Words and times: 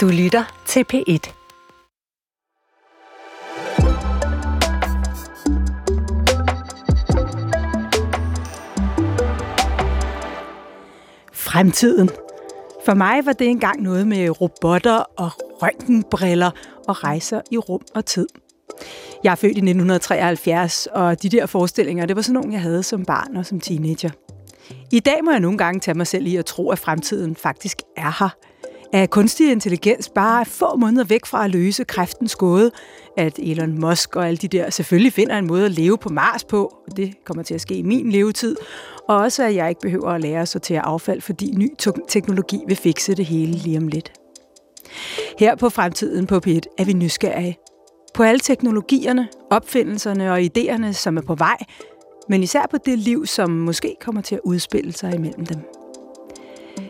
Du 0.00 0.08
lytter 0.08 0.62
til 0.66 0.84
P1. 0.92 1.32
Fremtiden. 11.32 12.10
For 12.84 12.94
mig 12.94 13.26
var 13.26 13.32
det 13.32 13.48
engang 13.48 13.82
noget 13.82 14.06
med 14.06 14.40
robotter 14.40 14.96
og 14.96 15.30
røntgenbriller 15.36 16.50
og 16.88 17.04
rejser 17.04 17.40
i 17.50 17.58
rum 17.58 17.82
og 17.94 18.06
tid. 18.06 18.28
Jeg 19.24 19.30
er 19.30 19.34
født 19.34 19.56
i 19.56 19.60
1973, 19.60 20.88
og 20.92 21.22
de 21.22 21.28
der 21.28 21.46
forestillinger, 21.46 22.06
det 22.06 22.16
var 22.16 22.22
sådan 22.22 22.34
nogle, 22.34 22.52
jeg 22.52 22.62
havde 22.62 22.82
som 22.82 23.04
barn 23.04 23.36
og 23.36 23.46
som 23.46 23.60
teenager. 23.60 24.10
I 24.92 25.00
dag 25.00 25.24
må 25.24 25.30
jeg 25.30 25.40
nogle 25.40 25.58
gange 25.58 25.80
tage 25.80 25.94
mig 25.96 26.06
selv 26.06 26.26
i 26.26 26.36
at 26.36 26.46
tro, 26.46 26.70
at 26.70 26.78
fremtiden 26.78 27.36
faktisk 27.36 27.78
er 27.96 28.16
her. 28.18 28.49
At 28.92 29.10
kunstig 29.10 29.50
intelligens 29.50 30.08
bare 30.08 30.40
er 30.40 30.44
få 30.44 30.76
måneder 30.76 31.04
væk 31.04 31.26
fra 31.26 31.44
at 31.44 31.50
løse 31.50 31.84
kræftens 31.84 32.36
gåde. 32.36 32.70
At 33.16 33.38
Elon 33.38 33.80
Musk 33.80 34.16
og 34.16 34.28
alle 34.28 34.36
de 34.36 34.48
der 34.48 34.70
selvfølgelig 34.70 35.12
finder 35.12 35.38
en 35.38 35.46
måde 35.46 35.64
at 35.64 35.70
leve 35.70 35.98
på 35.98 36.08
Mars 36.08 36.44
på. 36.44 36.64
Og 36.64 36.96
det 36.96 37.24
kommer 37.24 37.42
til 37.42 37.54
at 37.54 37.60
ske 37.60 37.74
i 37.74 37.82
min 37.82 38.12
levetid. 38.12 38.56
Og 39.08 39.16
også 39.16 39.42
at 39.42 39.54
jeg 39.54 39.68
ikke 39.68 39.80
behøver 39.80 40.10
at 40.10 40.20
lære 40.20 40.40
at 40.40 40.48
sortere 40.48 40.80
affald, 40.80 41.20
fordi 41.20 41.54
ny 41.56 41.74
teknologi 42.08 42.60
vil 42.66 42.76
fikse 42.76 43.14
det 43.14 43.24
hele 43.24 43.52
lige 43.52 43.78
om 43.78 43.88
lidt. 43.88 44.12
Her 45.38 45.56
på 45.56 45.68
Fremtiden 45.68 46.26
på 46.26 46.40
P1 46.46 46.60
er 46.78 46.84
vi 46.84 46.92
nysgerrige. 46.92 47.58
På 48.14 48.22
alle 48.22 48.40
teknologierne, 48.40 49.28
opfindelserne 49.50 50.32
og 50.32 50.40
idéerne, 50.40 50.92
som 50.92 51.16
er 51.16 51.22
på 51.22 51.34
vej, 51.34 51.56
men 52.28 52.42
især 52.42 52.66
på 52.70 52.76
det 52.86 52.98
liv, 52.98 53.26
som 53.26 53.50
måske 53.50 53.96
kommer 54.00 54.22
til 54.22 54.34
at 54.34 54.40
udspille 54.44 54.92
sig 54.92 55.14
imellem 55.14 55.46
dem. 55.46 55.79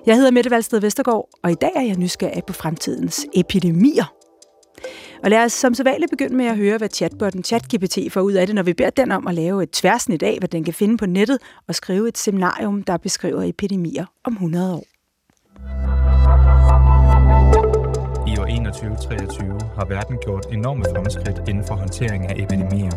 Jeg 0.07 0.17
hedder 0.17 0.31
Mette 0.31 0.51
Valsted 0.51 0.81
Vestergaard, 0.81 1.29
og 1.43 1.51
i 1.51 1.55
dag 1.55 1.73
er 1.77 1.83
jeg 1.83 1.97
nysgerrig 1.97 2.45
på 2.45 2.53
fremtidens 2.53 3.27
epidemier. 3.35 4.15
Og 5.23 5.31
lad 5.31 5.45
os 5.45 5.53
som 5.53 5.75
så 5.75 5.83
vanligt 5.83 6.11
begynde 6.11 6.37
med 6.37 6.47
at 6.47 6.57
høre, 6.57 6.79
hvad 6.79 6.89
chatbotten 6.89 7.45
ChatGPT 7.45 7.99
får 8.11 8.21
ud 8.21 8.33
af 8.33 8.47
det, 8.47 8.55
når 8.55 8.63
vi 8.63 8.73
beder 8.73 8.91
den 8.91 9.13
om 9.13 9.27
at 9.27 9.35
lave 9.35 9.63
et 9.63 9.71
tværsnit 9.71 10.23
af, 10.23 10.37
hvad 10.39 10.49
den 10.49 10.65
kan 10.65 10.75
finde 10.75 10.97
på 10.97 11.07
nettet, 11.07 11.39
og 11.69 11.75
skrive 11.75 12.09
et 12.09 12.19
seminarium, 12.19 12.83
der 12.83 12.97
beskriver 12.97 13.43
epidemier 13.43 14.07
om 14.25 14.33
100 14.33 14.75
år. 14.75 14.85
I 18.71 18.73
2023 18.73 19.61
har 19.77 19.85
verden 19.85 20.19
gjort 20.25 20.47
enorme 20.53 20.85
fremskridt 20.95 21.49
inden 21.49 21.65
for 21.65 21.75
håndtering 21.75 22.23
af 22.31 22.35
epidemier. 22.45 22.91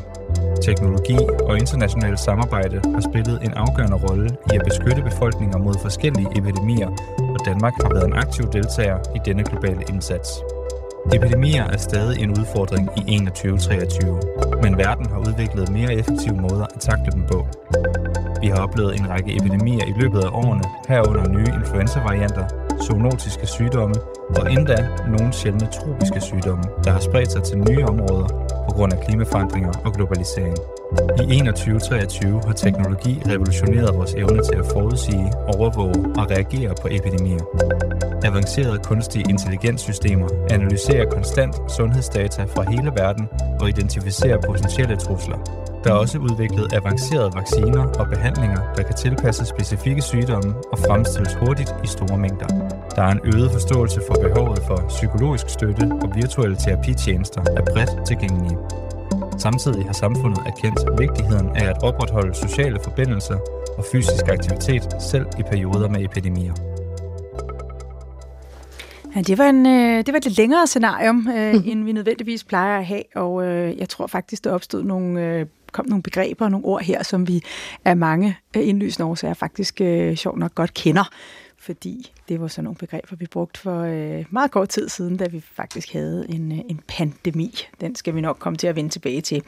Teknologi 0.66 1.18
og 1.50 1.58
internationalt 1.58 2.20
samarbejde 2.20 2.82
har 2.94 3.02
spillet 3.10 3.40
en 3.44 3.54
afgørende 3.54 3.98
rolle 4.06 4.30
i 4.52 4.56
at 4.56 4.66
beskytte 4.66 5.02
befolkninger 5.02 5.58
mod 5.58 5.76
forskellige 5.82 6.28
epidemier, 6.36 6.90
og 7.36 7.40
Danmark 7.46 7.74
har 7.84 7.90
været 7.94 8.08
en 8.08 8.14
aktiv 8.14 8.46
deltager 8.54 8.98
i 9.16 9.20
denne 9.26 9.44
globale 9.44 9.84
indsats. 9.90 10.30
Epidemier 11.14 11.64
er 11.64 11.78
stadig 11.78 12.24
en 12.24 12.30
udfordring 12.30 12.90
i 13.08 13.18
2023, 13.18 14.20
men 14.64 14.78
verden 14.78 15.06
har 15.06 15.20
udviklet 15.20 15.70
mere 15.70 15.94
effektive 15.94 16.38
måder 16.46 16.66
at 16.76 16.80
takle 16.80 17.12
dem 17.12 17.24
på. 17.32 17.48
Vi 18.42 18.48
har 18.48 18.60
oplevet 18.66 19.00
en 19.00 19.10
række 19.10 19.36
epidemier 19.36 19.86
i 19.86 19.94
løbet 20.02 20.20
af 20.24 20.30
årene, 20.34 20.64
herunder 20.88 21.30
nye 21.30 21.52
influenza-varianter, 21.60 22.46
zoonotiske 22.82 23.48
sygdomme 23.48 23.96
og 24.40 24.52
endda 24.52 24.88
nogle 25.08 25.34
sjældne 25.34 25.68
tropiske 25.72 26.22
sygdomme, 26.22 26.64
der 26.84 26.92
har 26.92 27.00
spredt 27.00 27.32
sig 27.32 27.44
til 27.44 27.58
nye 27.58 27.86
områder 27.86 28.28
på 28.70 28.76
grund 28.76 28.94
af 28.94 29.00
klimaforandringer 29.00 29.72
og 29.86 29.94
globalisering. 29.94 30.58
I 31.30 31.40
2023 31.40 32.42
har 32.46 32.54
teknologi 32.54 33.22
revolutioneret 33.28 33.96
vores 33.96 34.14
evne 34.14 34.44
til 34.44 34.56
at 34.56 34.66
forudsige, 34.66 35.32
overvåge 35.48 36.16
og 36.18 36.32
reagere 36.32 36.76
på 36.82 36.88
epidemier. 36.92 37.44
Avancerede 38.24 38.80
kunstige 38.84 39.26
intelligenssystemer 39.30 40.28
analyserer 40.50 41.06
konstant 41.10 41.56
sundhedsdata 41.72 42.44
fra 42.44 42.72
hele 42.72 42.92
verden 42.96 43.30
og 43.60 43.70
identificerer 43.70 44.38
potentielle 44.48 44.96
trusler. 44.96 45.63
Der 45.84 45.90
er 45.90 45.94
også 45.94 46.18
udviklet 46.18 46.74
avancerede 46.74 47.32
vacciner 47.36 47.84
og 48.00 48.08
behandlinger, 48.08 48.74
der 48.78 48.84
kan 48.84 48.96
tilpasse 48.96 49.46
specifikke 49.46 50.02
sygdomme 50.02 50.54
og 50.72 50.80
fremstilles 50.80 51.34
hurtigt 51.34 51.76
i 51.84 51.88
store 51.88 52.18
mængder. 52.18 52.48
Der 52.96 53.04
er 53.04 53.12
en 53.12 53.20
øget 53.24 53.52
forståelse 53.52 54.02
for 54.08 54.14
behovet 54.14 54.60
for 54.68 54.86
psykologisk 54.88 55.50
støtte 55.50 55.92
og 56.02 56.16
virtuelle 56.16 56.56
terapitjenester 56.56 57.42
er 57.42 57.64
bredt 57.74 58.08
tilgængelige. 58.08 58.58
Samtidig 59.38 59.86
har 59.86 59.94
samfundet 59.94 60.40
erkendt 60.46 61.00
vigtigheden 61.00 61.50
af 61.56 61.66
at 61.70 61.84
opretholde 61.84 62.34
sociale 62.36 62.80
forbindelser 62.84 63.38
og 63.78 63.86
fysisk 63.92 64.28
aktivitet 64.28 64.84
selv 65.00 65.26
i 65.40 65.44
perioder 65.44 65.90
med 65.90 66.06
epidemier. 66.06 66.54
Ja, 69.16 69.22
det 69.22 69.38
var, 69.38 69.50
en, 69.50 69.66
øh, 69.66 70.06
det 70.06 70.12
var 70.14 70.18
et 70.18 70.26
lidt 70.26 70.38
længere 70.38 70.68
scenarium, 70.68 71.28
øh, 71.38 71.68
end 71.68 71.84
vi 71.84 71.92
nødvendigvis 71.92 72.44
plejer 72.44 72.80
at 72.80 72.86
have, 72.86 73.04
og 73.16 73.46
øh, 73.46 73.78
jeg 73.78 73.90
tror 73.90 74.08
faktisk, 74.08 74.44
der 74.44 74.52
opstod 74.52 74.84
nogle, 74.84 75.22
øh, 75.22 75.46
kom 75.74 75.86
nogle 75.90 76.04
begreber 76.04 76.46
og 76.46 76.52
nogle 76.52 76.66
ord 76.66 76.82
her, 76.82 77.04
som 77.04 77.28
vi 77.28 77.44
af 77.86 77.98
mange 77.98 78.38
øh, 78.58 78.68
indlysende 78.68 79.06
årsager 79.06 79.34
faktisk 79.34 79.82
øh, 79.82 80.16
sjovt 80.16 80.40
nok 80.40 80.56
godt 80.56 80.74
kender 80.74 81.10
fordi 81.64 82.12
det 82.30 82.42
var 82.42 82.48
sådan 82.48 82.64
nogle 82.64 82.78
begreber, 82.78 83.16
vi 83.16 83.26
brugte 83.26 83.60
for 83.60 83.82
øh, 83.82 84.26
meget 84.30 84.52
kort 84.52 84.70
tid 84.70 84.90
siden, 84.90 85.18
da 85.18 85.28
vi 85.28 85.40
faktisk 85.40 85.94
havde 85.94 86.26
en, 86.30 86.52
øh, 86.52 86.58
en 86.58 86.80
pandemi. 86.88 87.56
Den 87.82 87.96
skal 87.96 88.16
vi 88.16 88.22
nok 88.22 88.38
komme 88.40 88.58
til 88.58 88.68
at 88.68 88.76
vende 88.76 88.90
tilbage 88.90 89.22
til. 89.22 89.44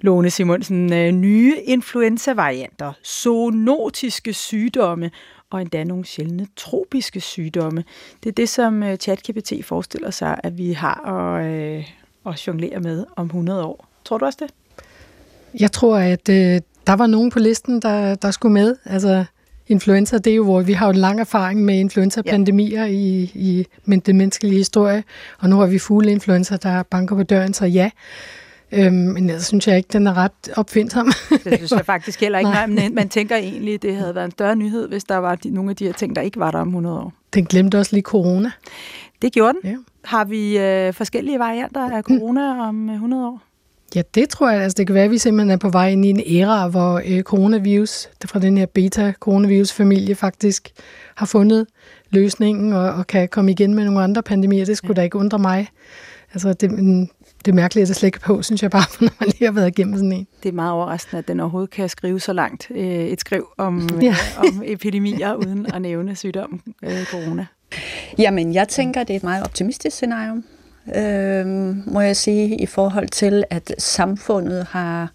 Lone 0.00 0.30
Simonsen, 0.30 0.92
øh, 0.92 1.12
nye 1.12 1.56
influenza-varianter, 1.64 2.92
zoonotiske 3.04 4.32
sygdomme 4.32 5.10
og 5.50 5.60
endda 5.60 5.84
nogle 5.84 6.04
sjældne 6.04 6.46
tropiske 6.56 7.20
sygdomme. 7.20 7.84
Det 8.22 8.28
er 8.28 8.34
det, 8.34 8.48
som 8.48 8.82
øh, 8.82 8.96
ChatGPT 8.96 9.52
forestiller 9.64 10.10
sig, 10.10 10.40
at 10.44 10.58
vi 10.58 10.72
har 10.72 11.06
at, 11.06 11.46
øh, 11.46 11.84
at 12.26 12.46
jonglere 12.46 12.80
med 12.80 13.06
om 13.16 13.26
100 13.26 13.64
år. 13.64 13.88
Tror 14.04 14.18
du 14.18 14.24
også 14.24 14.38
det? 14.42 14.67
Jeg 15.60 15.72
tror, 15.72 15.96
at 15.96 16.28
øh, 16.28 16.60
der 16.86 16.92
var 16.92 17.06
nogen 17.06 17.30
på 17.30 17.38
listen, 17.38 17.82
der, 17.82 18.14
der 18.14 18.30
skulle 18.30 18.52
med. 18.52 18.76
Altså, 18.84 19.24
influenza, 19.68 20.18
det 20.18 20.30
er 20.30 20.36
jo, 20.36 20.44
hvor 20.44 20.60
vi 20.60 20.72
har 20.72 20.86
jo 20.86 20.90
en 20.90 20.96
lang 20.96 21.20
erfaring 21.20 21.64
med 21.64 21.78
influenza-pandemier 21.78 22.84
ja. 22.84 22.92
i, 22.92 23.30
i 23.34 23.66
men 23.84 24.00
den 24.00 24.16
menneskelige 24.16 24.58
historie, 24.58 25.04
og 25.38 25.48
nu 25.48 25.56
har 25.56 25.66
vi 25.66 25.78
fugleinfluenza, 25.78 26.56
der 26.56 26.82
banker 26.82 27.16
på 27.16 27.22
døren, 27.22 27.54
så 27.54 27.66
ja. 27.66 27.90
Øhm, 28.72 28.94
men 28.94 29.28
jeg 29.28 29.42
synes 29.42 29.68
jeg 29.68 29.76
ikke, 29.76 29.88
den 29.92 30.06
er 30.06 30.16
ret 30.16 30.50
opfindsom. 30.56 31.12
Det 31.30 31.56
synes 31.56 31.70
jeg 31.70 31.86
faktisk 31.86 32.20
heller 32.20 32.38
ikke. 32.38 32.50
Nej. 32.60 32.66
Men 32.66 32.94
man 32.94 33.08
tænker 33.08 33.36
egentlig, 33.36 33.74
at 33.74 33.82
det 33.82 33.96
havde 33.96 34.14
været 34.14 34.24
en 34.24 34.30
større 34.30 34.56
nyhed, 34.56 34.88
hvis 34.88 35.04
der 35.04 35.16
var 35.16 35.34
de, 35.34 35.50
nogle 35.50 35.70
af 35.70 35.76
de 35.76 35.84
her 35.84 35.92
ting, 35.92 36.16
der 36.16 36.22
ikke 36.22 36.40
var 36.40 36.50
der 36.50 36.58
om 36.58 36.68
100 36.68 36.98
år. 36.98 37.12
Den 37.34 37.44
glemte 37.44 37.78
også 37.78 37.96
lige 37.96 38.02
corona. 38.02 38.50
Det 39.22 39.32
gjorde 39.32 39.58
den. 39.62 39.70
Ja. 39.70 39.76
Har 40.04 40.24
vi 40.24 40.58
øh, 40.58 40.94
forskellige 40.94 41.38
varianter 41.38 41.90
af 41.90 42.02
corona 42.02 42.68
om 42.68 42.90
100 42.90 43.26
år? 43.26 43.42
Ja, 43.94 44.02
det 44.14 44.28
tror 44.28 44.50
jeg. 44.50 44.62
Altså, 44.62 44.76
det 44.76 44.86
kan 44.86 44.94
være, 44.94 45.04
at 45.04 45.10
vi 45.10 45.18
simpelthen 45.18 45.50
er 45.50 45.56
på 45.56 45.68
vej 45.68 45.88
ind 45.88 46.04
i 46.04 46.08
en 46.08 46.22
æra, 46.26 46.68
hvor 46.68 47.02
øh, 47.06 47.22
coronavirus, 47.22 48.08
fra 48.24 48.38
den 48.40 48.58
her 48.58 48.66
beta-coronavirus-familie, 48.66 50.14
faktisk 50.14 50.70
har 51.14 51.26
fundet 51.26 51.66
løsningen 52.10 52.72
og, 52.72 52.92
og 52.92 53.06
kan 53.06 53.28
komme 53.28 53.50
igen 53.50 53.74
med 53.74 53.84
nogle 53.84 54.02
andre 54.02 54.22
pandemier. 54.22 54.64
Det 54.64 54.76
skulle 54.76 54.94
ja. 54.96 55.00
da 55.00 55.04
ikke 55.04 55.18
undre 55.18 55.38
mig. 55.38 55.68
Altså, 56.32 56.52
det, 56.52 56.70
det 57.44 57.48
er 57.48 57.52
mærkeligt 57.52 57.82
at 57.82 57.88
det 57.88 57.96
slet 57.96 58.06
ikke 58.06 58.20
på, 58.20 58.42
synes 58.42 58.62
jeg 58.62 58.70
bare, 58.70 58.84
når 59.04 59.10
man 59.20 59.28
lige 59.28 59.44
har 59.44 59.52
været 59.52 59.68
igennem 59.68 59.94
sådan 59.94 60.12
en. 60.12 60.26
Det 60.42 60.48
er 60.48 60.52
meget 60.52 60.72
overraskende, 60.72 61.18
at 61.18 61.28
den 61.28 61.40
overhovedet 61.40 61.70
kan 61.70 61.88
skrive 61.88 62.20
så 62.20 62.32
langt 62.32 62.68
øh, 62.70 62.84
et 62.84 63.20
skriv 63.20 63.48
om, 63.58 63.88
ja. 64.02 64.08
øh, 64.08 64.14
om 64.38 64.62
epidemier, 64.66 65.34
uden 65.34 65.66
at 65.74 65.82
nævne 65.82 66.16
sygdom 66.16 66.60
øh, 66.82 67.04
corona. 67.04 67.46
Jamen, 68.18 68.54
jeg 68.54 68.68
tænker, 68.68 69.04
det 69.04 69.14
er 69.14 69.16
et 69.16 69.22
meget 69.22 69.44
optimistisk 69.44 69.96
scenario 69.96 70.42
øh, 70.96 71.46
må 71.92 72.00
jeg 72.00 72.16
sige, 72.16 72.56
i 72.56 72.66
forhold 72.66 73.08
til, 73.08 73.44
at 73.50 73.74
samfundet 73.78 74.64
har 74.64 75.12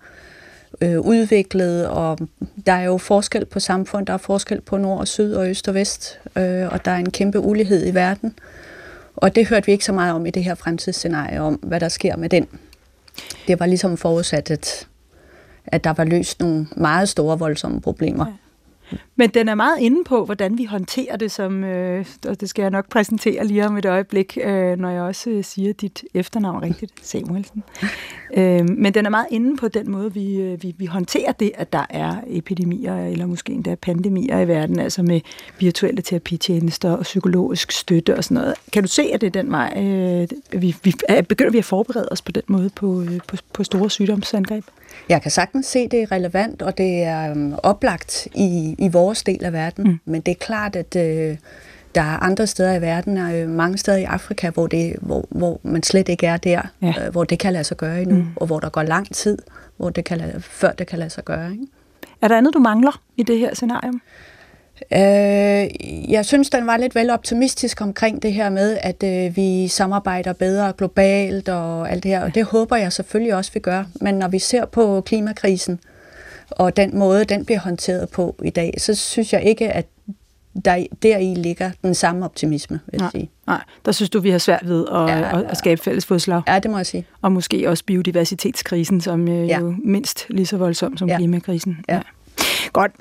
øh, 0.82 1.00
udviklet, 1.00 1.88
og 1.88 2.18
der 2.66 2.74
er 2.74 2.84
jo 2.84 2.98
forskel 2.98 3.46
på 3.46 3.60
samfund, 3.60 4.06
der 4.06 4.14
er 4.14 4.18
forskel 4.18 4.62
på 4.62 4.78
nord 4.78 5.00
og 5.00 5.08
syd 5.08 5.34
og 5.34 5.50
øst 5.50 5.68
og 5.68 5.74
vest, 5.74 6.20
øh, 6.38 6.68
og 6.72 6.86
der 6.86 6.92
er 6.92 6.98
en 6.98 7.12
kæmpe 7.12 7.40
ulighed 7.40 7.88
i 7.88 7.94
verden. 7.94 8.36
Og 9.16 9.36
det 9.36 9.48
hørte 9.48 9.66
vi 9.66 9.72
ikke 9.72 9.86
så 9.86 9.94
meget 9.94 10.14
om 10.14 10.26
i 10.26 10.30
det 10.30 10.44
her 10.44 10.56
fremtidsscenarie, 10.56 11.42
om 11.42 11.54
hvad 11.54 11.80
der 11.80 11.90
sker 11.90 12.18
med 12.18 12.30
den. 12.30 12.48
Det 13.48 13.60
var 13.60 13.66
ligesom 13.66 13.98
forudsat, 13.98 14.52
at, 14.52 14.88
at 15.66 15.84
der 15.84 15.94
var 15.94 16.04
løst 16.04 16.40
nogle 16.40 16.68
meget 16.78 17.10
store, 17.10 17.40
voldsomme 17.40 17.82
problemer. 17.82 18.26
Ja. 18.28 18.34
Men 19.16 19.30
den 19.30 19.50
er 19.50 19.56
meget 19.56 19.80
inde 19.80 20.04
på, 20.04 20.26
hvordan 20.26 20.58
vi 20.58 20.66
håndterer 20.66 21.18
det, 21.18 21.32
som, 21.32 21.64
øh, 21.64 22.06
og 22.28 22.42
det 22.42 22.50
skal 22.50 22.62
jeg 22.62 22.72
nok 22.72 22.90
præsentere 22.90 23.48
lige 23.48 23.66
om 23.66 23.78
et 23.78 23.86
øjeblik, 23.86 24.38
øh, 24.44 24.80
når 24.80 24.90
jeg 24.90 25.02
også 25.02 25.30
øh, 25.30 25.44
siger 25.44 25.74
dit 25.74 26.04
efternavn 26.14 26.64
rigtigt, 26.64 26.92
Samuelsen. 27.02 27.64
øh, 28.38 28.70
men 28.70 28.94
den 28.94 29.06
er 29.06 29.10
meget 29.10 29.28
inde 29.32 29.58
på 29.58 29.68
den 29.68 29.92
måde, 29.92 30.14
vi, 30.14 30.42
øh, 30.42 30.64
vi, 30.64 30.76
vi 30.78 30.86
håndterer 30.86 31.32
det, 31.32 31.52
at 31.56 31.74
der 31.74 31.86
er 31.90 32.16
epidemier, 32.28 33.08
eller 33.08 33.26
måske 33.26 33.54
endda 33.54 33.76
pandemier 33.76 34.40
i 34.40 34.48
verden, 34.48 34.80
altså 34.80 35.04
med 35.04 35.22
virtuelle 35.60 36.02
terapitjenester 36.02 36.92
og 36.92 37.04
psykologisk 37.04 37.72
støtte 37.72 38.18
og 38.18 38.24
sådan 38.24 38.36
noget. 38.36 38.54
Kan 38.74 38.84
du 38.84 38.90
se, 38.90 39.04
at 39.14 39.22
det 39.22 39.28
er 39.28 39.42
den 39.42 39.52
vej, 39.52 39.74
øh, 39.78 40.62
vi, 40.62 40.76
vi 40.84 40.94
er, 41.10 41.22
begynder 41.22 41.52
vi 41.52 41.58
at 41.58 41.66
forberede 41.66 42.08
os 42.12 42.22
på 42.22 42.32
den 42.32 42.44
måde 42.48 42.70
på, 42.76 43.02
øh, 43.02 43.20
på, 43.28 43.38
på 43.54 43.64
store 43.64 43.90
sygdomsangreb? 43.90 44.66
Jeg 45.10 45.22
kan 45.22 45.32
sagtens 45.32 45.66
se, 45.66 45.88
det 45.88 46.02
er 46.02 46.12
relevant, 46.12 46.62
og 46.62 46.78
det 46.78 47.04
er 47.04 47.32
um, 47.32 47.56
oplagt 47.64 48.28
i, 48.34 48.76
i 48.80 48.88
vores 48.88 49.24
del 49.24 49.46
af 49.46 49.54
verden. 49.54 49.84
Mm. 49.84 50.00
Men 50.06 50.22
det 50.22 50.32
er 50.32 50.36
klart, 50.36 50.76
at 50.76 50.96
øh, 50.96 51.38
der 51.96 52.02
er 52.02 52.24
andre 52.24 52.48
steder 52.48 52.74
i 52.74 52.82
verden, 52.82 53.18
og 53.18 53.32
mange 53.50 53.78
steder 53.78 53.98
i 53.98 54.04
Afrika, 54.04 54.50
hvor, 54.50 54.68
det, 54.68 54.96
hvor, 55.02 55.26
hvor 55.30 55.60
man 55.64 55.84
slet 55.84 56.10
ikke 56.10 56.28
er 56.28 56.38
der, 56.38 56.62
ja. 56.82 56.94
øh, 57.06 57.12
hvor 57.12 57.24
det 57.24 57.40
kan 57.40 57.54
lade 57.54 57.64
sig 57.64 57.78
gøre 57.78 58.02
endnu, 58.02 58.16
mm. 58.16 58.28
og 58.36 58.48
hvor 58.48 58.60
der 58.60 58.70
går 58.70 58.84
lang 58.84 59.16
tid, 59.16 59.38
hvor 59.78 59.90
det 59.90 60.06
kan 60.06 60.18
lade, 60.18 60.42
før 60.42 60.72
det 60.72 60.88
kan 60.88 61.00
lade 61.00 61.10
sig 61.10 61.26
gøre. 61.26 61.52
Ikke? 61.52 61.68
Er 62.22 62.28
der 62.28 62.38
andet, 62.38 62.54
du 62.54 62.60
mangler 62.60 63.02
i 63.18 63.24
det 63.24 63.40
her 63.40 63.56
scenarium? 63.56 64.02
Øh, 64.94 66.12
jeg 66.12 66.26
synes, 66.26 66.50
den 66.50 66.68
var 66.68 66.78
lidt 66.78 66.96
vel 66.96 67.10
optimistisk 67.10 67.82
omkring 67.82 68.24
det 68.24 68.34
her 68.34 68.50
med, 68.50 68.78
at 68.82 69.04
øh, 69.04 69.36
vi 69.36 69.68
samarbejder 69.68 70.34
bedre 70.34 70.74
globalt 70.78 71.50
og 71.50 71.92
alt 71.92 72.04
det 72.04 72.12
her, 72.12 72.24
og 72.24 72.36
det 72.36 72.44
håber 72.44 72.76
jeg 72.76 72.94
selvfølgelig 72.94 73.36
også, 73.36 73.52
vi 73.54 73.60
gør. 73.60 73.84
Men 74.02 74.16
når 74.16 74.28
vi 74.28 74.40
ser 74.40 74.66
på 74.66 75.02
klimakrisen, 75.02 75.80
og 76.50 76.78
den 76.78 76.98
måde, 76.98 77.26
den 77.26 77.46
bliver 77.46 77.60
håndteret 77.60 78.10
på 78.10 78.36
i 78.44 78.50
dag, 78.50 78.74
så 78.78 78.96
synes 78.96 79.34
jeg 79.34 79.44
ikke, 79.44 79.72
at 79.72 79.86
der, 80.66 80.86
deri 81.04 81.34
ligger 81.34 81.72
den 81.82 81.96
samme 81.96 82.26
optimisme, 82.26 82.80
vil 82.86 82.92
jeg 82.94 83.00
nej, 83.00 83.12
sige. 83.12 83.30
Nej, 83.48 83.62
der 83.86 83.92
synes 83.92 84.10
du, 84.10 84.20
vi 84.20 84.30
har 84.30 84.38
svært 84.38 84.68
ved 84.68 84.86
at, 84.92 85.10
ja, 85.10 85.40
at, 85.40 85.46
at 85.46 85.58
skabe 85.58 85.82
fælles 85.82 86.06
fodslag. 86.06 86.42
Ja, 86.48 86.60
det 86.60 86.72
må 86.72 86.78
jeg 86.78 86.86
sige. 86.86 87.06
Og 87.22 87.32
måske 87.32 87.70
også 87.70 87.86
biodiversitetskrisen, 87.86 89.02
som 89.02 89.28
øh, 89.28 89.48
ja. 89.48 89.60
jo 89.60 89.76
mindst 89.84 90.26
lige 90.30 90.46
så 90.46 90.58
voldsom 90.58 90.98
som 90.98 91.10
ja. 91.10 91.18
klimakrisen. 91.18 91.78
Ja. 91.90 91.96
ja. 91.96 92.02
Godt. 92.74 92.92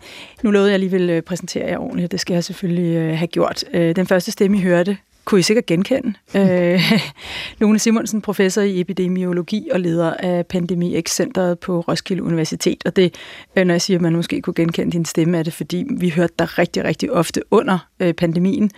Nu 0.43 0.51
lovede 0.51 0.71
jeg 0.71 0.79
lige 0.79 0.91
vil 0.91 1.11
øh, 1.11 1.23
præsentere 1.23 1.67
jer 1.67 1.79
ordentligt. 1.79 2.13
Det 2.13 2.21
skal 2.21 2.35
jeg 2.35 2.45
selvfølgelig 2.45 2.97
øh, 2.97 3.19
have 3.19 3.27
gjort. 3.27 3.65
Øh, 3.73 3.97
den 3.97 4.07
første 4.07 4.33
stemme, 4.33 4.59
I 4.59 4.61
hørte, 4.61 4.97
kunne 5.25 5.41
I 5.41 5.43
sikkert 5.43 5.67
genkende. 5.67 6.13
Øh, 6.37 6.93
Lone 7.61 7.79
Simonsen, 7.79 8.21
professor 8.21 8.63
i 8.63 8.81
epidemiologi 8.81 9.69
og 9.73 9.81
leder 9.81 10.15
af 10.15 10.47
Pandemi 10.47 11.01
X-centret 11.01 11.59
på 11.59 11.81
Roskilde 11.81 12.23
Universitet. 12.23 12.83
Og 12.85 12.97
det, 12.97 13.15
øh, 13.57 13.65
når 13.65 13.75
jeg 13.75 13.83
siger, 13.83 13.99
at 13.99 14.03
man 14.03 14.17
måske 14.17 14.41
kunne 14.41 14.55
genkende 14.55 14.93
din 14.93 15.05
stemme, 15.05 15.39
er 15.39 15.43
det 15.43 15.53
fordi, 15.53 15.85
vi 15.91 16.09
hørte 16.09 16.35
dig 16.39 16.59
rigtig, 16.59 16.85
rigtig 16.85 17.13
ofte 17.13 17.43
under 17.51 17.79
øh, 18.01 18.15
pandemien. 18.15 18.71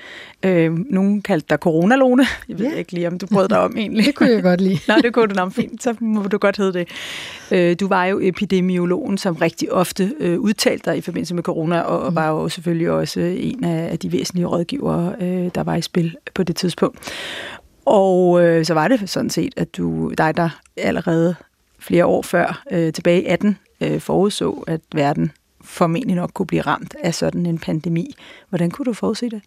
Øh, 0.43 0.73
nogen 0.91 1.23
kaldte 1.23 1.47
dig 1.51 1.59
coronalone. 1.59 2.27
Jeg 2.49 2.59
ved 2.59 2.71
ja. 2.71 2.77
ikke 2.77 2.93
lige, 2.93 3.07
om 3.09 3.19
du 3.19 3.27
brød 3.27 3.49
dig 3.49 3.61
om 3.61 3.77
egentlig. 3.79 4.07
det 4.07 4.15
kunne 4.15 4.31
jeg 4.31 4.43
godt 4.43 4.61
lide. 4.61 4.79
Nej, 4.89 4.99
det 4.99 5.13
kunne 5.13 5.27
du 5.27 5.35
nok 5.35 5.53
fint. 5.53 5.83
Så 5.83 5.95
må 6.01 6.23
du 6.23 6.39
godt 6.39 6.57
hedde 6.57 6.73
det. 6.73 6.89
Øh, 7.51 7.77
du 7.81 7.89
var 7.89 8.05
jo 8.05 8.21
epidemiologen, 8.23 9.19
som 9.19 9.37
rigtig 9.37 9.73
ofte 9.73 10.15
øh, 10.21 10.41
udtalte 10.41 10.91
dig 10.91 10.99
i 10.99 11.01
forbindelse 11.01 11.35
med 11.35 11.43
corona, 11.43 11.81
og, 11.81 12.03
og 12.03 12.11
mm. 12.11 12.17
var 12.17 12.29
jo 12.29 12.49
selvfølgelig 12.49 12.91
også 12.91 13.21
en 13.21 13.65
af, 13.65 13.89
af 13.93 13.99
de 13.99 14.13
væsentlige 14.13 14.47
rådgivere, 14.47 15.15
øh, 15.21 15.51
der 15.55 15.63
var 15.63 15.77
i 15.77 15.83
spil 15.83 16.17
på 16.35 16.43
det 16.43 16.57
tidspunkt. 16.57 16.99
Og 17.87 18.45
øh, 18.45 18.65
så 18.65 18.75
var 18.75 18.89
det 18.89 19.11
sådan 19.11 19.31
set, 19.31 19.55
at 19.57 19.77
du, 19.77 20.13
dig, 20.19 20.37
der 20.37 20.49
allerede 20.77 21.35
flere 21.79 22.07
år 22.07 22.23
før, 22.23 22.63
øh, 22.71 22.93
tilbage 22.93 23.23
i 23.23 23.27
18, 23.27 23.59
øh, 23.81 24.01
forudså, 24.01 24.65
at 24.67 24.81
verden 24.95 25.33
formentlig 25.65 26.17
nok 26.17 26.31
kunne 26.35 26.47
blive 26.47 26.63
ramt 26.63 26.95
af 27.03 27.15
sådan 27.15 27.47
en 27.47 27.59
pandemi. 27.59 28.15
Hvordan 28.49 28.71
kunne 28.71 28.87
du 28.87 28.93
forudse 28.93 29.31
det? 29.31 29.43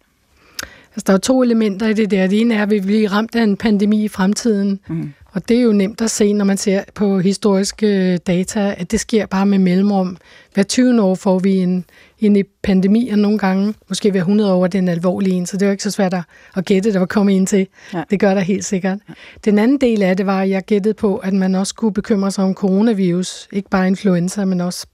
Altså, 0.90 1.04
der 1.06 1.12
er 1.12 1.18
to 1.18 1.42
elementer 1.42 1.88
i 1.88 1.92
det 1.92 2.10
der. 2.10 2.26
Det 2.26 2.40
ene 2.40 2.54
er, 2.54 2.62
at 2.62 2.70
vi 2.70 2.80
bliver 2.80 3.12
ramt 3.12 3.36
af 3.36 3.42
en 3.42 3.56
pandemi 3.56 4.04
i 4.04 4.08
fremtiden. 4.08 4.80
Mm. 4.88 5.12
Og 5.32 5.48
det 5.48 5.56
er 5.58 5.62
jo 5.62 5.72
nemt 5.72 6.00
at 6.00 6.10
se, 6.10 6.32
når 6.32 6.44
man 6.44 6.56
ser 6.56 6.82
på 6.94 7.18
historiske 7.18 8.16
data, 8.16 8.74
at 8.78 8.90
det 8.90 9.00
sker 9.00 9.26
bare 9.26 9.46
med 9.46 9.58
mellemrum. 9.58 10.16
Hver 10.54 10.62
20 10.62 11.02
år 11.02 11.14
får 11.14 11.38
vi 11.38 11.56
en, 11.56 11.84
en 12.26 12.44
pandemi, 12.62 13.08
og 13.08 13.18
nogle 13.18 13.38
gange, 13.38 13.74
måske 13.88 14.10
hver 14.10 14.20
100 14.20 14.52
år, 14.52 14.66
den 14.66 14.88
alvorlige 14.88 15.34
en, 15.34 15.46
så 15.46 15.56
det 15.56 15.62
er 15.62 15.66
jo 15.66 15.70
ikke 15.70 15.82
så 15.82 15.90
svært 15.90 16.14
at 16.56 16.64
gætte, 16.64 16.92
der 16.92 16.98
var 16.98 17.06
kommet 17.06 17.32
ind 17.32 17.46
til. 17.46 17.66
Ja. 17.94 18.02
Det 18.10 18.20
gør 18.20 18.34
der 18.34 18.40
helt 18.40 18.64
sikkert. 18.64 18.98
Ja. 19.08 19.14
Den 19.44 19.58
anden 19.58 19.78
del 19.78 20.02
af 20.02 20.16
det 20.16 20.26
var, 20.26 20.42
at 20.42 20.50
jeg 20.50 20.62
gættede 20.62 20.94
på, 20.94 21.16
at 21.16 21.32
man 21.32 21.54
også 21.54 21.74
kunne 21.74 21.92
bekymre 21.92 22.30
sig 22.30 22.44
om 22.44 22.54
coronavirus. 22.54 23.48
Ikke 23.52 23.70
bare 23.70 23.86
influenza, 23.86 24.44
men 24.44 24.60
også 24.60 24.86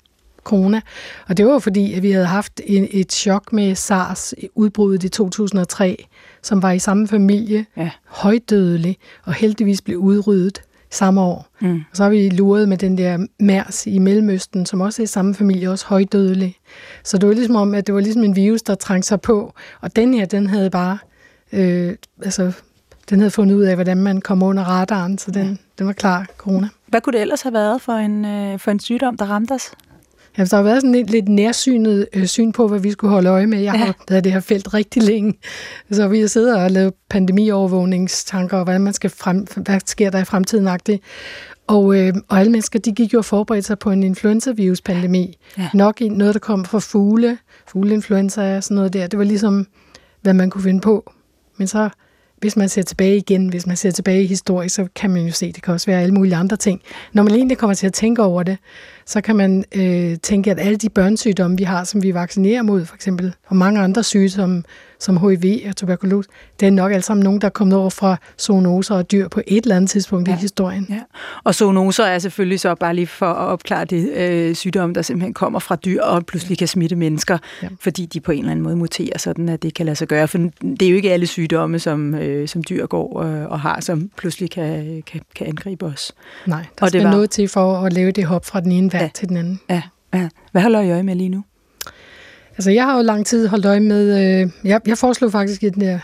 corona. 0.44 0.80
Og 1.28 1.36
det 1.36 1.46
var 1.46 1.58
fordi, 1.58 1.94
at 1.94 2.02
vi 2.02 2.10
havde 2.10 2.26
haft 2.26 2.60
en, 2.64 2.88
et 2.90 3.12
chok 3.12 3.52
med 3.52 3.74
SARS-udbruddet 3.74 5.04
i 5.04 5.08
2003, 5.08 6.06
som 6.42 6.62
var 6.62 6.72
i 6.72 6.78
samme 6.78 7.08
familie, 7.08 7.66
ja. 7.76 7.90
højdødelig, 8.06 8.96
og 9.24 9.32
heldigvis 9.32 9.82
blev 9.82 9.98
udryddet 9.98 10.62
samme 10.94 11.20
år. 11.20 11.46
Mm. 11.60 11.74
Og 11.90 11.96
så 11.96 12.02
har 12.02 12.10
vi 12.10 12.28
luret 12.28 12.68
med 12.68 12.78
den 12.78 12.98
der 12.98 13.26
MERS 13.40 13.86
i 13.86 13.98
Mellemøsten, 13.98 14.66
som 14.66 14.80
også 14.80 15.02
er 15.02 15.04
i 15.04 15.06
samme 15.06 15.34
familie, 15.34 15.70
også 15.70 15.86
højdødelig. 15.86 16.56
Så 17.04 17.18
det 17.18 17.28
var 17.28 17.34
ligesom 17.34 17.56
om, 17.56 17.74
at 17.74 17.86
det 17.86 17.94
var 17.94 18.00
ligesom 18.00 18.24
en 18.24 18.36
virus, 18.36 18.62
der 18.62 18.74
trængte 18.74 19.08
sig 19.08 19.20
på. 19.20 19.54
Og 19.80 19.96
den 19.96 20.14
her, 20.14 20.26
den 20.26 20.46
havde 20.46 20.70
bare, 20.70 20.98
øh, 21.52 21.94
altså, 22.22 22.52
den 23.10 23.18
havde 23.18 23.30
fundet 23.30 23.54
ud 23.54 23.62
af, 23.62 23.74
hvordan 23.74 23.96
man 23.96 24.20
kom 24.20 24.42
under 24.42 24.62
radaren, 24.62 25.18
så 25.18 25.30
den, 25.30 25.46
ja. 25.46 25.56
den 25.78 25.86
var 25.86 25.92
klar, 25.92 26.26
corona. 26.36 26.68
Hvad 26.86 27.00
kunne 27.00 27.12
det 27.12 27.20
ellers 27.20 27.42
have 27.42 27.52
været 27.52 27.82
for 27.82 27.92
en, 27.92 28.24
øh, 28.24 28.58
for 28.58 28.70
en 28.70 28.80
sygdom, 28.80 29.16
der 29.16 29.24
ramte 29.24 29.52
os? 29.52 29.70
Ja, 30.38 30.44
der 30.44 30.56
har 30.56 30.62
været 30.62 30.80
sådan 30.80 30.92
lidt, 30.92 31.10
lidt 31.10 31.28
nærsynet 31.28 32.08
øh, 32.12 32.26
syn 32.26 32.52
på, 32.52 32.68
hvad 32.68 32.80
vi 32.80 32.90
skulle 32.90 33.10
holde 33.10 33.28
øje 33.28 33.46
med. 33.46 33.58
Jeg 33.58 33.72
har 33.72 33.86
ja. 33.86 33.92
været 34.08 34.24
det 34.24 34.32
her 34.32 34.40
felt 34.40 34.74
rigtig 34.74 35.02
længe. 35.02 35.34
Så 35.90 36.08
vi 36.08 36.20
har 36.20 36.26
siddet 36.26 36.56
og 36.56 36.70
lavet 36.70 36.94
pandemiovervågningstanker, 37.10 38.58
og 38.58 38.64
hvad, 38.64 38.78
man 38.78 38.92
skal 38.92 39.10
frem, 39.10 39.46
hvad 39.56 39.80
sker 39.86 40.10
der 40.10 40.18
i 40.18 40.24
fremtiden 40.24 40.68
-agtigt. 40.68 40.98
Og, 41.66 41.98
øh, 41.98 42.14
og 42.28 42.38
alle 42.38 42.52
mennesker, 42.52 42.78
de 42.78 42.92
gik 42.92 43.12
jo 43.12 43.18
og 43.18 43.24
forberedte 43.24 43.66
sig 43.66 43.78
på 43.78 43.90
en 43.90 44.02
influenza-virus-pandemi. 44.02 45.38
Ja. 45.58 45.68
Nok 45.74 46.00
i 46.00 46.08
noget, 46.08 46.34
der 46.34 46.40
kom 46.40 46.64
fra 46.64 46.78
fugle, 46.78 47.38
fugleinfluenza 47.66 48.56
og 48.56 48.64
sådan 48.64 48.74
noget 48.74 48.92
der. 48.92 49.06
Det 49.06 49.18
var 49.18 49.24
ligesom, 49.24 49.66
hvad 50.22 50.34
man 50.34 50.50
kunne 50.50 50.62
finde 50.62 50.80
på. 50.80 51.12
Men 51.56 51.66
så 51.66 51.88
hvis 52.44 52.56
man 52.56 52.68
ser 52.68 52.82
tilbage 52.82 53.16
igen, 53.16 53.48
hvis 53.48 53.66
man 53.66 53.76
ser 53.76 53.90
tilbage 53.90 54.22
i 54.22 54.26
historie, 54.26 54.68
så 54.68 54.88
kan 54.94 55.10
man 55.10 55.26
jo 55.26 55.32
se, 55.32 55.52
det 55.52 55.62
kan 55.62 55.74
også 55.74 55.86
være 55.86 56.02
alle 56.02 56.14
mulige 56.14 56.36
andre 56.36 56.56
ting. 56.56 56.82
Når 57.12 57.22
man 57.22 57.34
egentlig 57.34 57.58
kommer 57.58 57.74
til 57.74 57.86
at 57.86 57.92
tænke 57.92 58.22
over 58.22 58.42
det, 58.42 58.58
så 59.06 59.20
kan 59.20 59.36
man 59.36 59.64
øh, 59.74 60.16
tænke, 60.22 60.50
at 60.50 60.60
alle 60.60 60.76
de 60.76 60.88
børnsygdomme, 60.88 61.56
vi 61.56 61.64
har, 61.64 61.84
som 61.84 62.02
vi 62.02 62.14
vaccinerer 62.14 62.62
mod, 62.62 62.84
for 62.84 62.94
eksempel, 62.94 63.34
og 63.46 63.56
mange 63.56 63.80
andre 63.80 64.02
sygdomme, 64.02 64.62
som 65.04 65.28
HIV 65.28 65.68
og 65.68 65.76
tuberkulose, 65.76 66.28
det 66.60 66.66
er 66.66 66.70
nok 66.70 66.92
alle 66.92 67.02
sammen 67.02 67.24
nogen, 67.24 67.40
der 67.40 67.46
er 67.46 67.50
kommet 67.50 67.78
over 67.78 67.90
fra 67.90 68.16
zoonoser 68.40 68.94
og 68.94 69.12
dyr 69.12 69.28
på 69.28 69.40
et 69.46 69.62
eller 69.62 69.76
andet 69.76 69.90
tidspunkt 69.90 70.28
ja. 70.28 70.34
i 70.34 70.36
historien. 70.36 70.86
Ja. 70.90 71.00
Og 71.44 71.54
zoonoser 71.54 72.04
er 72.04 72.18
selvfølgelig 72.18 72.60
så 72.60 72.74
bare 72.74 72.94
lige 72.94 73.06
for 73.06 73.26
at 73.26 73.36
opklare 73.36 73.84
det 73.84 74.10
øh, 74.12 74.54
sygdomme, 74.54 74.94
der 74.94 75.02
simpelthen 75.02 75.34
kommer 75.34 75.58
fra 75.58 75.76
dyr 75.76 76.02
og 76.02 76.26
pludselig 76.26 76.58
kan 76.58 76.68
smitte 76.68 76.96
mennesker, 76.96 77.38
ja. 77.62 77.68
fordi 77.80 78.06
de 78.06 78.20
på 78.20 78.32
en 78.32 78.38
eller 78.38 78.50
anden 78.50 78.62
måde 78.62 78.76
muterer, 78.76 79.18
sådan 79.18 79.48
at 79.48 79.62
det 79.62 79.74
kan 79.74 79.86
lade 79.86 79.96
sig 79.96 80.08
gøre. 80.08 80.28
For 80.28 80.38
det 80.38 80.82
er 80.82 80.88
jo 80.88 80.96
ikke 80.96 81.12
alle 81.12 81.26
sygdomme, 81.26 81.78
som, 81.78 82.14
øh, 82.14 82.48
som 82.48 82.64
dyr 82.64 82.86
går 82.86 83.22
øh, 83.22 83.50
og 83.50 83.60
har, 83.60 83.80
som 83.80 84.10
pludselig 84.16 84.50
kan, 84.50 85.02
kan, 85.06 85.20
kan 85.34 85.46
angribe 85.46 85.86
os. 85.86 86.12
Nej, 86.46 86.58
der 86.58 86.66
og 86.80 86.88
skal 86.88 87.00
det 87.00 87.06
var... 87.06 87.12
noget 87.14 87.30
til 87.30 87.48
for 87.48 87.76
at 87.76 87.92
lave 87.92 88.10
det 88.10 88.24
hop 88.24 88.44
fra 88.44 88.60
den 88.60 88.72
ene 88.72 88.90
værd 88.94 89.02
ja. 89.02 89.10
til 89.14 89.28
den 89.28 89.36
anden. 89.36 89.60
Ja. 89.70 89.82
ja. 90.14 90.28
Hvad 90.52 90.62
holder 90.62 90.80
I 90.80 90.90
øje 90.90 91.02
med 91.02 91.14
lige 91.14 91.28
nu? 91.28 91.44
Altså, 92.52 92.70
jeg 92.70 92.84
har 92.84 92.96
jo 92.96 93.02
lang 93.02 93.26
tid 93.26 93.48
holdt 93.48 93.66
øje 93.66 93.80
med... 93.80 94.40
Øh, 94.42 94.50
jeg, 94.64 94.80
jeg 94.86 94.98
foreslog 94.98 95.32
faktisk 95.32 95.62
i 95.62 95.68
den 95.68 95.80
der 95.80 95.98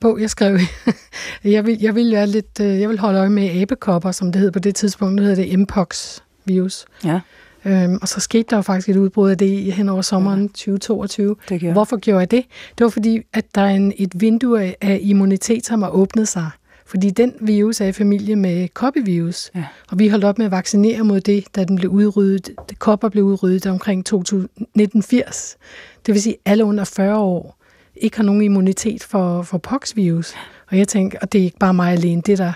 bog, 0.00 0.20
jeg 0.20 0.30
skrev, 0.30 0.58
jeg, 1.44 1.66
vil, 1.66 1.78
jeg, 1.80 1.94
vil 1.94 2.12
være 2.12 2.26
lidt, 2.26 2.60
øh, 2.60 2.80
jeg 2.80 2.88
vil 2.88 2.98
holde 2.98 3.18
øje 3.18 3.30
med 3.30 3.60
abekopper, 3.62 4.12
som 4.12 4.32
det 4.32 4.40
hed 4.40 4.50
på 4.50 4.58
det 4.58 4.74
tidspunkt. 4.74 5.14
Nu 5.14 5.22
hedder 5.22 5.44
det 5.44 5.58
Mpox-virus. 5.58 6.84
Ja. 7.04 7.20
Øhm, 7.64 7.98
og 8.02 8.08
så 8.08 8.20
skete 8.20 8.44
der 8.50 8.56
jo 8.56 8.62
faktisk 8.62 8.88
et 8.88 8.96
udbrud 8.96 9.30
af 9.30 9.38
det 9.38 9.72
hen 9.72 9.88
over 9.88 10.02
sommeren 10.02 10.42
ja. 10.42 10.46
2022. 10.46 11.36
Det 11.48 11.72
Hvorfor 11.72 11.96
gjorde 11.96 12.18
jeg 12.18 12.30
det? 12.30 12.44
Det 12.78 12.84
var 12.84 12.90
fordi, 12.90 13.22
at 13.32 13.44
der 13.54 13.60
er 13.60 13.68
en, 13.70 13.92
et 13.96 14.20
vindue 14.20 14.62
af, 14.62 14.76
af 14.80 14.98
immunitet, 15.02 15.66
som 15.66 15.82
har 15.82 15.90
åbnet 15.90 16.28
sig. 16.28 16.50
Fordi 16.90 17.10
den 17.10 17.34
virus 17.40 17.80
er 17.80 17.86
i 17.86 17.92
familie 17.92 18.36
med 18.36 18.68
koppevirus, 18.68 19.50
ja. 19.54 19.64
og 19.90 19.98
vi 19.98 20.08
holdt 20.08 20.24
op 20.24 20.38
med 20.38 20.46
at 20.46 20.52
vaccinere 20.52 21.04
mod 21.04 21.20
det, 21.20 21.44
da 21.56 21.64
den 21.64 21.76
blev 21.76 21.90
udryddet. 21.90 22.50
Det 22.68 22.78
kopper 22.78 23.08
blev 23.08 23.24
udryddet 23.24 23.66
omkring 23.66 24.00
1980. 24.00 25.56
Det 26.06 26.14
vil 26.14 26.22
sige, 26.22 26.34
at 26.34 26.52
alle 26.52 26.64
under 26.64 26.84
40 26.84 27.18
år 27.18 27.56
ikke 27.96 28.16
har 28.16 28.24
nogen 28.24 28.42
immunitet 28.42 29.02
for, 29.02 29.42
for 29.42 29.58
poxvirus. 29.58 30.34
Og 30.70 30.78
jeg 30.78 30.88
tænker, 30.88 31.18
og 31.22 31.32
det 31.32 31.40
er 31.40 31.44
ikke 31.44 31.58
bare 31.58 31.74
mig 31.74 31.92
alene, 31.92 32.22
det 32.22 32.32
er 32.32 32.44
der 32.44 32.52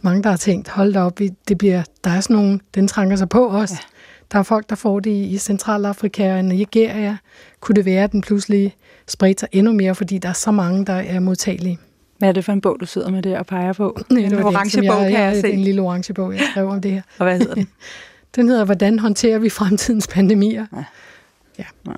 mange, 0.00 0.22
der 0.22 0.30
har 0.30 0.36
tænkt, 0.36 0.68
hold 0.68 0.92
da 0.92 1.00
op, 1.00 1.18
det 1.48 1.58
bliver, 1.58 1.82
der 2.04 2.10
er 2.10 2.20
sådan 2.20 2.36
nogen, 2.36 2.60
den 2.74 2.88
trænger 2.88 3.16
sig 3.16 3.28
på 3.28 3.50
os. 3.50 3.70
Ja. 3.70 3.76
Der 4.32 4.38
er 4.38 4.42
folk, 4.42 4.70
der 4.70 4.76
får 4.76 5.00
det 5.00 5.10
i 5.10 5.38
Centralafrika 5.38 6.36
og 6.36 6.44
Nigeria. 6.44 7.16
Kunne 7.60 7.76
det 7.76 7.84
være, 7.84 8.04
at 8.04 8.12
den 8.12 8.20
pludselig 8.20 8.76
spredte 9.06 9.40
sig 9.40 9.48
endnu 9.52 9.72
mere, 9.72 9.94
fordi 9.94 10.18
der 10.18 10.28
er 10.28 10.32
så 10.32 10.50
mange, 10.50 10.86
der 10.86 10.92
er 10.92 11.20
modtagelige? 11.20 11.78
Hvad 12.18 12.28
er 12.28 12.32
det 12.32 12.44
for 12.44 12.52
en 12.52 12.60
bog, 12.60 12.76
du 12.80 12.86
sidder 12.86 13.10
med 13.10 13.22
der 13.22 13.38
og 13.38 13.46
peger 13.46 13.72
på? 13.72 14.00
Ja, 14.10 14.16
en 14.16 14.34
orange 14.34 14.88
bog, 14.88 15.00
kan 15.00 15.12
jeg, 15.12 15.20
jeg 15.20 15.40
se. 15.40 15.50
en 15.52 15.58
lille 15.60 15.82
orange 15.82 16.14
bog, 16.14 16.32
jeg 16.32 16.40
skrev 16.50 16.68
om 16.68 16.80
det 16.80 16.90
her. 16.90 17.02
og 17.18 17.24
hvad 17.24 17.38
hedder 17.38 17.54
den? 17.54 17.68
den 18.36 18.48
hedder, 18.48 18.64
Hvordan 18.64 18.98
håndterer 18.98 19.38
vi 19.38 19.48
fremtidens 19.48 20.08
pandemier? 20.08 20.66
Ja. 20.72 20.84
ja. 21.58 21.64
ja. 21.86 21.92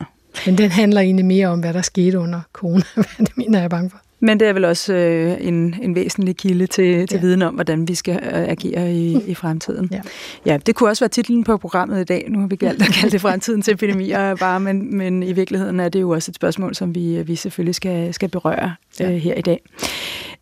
Men 0.47 0.59
den 0.59 0.71
handler 0.71 1.01
egentlig 1.01 1.25
mere 1.25 1.49
om, 1.49 1.61
hvad 1.61 1.75
der 1.75 1.83
skete 1.83 2.19
under 2.19 2.41
coronapandemien, 2.53 3.55
er 3.59 3.61
jeg 3.61 3.71
bange 3.71 3.91
for. 3.91 3.99
Men 4.21 4.41
det 4.41 4.49
er 4.49 4.53
vel 4.53 4.65
også 4.65 4.95
øh, 4.95 5.37
en, 5.41 5.75
en 5.83 5.95
væsentlig 5.95 6.37
kilde 6.37 6.67
til, 6.67 7.07
til 7.07 7.17
ja. 7.17 7.21
viden 7.21 7.43
om, 7.43 7.55
hvordan 7.55 7.89
vi 7.89 7.95
skal 7.95 8.15
øh, 8.15 8.49
agere 8.49 8.93
i, 8.93 9.19
i 9.27 9.35
fremtiden. 9.35 9.89
Ja. 9.93 10.01
ja, 10.47 10.59
det 10.67 10.75
kunne 10.75 10.91
også 10.91 11.05
være 11.05 11.09
titlen 11.09 11.45
på 11.45 11.57
programmet 11.57 12.01
i 12.01 12.05
dag. 12.05 12.27
Nu 12.29 12.41
har 12.41 12.47
vi 12.47 12.57
galt 12.57 12.83
at 12.83 12.89
kalde 12.93 13.11
det 13.11 13.21
fremtidens 13.21 13.69
epidemier 13.69 14.35
bare, 14.45 14.61
men, 14.61 14.97
men 14.97 15.23
i 15.23 15.33
virkeligheden 15.33 15.81
er 15.81 15.89
det 15.89 16.01
jo 16.01 16.11
også 16.11 16.31
et 16.31 16.37
spørgsmål, 16.37 16.75
som 16.75 16.95
vi, 16.95 17.23
vi 17.23 17.37
selvfølgelig 17.37 17.75
skal, 17.75 18.15
skal 18.15 18.29
berøre 18.29 18.75
ja. 19.01 19.11
øh, 19.11 19.17
her 19.17 19.35
i 19.35 19.43
dag. 19.43 19.63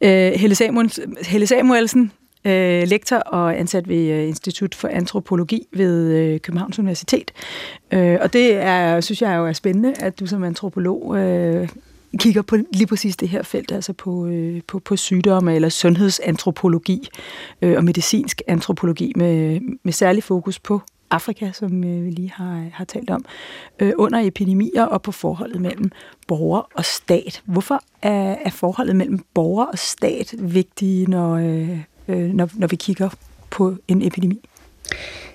Øh, 0.01 0.33
Helle, 0.41 0.55
Samuels, 0.55 1.01
Helle 1.23 1.47
Samuelsen, 1.47 2.13
øh, 2.45 2.83
lektor 2.89 3.17
og 3.17 3.59
ansat 3.59 3.89
ved 3.89 4.11
øh, 4.11 4.29
Institut 4.29 4.75
for 4.75 4.89
Antropologi 4.89 5.67
ved 5.73 6.13
øh, 6.13 6.41
Københavns 6.41 6.79
Universitet. 6.79 7.33
Øh, 7.93 8.19
og 8.21 8.33
det 8.33 8.55
er, 8.55 9.01
synes 9.01 9.23
jeg 9.23 9.37
jo 9.37 9.47
er 9.47 9.53
spændende, 9.53 9.95
at 10.01 10.21
du 10.21 10.27
som 10.27 10.45
antropolog 10.45 11.17
øh, 11.19 11.69
kigger 12.19 12.43
på 12.43 12.57
lige 12.73 12.87
præcis 12.87 13.17
det 13.17 13.29
her 13.29 13.43
felt, 13.43 13.73
altså 13.73 13.93
på, 13.93 14.27
øh, 14.27 14.61
på, 14.67 14.79
på 14.79 14.97
sygdomme 14.97 15.55
eller 15.55 15.69
sundhedsantropologi 15.69 17.09
øh, 17.63 17.77
og 17.77 17.85
medicinsk 17.85 18.43
antropologi 18.47 19.13
med, 19.17 19.61
med 19.83 19.93
særlig 19.93 20.23
fokus 20.23 20.59
på 20.59 20.81
Afrika, 21.11 21.53
som 21.53 21.85
øh, 21.85 22.05
vi 22.05 22.11
lige 22.11 22.33
har, 22.35 22.65
har 22.73 22.85
talt 22.85 23.11
om, 23.11 23.25
øh, 23.79 23.93
under 23.99 24.21
epidemier 24.27 24.85
og 24.85 25.03
på 25.03 25.13
forholdet 25.13 25.61
mellem 25.61 25.91
borger 26.29 26.69
og 26.75 26.85
stat. 26.85 27.43
Hvorfor 27.45 27.83
er, 28.03 28.37
er 28.45 28.51
forholdet 28.51 28.97
mellem 28.97 29.25
borger 29.35 29.65
og 29.65 29.79
stat 29.79 30.35
vigtige, 30.39 31.07
når, 31.07 31.35
øh, 31.35 31.79
øh 32.09 32.35
når, 32.35 32.51
når 32.55 32.67
vi 32.67 32.77
kigger 32.77 33.09
på 33.51 33.77
en 33.89 34.03
epidemi? 34.03 34.41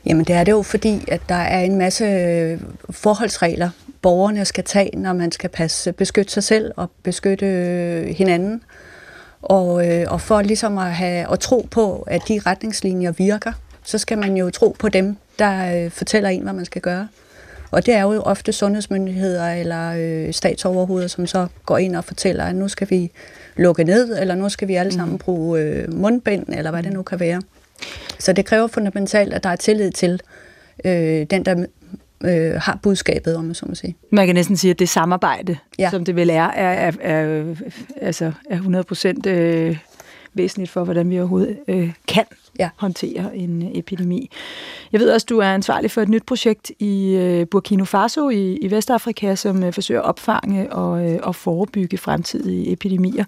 Jamen 0.06 0.26
det 0.26 0.36
er 0.36 0.44
det 0.44 0.52
jo 0.52 0.62
fordi, 0.62 1.00
at 1.08 1.22
der 1.30 1.36
er 1.36 1.62
en 1.62 1.78
masse 1.78 2.06
øh, 2.06 2.60
forholdsregler, 2.90 3.70
borgerne 4.04 4.46
skal 4.46 4.64
tage, 4.64 4.98
når 4.98 5.14
man 5.14 5.32
skal 5.32 5.50
passe, 5.50 5.94
beskytte 5.94 6.32
sig 6.32 6.44
selv 6.44 6.72
og 6.76 6.92
beskytte 7.04 7.46
øh, 7.46 8.08
hinanden. 8.08 8.62
Og, 9.42 9.88
øh, 9.88 10.06
og 10.10 10.22
for 10.22 10.42
ligesom 10.42 10.78
at, 10.78 10.94
have, 10.94 11.32
at 11.32 11.40
tro 11.40 11.68
på, 11.72 12.04
at 12.08 12.22
de 12.28 12.42
retningslinjer 12.46 13.12
virker, 13.12 13.52
så 13.84 13.98
skal 13.98 14.18
man 14.18 14.38
jo 14.38 14.50
tro 14.50 14.76
på 14.80 14.90
dem, 14.90 15.18
der 15.40 15.90
fortæller 15.90 16.30
en, 16.30 16.44
hvad 16.44 16.54
man 16.54 16.66
skal 16.66 16.82
gøre. 16.82 17.08
Og 17.72 17.86
det 17.86 17.94
er 17.94 18.02
jo 18.02 18.22
ofte 18.22 18.54
sundhedsmyndigheder 18.54 19.54
eller 19.54 19.94
øh, 19.98 20.34
statsoverhoveder, 20.34 21.08
som 21.08 21.28
så 21.28 21.48
går 21.66 21.78
ind 21.78 21.96
og 21.96 22.04
fortæller, 22.04 22.44
at 22.44 22.56
nu 22.56 22.68
skal 22.68 22.90
vi 22.90 23.12
lukke 23.56 23.84
ned, 23.84 24.20
eller 24.20 24.36
nu 24.36 24.50
skal 24.50 24.68
vi 24.68 24.76
alle 24.76 24.92
sammen 24.92 25.14
mm. 25.14 25.20
bruge 25.20 25.60
øh, 25.60 25.94
mundbind, 25.94 26.46
eller 26.50 26.72
hvad 26.72 26.84
det 26.84 26.94
nu 26.94 27.04
kan 27.04 27.20
være. 27.20 27.42
Så 28.20 28.34
det 28.34 28.46
kræver 28.46 28.68
fundamentalt, 28.68 29.34
at 29.34 29.44
der 29.44 29.50
er 29.50 29.56
tillid 29.56 29.92
til 29.92 30.22
øh, 30.86 31.26
den, 31.30 31.46
der 31.46 31.66
øh, 32.26 32.54
har 32.62 32.80
budskabet, 32.84 33.36
om 33.36 33.46
man 33.46 33.56
så 33.56 33.66
må 33.70 33.76
sige. 33.76 33.96
Man 34.10 34.26
kan 34.26 34.36
næsten 34.36 34.58
sige, 34.58 34.72
at 34.72 34.80
det 34.80 34.90
samarbejde, 34.90 35.58
ja. 35.80 35.90
som 35.90 36.06
det 36.06 36.16
vel 36.16 36.30
er, 36.30 36.44
er, 36.44 36.92
er, 36.92 36.92
er, 37.02 37.56
altså 38.02 38.32
er 38.50 38.56
100 38.56 38.84
procent 38.84 39.26
øh, 39.26 39.78
væsentligt 40.34 40.72
for, 40.72 40.84
hvordan 40.84 41.10
vi 41.10 41.20
overhovedet 41.20 41.58
øh, 41.68 41.94
kan 42.08 42.26
ja. 42.60 42.70
håndtere 42.76 43.38
en 43.38 43.72
epidemi. 43.74 44.30
Jeg 44.92 45.00
ved 45.00 45.12
også, 45.12 45.28
du 45.30 45.40
er 45.40 45.48
ansvarlig 45.48 45.92
for 45.92 46.02
et 46.02 46.10
nyt 46.10 46.24
projekt 46.26 46.72
i 46.80 47.16
øh, 47.16 47.48
Burkina 47.48 47.84
Faso 47.84 48.30
i, 48.30 48.58
i 48.58 48.72
Vestafrika, 48.72 49.36
som 49.36 49.64
øh, 49.64 49.74
forsøger 49.74 50.02
at 50.02 50.08
opfange 50.08 50.74
og, 50.74 51.12
øh, 51.12 51.20
og 51.24 51.36
forebygge 51.36 51.98
fremtidige 51.98 52.72
epidemier. 52.72 53.26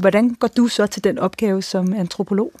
Hvordan 0.00 0.30
går 0.30 0.48
du 0.48 0.66
så 0.66 0.86
til 0.86 1.04
den 1.04 1.18
opgave 1.18 1.62
som 1.62 1.92
antropolog? 1.92 2.52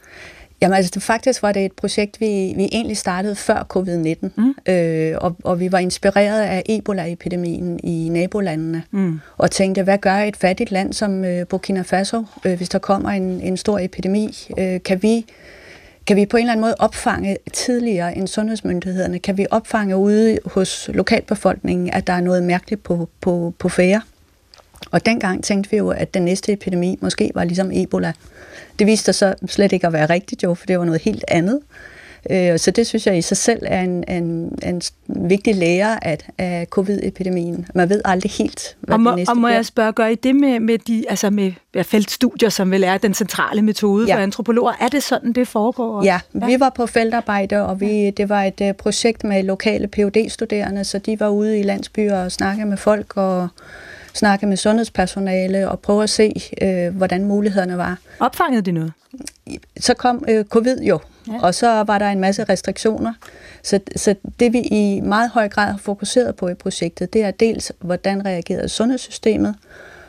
Jamen 0.62 0.76
altså, 0.76 0.90
det, 0.94 1.02
faktisk 1.02 1.42
var 1.42 1.52
det 1.52 1.64
et 1.64 1.72
projekt, 1.72 2.20
vi, 2.20 2.52
vi 2.56 2.68
egentlig 2.72 2.96
startede 2.96 3.34
før 3.34 3.66
covid-19, 3.76 4.28
mm. 4.36 4.72
øh, 4.72 5.16
og, 5.20 5.36
og 5.44 5.60
vi 5.60 5.72
var 5.72 5.78
inspireret 5.78 6.42
af 6.42 6.62
Ebola-epidemien 6.68 7.80
i 7.84 8.08
nabolandene, 8.08 8.82
mm. 8.90 9.20
og 9.38 9.50
tænkte, 9.50 9.82
hvad 9.82 9.98
gør 9.98 10.14
et 10.14 10.36
fattigt 10.36 10.70
land 10.70 10.92
som 10.92 11.24
øh, 11.24 11.46
Burkina 11.46 11.82
Faso, 11.82 12.24
øh, 12.44 12.56
hvis 12.56 12.68
der 12.68 12.78
kommer 12.78 13.10
en, 13.10 13.22
en 13.22 13.56
stor 13.56 13.78
epidemi? 13.78 14.38
Øh, 14.58 14.82
kan 14.82 15.02
vi 15.02 15.26
kan 16.06 16.16
vi 16.16 16.26
på 16.26 16.36
en 16.36 16.40
eller 16.40 16.52
anden 16.52 16.60
måde 16.60 16.74
opfange 16.78 17.36
tidligere 17.52 18.16
end 18.16 18.28
sundhedsmyndighederne? 18.28 19.18
Kan 19.18 19.38
vi 19.38 19.46
opfange 19.50 19.96
ude 19.96 20.38
hos 20.46 20.90
lokalbefolkningen, 20.94 21.90
at 21.92 22.06
der 22.06 22.12
er 22.12 22.20
noget 22.20 22.42
mærkeligt 22.42 22.82
på, 22.82 23.08
på, 23.20 23.54
på 23.58 23.68
færre? 23.68 24.00
Og 24.90 25.06
dengang 25.06 25.44
tænkte 25.44 25.70
vi 25.70 25.76
jo, 25.76 25.88
at 25.88 26.14
den 26.14 26.22
næste 26.22 26.52
epidemi 26.52 26.98
måske 27.00 27.30
var 27.34 27.44
ligesom 27.44 27.70
Ebola. 27.72 28.12
Det 28.78 28.86
viste 28.86 29.12
sig 29.12 29.14
så 29.14 29.34
slet 29.46 29.72
ikke 29.72 29.86
at 29.86 29.92
være 29.92 30.06
rigtigt 30.06 30.42
jo, 30.42 30.54
for 30.54 30.66
det 30.66 30.78
var 30.78 30.84
noget 30.84 31.02
helt 31.02 31.24
andet. 31.28 31.60
Øh, 32.30 32.58
så 32.58 32.70
det 32.70 32.86
synes 32.86 33.06
jeg 33.06 33.18
i 33.18 33.22
sig 33.22 33.36
selv 33.36 33.62
er 33.66 33.80
en, 33.80 34.04
en, 34.08 34.58
en 34.62 34.82
vigtig 35.06 35.54
lære 35.54 36.04
af, 36.04 36.18
af 36.38 36.66
covid-epidemien. 36.70 37.66
Man 37.74 37.88
ved 37.88 38.00
aldrig 38.04 38.32
helt, 38.32 38.76
hvad 38.80 38.94
og 38.94 39.00
må, 39.00 39.10
det 39.10 39.16
næste 39.16 39.30
Og 39.30 39.36
må 39.36 39.48
jeg 39.48 39.66
spørge, 39.66 39.92
gør 39.92 40.06
I 40.06 40.14
det 40.14 40.36
med, 40.36 40.60
med, 40.60 40.78
de, 40.78 41.04
altså 41.08 41.30
med 41.30 41.52
ja, 41.74 41.82
feltstudier, 41.82 42.48
som 42.48 42.70
vel 42.70 42.84
er 42.84 42.98
den 42.98 43.14
centrale 43.14 43.62
metode 43.62 44.06
ja. 44.06 44.14
for 44.14 44.20
antropologer? 44.20 44.72
Er 44.80 44.88
det 44.88 45.02
sådan, 45.02 45.32
det 45.32 45.48
foregår? 45.48 46.04
Ja, 46.04 46.20
ja, 46.34 46.46
vi 46.46 46.60
var 46.60 46.70
på 46.70 46.86
feltarbejde, 46.86 47.66
og 47.66 47.80
vi, 47.80 48.10
det 48.10 48.28
var 48.28 48.42
et 48.42 48.60
uh, 48.60 48.72
projekt 48.72 49.24
med 49.24 49.42
lokale 49.42 49.88
phd 49.88 50.30
studerende 50.30 50.84
så 50.84 50.98
de 50.98 51.20
var 51.20 51.28
ude 51.28 51.58
i 51.58 51.62
landsbyer 51.62 52.24
og 52.24 52.32
snakke 52.32 52.64
med 52.64 52.76
folk 52.76 53.16
og 53.16 53.48
snakke 54.14 54.46
med 54.46 54.56
sundhedspersonale 54.56 55.70
og 55.70 55.80
prøve 55.80 56.02
at 56.02 56.10
se, 56.10 56.32
øh, 56.62 56.96
hvordan 56.96 57.24
mulighederne 57.24 57.78
var. 57.78 57.98
Opfangede 58.20 58.62
de 58.62 58.72
noget? 58.72 58.92
Så 59.80 59.94
kom 59.94 60.24
øh, 60.28 60.44
covid 60.44 60.82
jo, 60.82 60.98
ja. 61.28 61.38
og 61.42 61.54
så 61.54 61.82
var 61.82 61.98
der 61.98 62.08
en 62.08 62.20
masse 62.20 62.44
restriktioner. 62.44 63.14
Så, 63.62 63.80
så 63.96 64.14
det 64.40 64.52
vi 64.52 64.60
i 64.60 65.00
meget 65.00 65.30
høj 65.30 65.48
grad 65.48 65.70
har 65.70 65.78
fokuseret 65.78 66.36
på 66.36 66.48
i 66.48 66.54
projektet, 66.54 67.12
det 67.12 67.22
er 67.22 67.30
dels, 67.30 67.72
hvordan 67.80 68.24
reagerede 68.24 68.68
sundhedssystemet, 68.68 69.54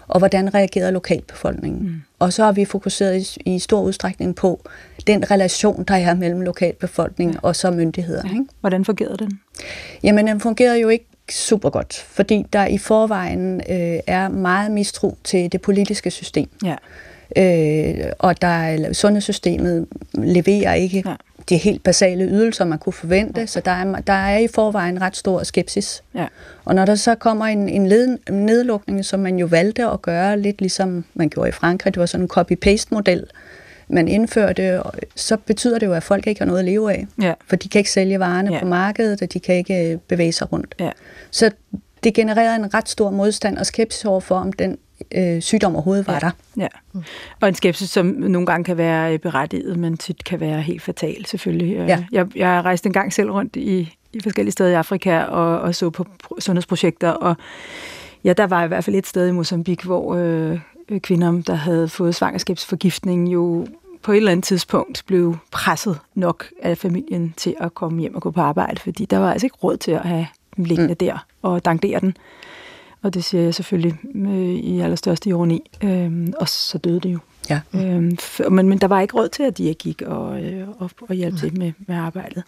og 0.08 0.20
hvordan 0.20 0.54
reagerede 0.54 0.92
lokalbefolkningen. 0.92 1.84
Mm. 1.84 2.02
Og 2.20 2.34
så 2.34 2.44
har 2.44 2.52
vi 2.52 2.66
fokuseret 2.66 3.38
i, 3.46 3.56
i 3.56 3.60
stor 3.60 3.82
udstrækning 3.82 4.36
på 4.36 4.62
den 5.08 5.32
relation, 5.32 5.84
der 5.84 5.96
er 5.96 6.16
mellem 6.16 6.42
lokalbefolkningen 6.42 7.34
ja. 7.34 7.40
og 7.48 7.56
så 7.56 7.72
myndigheder. 7.72 8.22
Ja. 8.26 8.30
Ikke? 8.30 8.46
Hvordan 8.60 8.86
fungerede 8.86 9.18
den? 9.18 9.40
Jamen, 10.04 10.28
den 10.28 10.40
fungerede 10.40 10.80
jo 10.80 10.90
ikke 10.90 11.06
super 11.32 11.70
godt, 11.70 11.94
fordi 11.94 12.46
der 12.54 12.66
i 12.66 12.78
forvejen 12.78 13.62
øh, 13.70 14.00
er 14.08 14.28
meget 14.28 14.72
mistro 14.72 15.18
til 15.24 15.52
det 15.52 15.62
politiske 15.62 16.12
system. 16.12 16.50
Ja. 16.64 16.76
Øh, 17.38 18.12
og 18.20 18.42
der 18.42 18.48
er, 18.48 18.94
sundhedssystemet 18.94 19.88
leverer 20.14 20.74
ikke 20.74 21.04
ja. 21.06 21.16
de 21.50 21.58
helt 21.58 21.84
basale 21.84 22.24
ydelser, 22.24 22.66
man 22.66 22.80
kunne 22.80 22.94
forvente, 22.94 23.42
ja. 23.42 23.46
så 23.46 23.60
der 23.60 23.72
er, 23.72 24.00
der 24.00 24.14
er 24.14 24.38
i 24.38 24.48
forvejen 24.48 25.02
ret 25.02 25.18
stor 25.18 25.44
skepsis. 25.44 26.04
Ja. 26.16 26.26
Og 26.66 26.76
når 26.76 26.86
der 26.86 26.96
så 26.96 27.16
kommer 27.16 27.46
en, 27.46 27.70
en, 27.70 27.88
led, 27.88 28.18
nedlukning, 28.30 29.06
som 29.06 29.20
man 29.20 29.40
jo 29.40 29.46
valgte 29.46 29.86
at 29.86 30.02
gøre, 30.02 30.40
lidt 30.40 30.62
ligesom 30.62 31.06
man 31.14 31.30
gjorde 31.30 31.50
i 31.50 31.52
Frankrig, 31.52 31.94
det 31.94 32.00
var 32.00 32.06
sådan 32.06 32.24
en 32.24 32.28
copy-paste-model, 32.28 33.26
man 33.90 34.08
indførte, 34.08 34.82
så 35.16 35.38
betyder 35.38 35.80
det 35.80 35.86
jo, 35.86 35.94
at 35.94 36.04
folk 36.04 36.28
ikke 36.28 36.42
har 36.42 36.46
noget 36.46 36.60
at 36.60 36.66
leve 36.66 36.94
af. 36.94 37.08
Ja. 37.22 37.34
For 37.48 37.56
de 37.56 37.70
kan 37.70 37.80
ikke 37.80 37.92
sælge 37.92 38.20
varerne 38.20 38.54
ja. 38.54 38.60
på 38.60 38.66
markedet, 38.66 39.22
og 39.22 39.34
de 39.34 39.40
kan 39.40 39.56
ikke 39.56 39.92
øh, 39.92 39.98
bevæge 39.98 40.32
sig 40.32 40.52
rundt. 40.52 40.76
Ja. 40.80 40.92
Så 41.32 41.52
det 42.04 42.14
genererer 42.14 42.56
en 42.56 42.74
ret 42.74 42.90
stor 42.90 43.12
modstand 43.12 43.58
og 43.58 43.66
skepsis 43.66 44.06
overfor, 44.06 44.36
om 44.36 44.54
den 44.54 44.78
øh, 45.16 45.42
sygdom 45.42 45.76
overhovedet 45.76 46.08
var 46.08 46.14
ja. 46.14 46.20
der. 46.20 46.32
Ja. 46.58 47.00
Og 47.42 47.48
en 47.48 47.56
skepsis, 47.56 47.90
som 47.90 48.06
nogle 48.06 48.46
gange 48.46 48.64
kan 48.64 48.78
være 48.78 49.18
berettiget, 49.18 49.80
men 49.80 49.98
tit 49.98 50.24
kan 50.24 50.40
være 50.40 50.62
helt 50.62 50.82
fatal 50.82 51.26
selvfølgelig. 51.26 51.76
Øh, 51.78 51.88
ja. 51.88 52.06
Jeg, 52.12 52.28
jeg 52.36 52.62
rejste 52.66 52.88
en 52.88 52.94
gang 52.94 53.14
selv 53.14 53.32
rundt 53.32 53.56
i, 53.56 53.96
i 54.14 54.20
forskellige 54.24 54.52
steder 54.52 54.70
i 54.70 54.74
Afrika 54.74 55.20
og, 55.20 55.60
og 55.62 55.76
så 55.76 55.90
på 55.90 56.06
sundhedsprojekter, 56.40 57.10
og 57.10 57.36
ja, 58.24 58.34
der 58.34 58.48
var 58.48 58.64
i 58.64 58.68
hvert 58.68 58.84
fald 58.84 58.96
et 58.96 59.08
sted 59.08 59.28
i 59.28 59.32
Mozambique, 59.32 59.86
hvor 59.86 60.16
øh, 60.16 60.60
kvinder, 61.00 61.42
der 61.42 61.54
havde 61.54 61.90
fået 61.90 62.16
svangerskabsforgiftning, 62.16 63.34
jo 63.34 63.68
på 64.02 64.12
et 64.12 64.18
eller 64.18 64.32
andet 64.32 64.44
tidspunkt 64.44 65.04
blev 65.08 65.38
presset 65.52 66.00
nok 66.16 66.46
af 66.62 66.78
familien 66.78 67.34
til 67.38 67.56
at 67.60 67.74
komme 67.74 68.02
hjem 68.02 68.16
og 68.16 68.22
gå 68.22 68.32
på 68.32 68.42
arbejde, 68.42 68.80
fordi 68.80 69.06
der 69.06 69.18
var 69.18 69.32
altså 69.32 69.46
ikke 69.46 69.58
råd 69.64 69.78
til 69.78 69.92
at 69.92 70.02
have 70.02 70.28
dem 70.58 70.66
liggende 70.66 70.94
mm. 70.94 70.98
der 70.98 71.26
og 71.42 71.66
dankdere 71.66 72.00
den. 72.00 72.18
Og 73.02 73.14
det 73.14 73.24
siger 73.24 73.44
jeg 73.44 73.54
selvfølgelig 73.56 74.00
med, 74.16 74.50
i 74.50 74.80
allerstørste 74.80 75.30
ironi. 75.30 75.72
Øhm, 75.84 76.34
og 76.40 76.50
så 76.50 76.78
døde 76.78 77.00
det 77.00 77.14
jo. 77.14 77.20
Ja. 77.50 77.62
Øhm, 77.76 78.18
for, 78.18 78.50
men, 78.50 78.70
men 78.70 78.78
der 78.78 78.88
var 78.88 79.02
ikke 79.02 79.18
råd 79.18 79.30
til, 79.30 79.44
at 79.44 79.58
de 79.58 79.74
gik 79.74 80.02
og, 80.02 80.44
øh, 80.44 80.68
og, 80.80 80.90
og 81.02 81.16
hjalp 81.16 81.38
til 81.38 81.58
med, 81.58 81.72
med 81.88 81.96
arbejdet. 81.96 82.44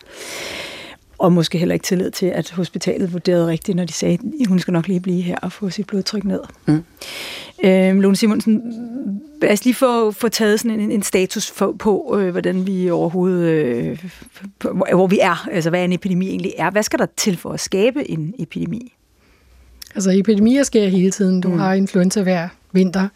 Og 1.17 1.33
måske 1.33 1.57
heller 1.57 1.73
ikke 1.73 1.83
tillid 1.83 2.11
til, 2.11 2.25
at 2.25 2.51
hospitalet 2.51 3.13
vurderede 3.13 3.47
rigtigt, 3.47 3.75
når 3.75 3.85
de 3.85 3.93
sagde, 3.93 4.13
at 4.41 4.47
hun 4.47 4.59
skal 4.59 4.71
nok 4.71 4.87
lige 4.87 4.99
blive 4.99 5.21
her 5.21 5.37
og 5.37 5.51
få 5.51 5.69
sit 5.69 5.87
blodtryk 5.87 6.23
ned. 6.23 6.41
Mm. 6.65 6.83
Øhm, 7.63 7.99
Lone 7.99 8.15
Simonsen, 8.15 8.61
lad 9.41 9.51
os 9.51 9.65
lige 9.65 9.73
få, 9.73 10.11
få 10.11 10.29
taget 10.29 10.59
sådan 10.59 10.79
en, 10.79 10.91
en 10.91 11.03
status 11.03 11.51
for, 11.51 11.75
på, 11.79 12.17
øh, 12.19 12.29
hvordan 12.31 12.67
vi 12.67 12.89
overhovedet, 12.89 13.49
øh, 13.49 14.03
hvor, 14.61 14.95
hvor 14.95 15.07
vi 15.07 15.19
er, 15.21 15.47
altså 15.51 15.69
hvad 15.69 15.83
en 15.83 15.93
epidemi 15.93 16.29
egentlig 16.29 16.53
er. 16.57 16.71
Hvad 16.71 16.83
skal 16.83 16.99
der 16.99 17.05
til 17.17 17.37
for 17.37 17.51
at 17.51 17.59
skabe 17.59 18.11
en 18.11 18.33
epidemi? 18.39 18.93
Altså 19.95 20.11
epidemier 20.11 20.63
sker 20.63 20.87
hele 20.87 21.11
tiden. 21.11 21.41
Du 21.41 21.49
mm. 21.49 21.59
har 21.59 21.73
influenza 21.73 22.21
hver 22.21 22.47
vinter. 22.71 23.07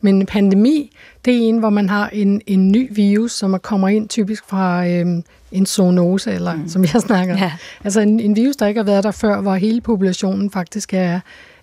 Men 0.00 0.14
en 0.14 0.26
pandemi, 0.26 0.96
det 1.24 1.34
er 1.34 1.38
en, 1.38 1.58
hvor 1.58 1.70
man 1.70 1.88
har 1.88 2.08
en, 2.08 2.40
en 2.46 2.72
ny 2.72 2.88
virus, 2.90 3.32
som 3.32 3.58
kommer 3.62 3.88
ind 3.88 4.08
typisk 4.08 4.44
fra 4.48 4.88
øhm, 4.88 5.22
en 5.52 5.66
zoonose, 5.66 6.32
eller 6.32 6.56
mm. 6.56 6.68
som 6.68 6.82
jeg 6.82 7.02
snakker. 7.02 7.36
Ja. 7.36 7.52
Altså 7.84 8.00
en, 8.00 8.20
en 8.20 8.36
virus, 8.36 8.56
der 8.56 8.66
ikke 8.66 8.78
har 8.78 8.84
været 8.84 9.04
der 9.04 9.10
før, 9.10 9.40
hvor 9.40 9.54
hele 9.54 9.80
populationen 9.80 10.50
faktisk 10.50 10.94
er, 10.94 11.20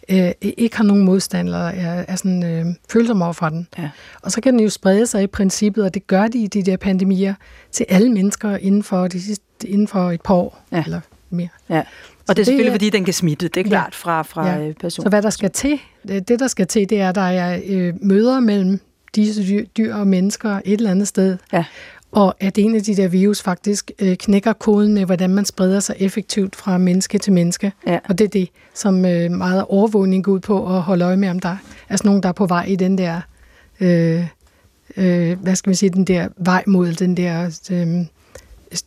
øh, 0.10 0.32
ikke 0.42 0.78
har 0.78 0.84
nogen 0.84 1.04
modstand, 1.04 1.48
eller 1.48 1.68
er, 1.68 2.06
er 2.08 2.16
sådan, 2.16 2.44
øh, 2.44 2.66
følsom 2.90 3.22
over 3.22 3.34
for 3.34 3.50
den. 3.50 3.68
Ja. 3.78 3.90
Og 4.22 4.32
så 4.32 4.42
kan 4.42 4.54
den 4.54 4.62
jo 4.62 4.70
sprede 4.70 5.08
sig 5.08 5.24
i 5.24 5.28
princippet, 5.28 5.84
og 5.84 5.94
det 5.94 6.08
gør 6.08 6.28
de 6.28 6.40
i 6.40 6.48
de 6.48 6.64
der 6.64 6.78
pandemier 6.78 7.34
til 7.72 7.86
alle 7.90 8.10
mennesker 8.12 8.58
inden 8.58 8.84
for, 8.84 9.08
de 9.08 9.22
sidste, 9.22 9.68
inden 9.68 9.88
for 9.88 10.12
et 10.12 10.22
par 10.22 10.34
år, 10.34 10.64
ja. 10.72 10.84
eller 10.86 11.00
mere. 11.30 11.50
Ja. 11.70 11.84
Og 12.28 12.36
det 12.36 12.42
er 12.42 12.46
selvfølgelig, 12.46 12.72
det, 12.72 12.82
fordi 12.82 12.90
den 12.90 13.06
kan 13.06 13.14
smitte, 13.14 13.48
det 13.48 13.60
er 13.66 13.70
klart, 13.70 13.94
ja, 13.94 14.10
fra, 14.10 14.22
fra 14.22 14.48
ja. 14.48 14.60
Øh, 14.60 14.74
personen. 14.74 15.06
Så 15.06 15.10
hvad 15.10 15.22
der 15.22 15.30
skal 15.30 15.52
til, 15.52 15.80
det, 16.08 16.28
det 16.28 16.40
der 16.40 16.48
skal 16.48 16.68
til, 16.68 16.90
det 16.90 17.02
er, 17.02 17.10
at 17.10 17.16
der 17.16 17.22
er 17.22 17.60
øh, 17.66 17.94
møder 18.02 18.40
mellem 18.40 18.80
disse 19.16 19.48
dyr, 19.48 19.66
dyr 19.78 19.96
og 19.96 20.08
mennesker 20.08 20.60
et 20.66 20.74
eller 20.74 20.92
andet 20.92 21.08
sted. 21.08 21.38
Ja. 21.54 21.66
Og 22.14 22.36
at 22.40 22.58
en 22.58 22.76
af 22.76 22.84
de 22.84 22.96
der 22.96 23.08
virus 23.08 23.42
faktisk 23.42 23.92
øh, 24.00 24.18
knækker 24.18 24.54
koden 24.54 24.94
med, 24.94 25.06
hvordan 25.06 25.30
man 25.30 25.46
spreder 25.46 25.80
sig 25.80 25.96
effektivt 26.00 26.56
fra 26.56 26.78
menneske 26.78 27.18
til 27.18 27.34
menneske. 27.34 27.72
Ja. 27.88 28.00
Og 28.10 28.18
det 28.18 28.26
er 28.26 28.30
det, 28.30 28.50
som 28.74 29.06
øh, 29.06 29.32
meget 29.32 29.66
overvågning 29.70 30.24
går 30.24 30.32
ud 30.32 30.40
på 30.40 30.76
at 30.76 30.82
holde 30.82 31.06
øje 31.06 31.18
med, 31.18 31.30
om 31.30 31.40
der 31.40 31.50
er 31.50 31.58
altså 31.90 32.08
nogen, 32.08 32.24
der 32.24 32.30
er 32.30 32.34
på 32.34 32.46
vej 32.46 32.66
i 32.66 32.76
den 32.76 32.98
der, 32.98 33.22
øh, 33.80 34.26
øh, 34.98 35.40
hvad 35.40 35.56
skal 35.56 35.70
man 35.70 35.76
sige, 35.76 35.90
den 35.90 36.06
der 36.06 36.28
vej 36.38 36.64
mod 36.68 36.94
den 36.94 37.18
der 37.18 37.60
øh, 37.72 38.06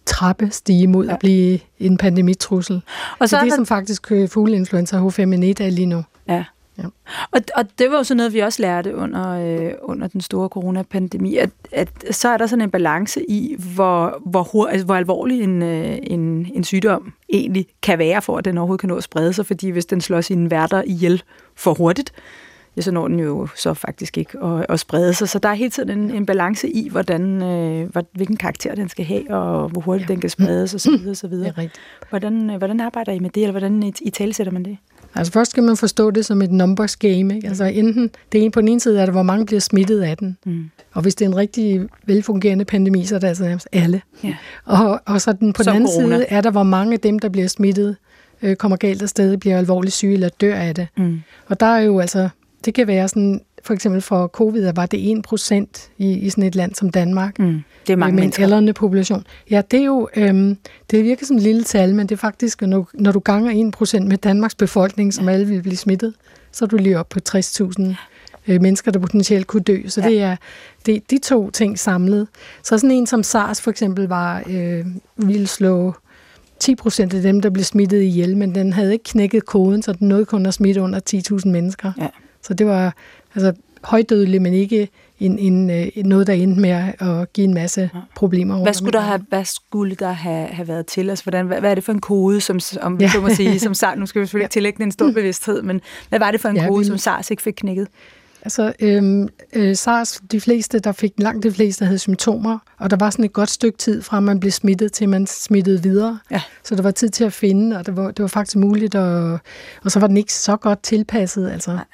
trappe 0.06 0.49
stige 0.50 0.87
mod 0.87 1.06
ja. 1.06 1.12
at 1.12 1.18
blive 1.18 1.59
en 1.78 1.97
pandemitrussel. 1.97 2.83
Og 3.18 3.28
så 3.28 3.37
det 3.37 3.40
er 3.40 3.45
det, 3.45 3.50
der... 3.50 3.56
som 3.56 3.66
faktisk 3.66 4.12
øh, 4.12 4.28
fugleinfluenza 4.28 4.97
H5N1 4.97 5.64
er 5.64 5.71
lige 5.71 5.87
nu. 5.87 6.04
Ja. 6.28 6.45
Ja. 6.78 6.85
Og, 7.30 7.40
og 7.56 7.64
det 7.78 7.90
var 7.90 7.97
jo 7.97 8.04
sådan 8.04 8.16
noget, 8.16 8.33
vi 8.33 8.38
også 8.38 8.62
lærte 8.62 8.97
under, 8.97 9.28
øh, 9.30 9.73
under 9.83 10.06
den 10.09 10.21
store 10.21 10.49
coronapandemi, 10.49 11.37
at, 11.37 11.50
at 11.73 11.88
så 12.11 12.28
er 12.28 12.37
der 12.37 12.47
sådan 12.47 12.62
en 12.62 12.71
balance 12.71 13.30
i, 13.30 13.56
hvor, 13.75 14.23
hvor, 14.26 14.66
altså, 14.66 14.87
hvor 14.87 14.95
alvorlig 14.95 15.42
en, 15.42 15.62
øh, 15.62 15.99
en, 16.02 16.50
en 16.54 16.64
sygdom 16.64 17.12
egentlig 17.28 17.66
kan 17.83 17.99
være, 17.99 18.23
for 18.23 18.38
at 18.38 18.45
den 18.45 18.59
overhovedet 18.59 18.80
kan 18.80 18.88
nå 18.88 18.97
at 18.97 19.02
sprede 19.02 19.33
sig, 19.33 19.47
fordi 19.47 19.71
hvis 19.71 19.87
den 19.87 20.00
slår 20.00 20.21
sine 20.21 20.50
værter 20.50 20.83
ihjel 20.87 21.23
for 21.54 21.75
hurtigt, 21.75 22.12
ja, 22.76 22.83
så 22.83 22.90
når 22.90 23.09
den 23.09 23.21
jo 23.21 23.49
så 23.56 23.75
faktisk 23.75 24.18
ikke 24.18 24.45
at, 24.45 24.66
at 24.68 24.80
sprede 24.80 25.14
sig. 25.14 25.28
Så 25.28 25.38
der 25.38 25.49
er 25.49 25.54
hele 25.54 25.71
tiden 25.71 25.90
en, 25.99 26.11
en 26.11 26.26
balance 26.26 26.68
i, 26.68 26.88
hvordan, 26.88 27.42
øh, 27.42 27.90
hvilken 28.12 28.37
karakter 28.37 28.75
den 28.75 28.88
skal 28.88 29.04
have, 29.04 29.35
og 29.35 29.68
hvor 29.68 29.80
hurtigt 29.80 30.09
ja. 30.09 30.12
den 30.14 30.21
kan 30.21 30.30
spredes 30.30 30.75
osv. 30.75 31.09
osv. 31.11 31.35
Hvordan, 32.11 32.50
øh, 32.50 32.56
hvordan 32.56 32.80
arbejder 32.80 33.12
I 33.12 33.18
med 33.18 33.30
det, 33.30 33.42
eller 33.42 33.52
hvordan 33.52 33.83
i, 33.83 33.92
i 34.00 34.11
tale 34.11 34.33
sætter 34.33 34.52
man 34.52 34.64
det? 34.64 34.78
Altså 35.18 35.32
først 35.32 35.50
skal 35.50 35.62
man 35.62 35.76
forstå 35.76 36.11
det 36.11 36.26
som 36.26 36.42
et 36.42 36.52
numbers 36.52 36.96
game. 36.96 37.35
Ikke? 37.35 37.49
Altså 37.49 37.64
enten, 37.64 38.11
det 38.32 38.42
ene 38.42 38.50
på 38.50 38.61
den 38.61 38.68
ene 38.68 38.80
side 38.80 39.00
er 39.00 39.04
det, 39.04 39.14
hvor 39.14 39.23
mange 39.23 39.46
bliver 39.46 39.61
smittet 39.61 40.02
af 40.02 40.16
den. 40.16 40.37
Mm. 40.46 40.70
Og 40.94 41.02
hvis 41.02 41.14
det 41.14 41.25
er 41.25 41.28
en 41.28 41.37
rigtig 41.37 41.87
velfungerende 42.06 42.64
pandemi, 42.64 43.04
så 43.04 43.14
er 43.14 43.18
det 43.18 43.28
altså 43.28 43.44
nærmest 43.44 43.68
alle. 43.73 44.02
Ja. 44.25 44.37
Og, 44.64 45.00
og 45.06 45.20
så 45.20 45.32
den, 45.32 45.52
på 45.52 45.62
så 45.62 45.70
den 45.70 45.76
anden 45.76 45.90
corona. 45.90 46.16
side 46.16 46.26
er 46.28 46.40
der, 46.40 46.50
hvor 46.50 46.62
mange 46.62 46.92
af 46.92 47.00
dem, 47.00 47.18
der 47.18 47.28
bliver 47.28 47.49
smittet, 47.49 47.96
øh, 48.42 48.56
kommer 48.56 48.76
galt 48.76 49.02
afsted, 49.02 49.37
bliver 49.37 49.58
alvorligt 49.58 49.94
syge 49.94 50.12
eller 50.12 50.28
dør 50.40 50.54
af 50.54 50.75
det. 50.75 50.88
Mm. 50.96 51.20
Og 51.46 51.61
der 51.61 51.66
er 51.66 51.80
jo 51.80 51.99
altså, 51.99 52.28
det 52.64 52.75
kan 52.75 52.87
være 52.87 53.08
sådan, 53.08 53.40
for 53.66 53.75
eksempel 53.75 54.00
for 54.00 54.26
covid, 54.26 54.73
var 54.73 54.87
det 54.87 55.23
1% 55.32 55.90
i, 55.99 56.12
i 56.12 56.30
sådan 56.30 56.44
et 56.44 56.54
land 56.54 56.75
som 56.75 56.90
Danmark. 56.90 57.38
Mm. 57.38 57.62
Det 57.87 57.92
er 57.92 57.96
mange 57.96 58.16
med 58.16 58.25
en 58.25 58.32
aldrende 58.42 58.73
population. 58.73 59.25
Ja, 59.50 59.62
det 59.70 59.80
er 59.80 59.85
jo, 59.85 60.08
øhm, 60.16 60.56
det 60.90 61.04
virker 61.04 61.26
som 61.26 61.37
et 61.37 61.42
lille 61.42 61.64
tal, 61.64 61.94
men 61.94 62.06
det 62.06 62.14
er 62.14 62.18
faktisk, 62.18 62.62
når, 62.62 62.88
når 62.94 63.12
du 63.12 63.18
ganger 63.18 63.73
1% 64.00 64.00
med 64.00 64.18
Danmarks 64.18 64.54
befolkning, 64.54 65.14
som 65.14 65.28
ja. 65.28 65.35
alle 65.35 65.46
vil 65.46 65.62
blive 65.62 65.76
smittet, 65.76 66.14
så 66.52 66.64
er 66.64 66.66
du 66.66 66.76
lige 66.76 66.99
op 66.99 67.08
på 67.08 67.18
60.000 67.28 67.94
øh, 68.49 68.62
mennesker, 68.62 68.90
der 68.90 68.99
potentielt 68.99 69.46
kunne 69.46 69.62
dø. 69.62 69.82
Så 69.88 70.00
ja. 70.00 70.08
det 70.08 70.23
er 70.23 70.37
det, 70.87 71.11
de 71.11 71.18
to 71.18 71.50
ting 71.50 71.78
samlet. 71.78 72.28
Så 72.62 72.78
sådan 72.78 72.90
en 72.90 73.06
som 73.06 73.23
SARS 73.23 73.61
for 73.61 73.70
eksempel 73.70 74.08
var, 74.08 74.42
øh, 74.50 74.87
ville 75.16 75.46
slå 75.46 75.94
10 76.61 76.75
procent 76.75 77.14
af 77.14 77.23
dem, 77.23 77.40
der 77.40 77.50
blev 77.50 77.64
smittet 77.64 78.02
ihjel, 78.02 78.37
men 78.37 78.54
den 78.54 78.73
havde 78.73 78.92
ikke 78.92 79.04
knækket 79.04 79.46
koden, 79.46 79.82
så 79.82 79.92
den 79.92 80.08
nåede 80.08 80.25
kun 80.25 80.46
at 80.46 80.54
smitte 80.54 80.82
under 80.82 81.00
10.000 81.40 81.49
mennesker. 81.49 81.92
Ja. 81.99 82.08
Så 82.42 82.54
det 82.54 82.66
var 82.66 82.94
altså 83.36 83.52
højdødeligt, 83.84 84.42
men 84.42 84.54
ikke 84.54 84.88
en, 85.20 85.38
en, 85.38 85.70
øh, 85.70 85.86
noget, 86.04 86.26
der 86.26 86.32
endte 86.32 86.60
med 86.60 86.70
at 86.70 87.32
give 87.32 87.44
en 87.44 87.54
masse 87.54 87.90
problemer. 88.14 88.62
Hvad 88.62 88.74
skulle 88.74 88.92
der 88.92 89.00
have, 89.00 89.20
hvad 89.28 89.44
skulle 89.44 89.94
der 89.94 90.12
have, 90.12 90.46
have 90.46 90.68
været 90.68 90.86
til? 90.86 91.10
Altså, 91.10 91.24
hvordan, 91.24 91.46
hvad, 91.46 91.60
hvad 91.60 91.70
er 91.70 91.74
det 91.74 91.84
for 91.84 91.92
en 91.92 92.00
kode, 92.00 92.40
som, 92.40 92.60
om, 92.80 93.00
ja. 93.00 93.08
så 93.08 93.20
må 93.20 93.28
sige, 93.28 93.58
som 93.58 93.74
SARS, 93.74 93.98
nu 93.98 94.06
skal 94.06 94.20
vi 94.20 94.26
selvfølgelig 94.26 94.44
ikke 94.44 94.52
tillægge 94.52 94.82
en 94.82 94.92
stor 94.92 95.10
bevidsthed, 95.10 95.62
men 95.62 95.80
hvad 96.08 96.18
var 96.18 96.30
det 96.30 96.40
for 96.40 96.48
en 96.48 96.56
ja, 96.56 96.68
kode, 96.68 96.78
vi, 96.78 96.84
som 96.84 96.98
SARS 96.98 97.30
ikke 97.30 97.42
fik 97.42 97.54
knækket? 97.56 97.88
Altså, 98.42 98.72
øhm, 98.80 99.28
øh, 99.52 99.76
SARS, 99.76 100.20
de 100.32 100.40
fleste, 100.40 100.78
der 100.78 100.92
fik 100.92 101.12
langt 101.18 101.42
de 101.42 101.52
fleste, 101.52 101.84
havde 101.84 101.98
symptomer, 101.98 102.58
og 102.78 102.90
der 102.90 102.96
var 102.96 103.10
sådan 103.10 103.24
et 103.24 103.32
godt 103.32 103.50
stykke 103.50 103.78
tid 103.78 104.02
fra, 104.02 104.20
man 104.20 104.40
blev 104.40 104.52
smittet, 104.52 104.92
til 104.92 105.08
man 105.08 105.26
smittede 105.26 105.82
videre. 105.82 106.18
Ja. 106.30 106.42
Så 106.64 106.74
der 106.74 106.82
var 106.82 106.90
tid 106.90 107.08
til 107.08 107.24
at 107.24 107.32
finde, 107.32 107.78
og 107.78 107.86
det 107.86 107.96
var, 107.96 108.10
det 108.10 108.22
var 108.22 108.28
faktisk 108.28 108.56
muligt, 108.56 108.94
og, 108.94 109.38
og 109.84 109.90
så 109.90 110.00
var 110.00 110.06
den 110.06 110.16
ikke 110.16 110.32
så 110.32 110.56
godt 110.56 110.82
tilpasset. 110.82 111.50
Altså. 111.50 111.72
Nej. 111.72 111.84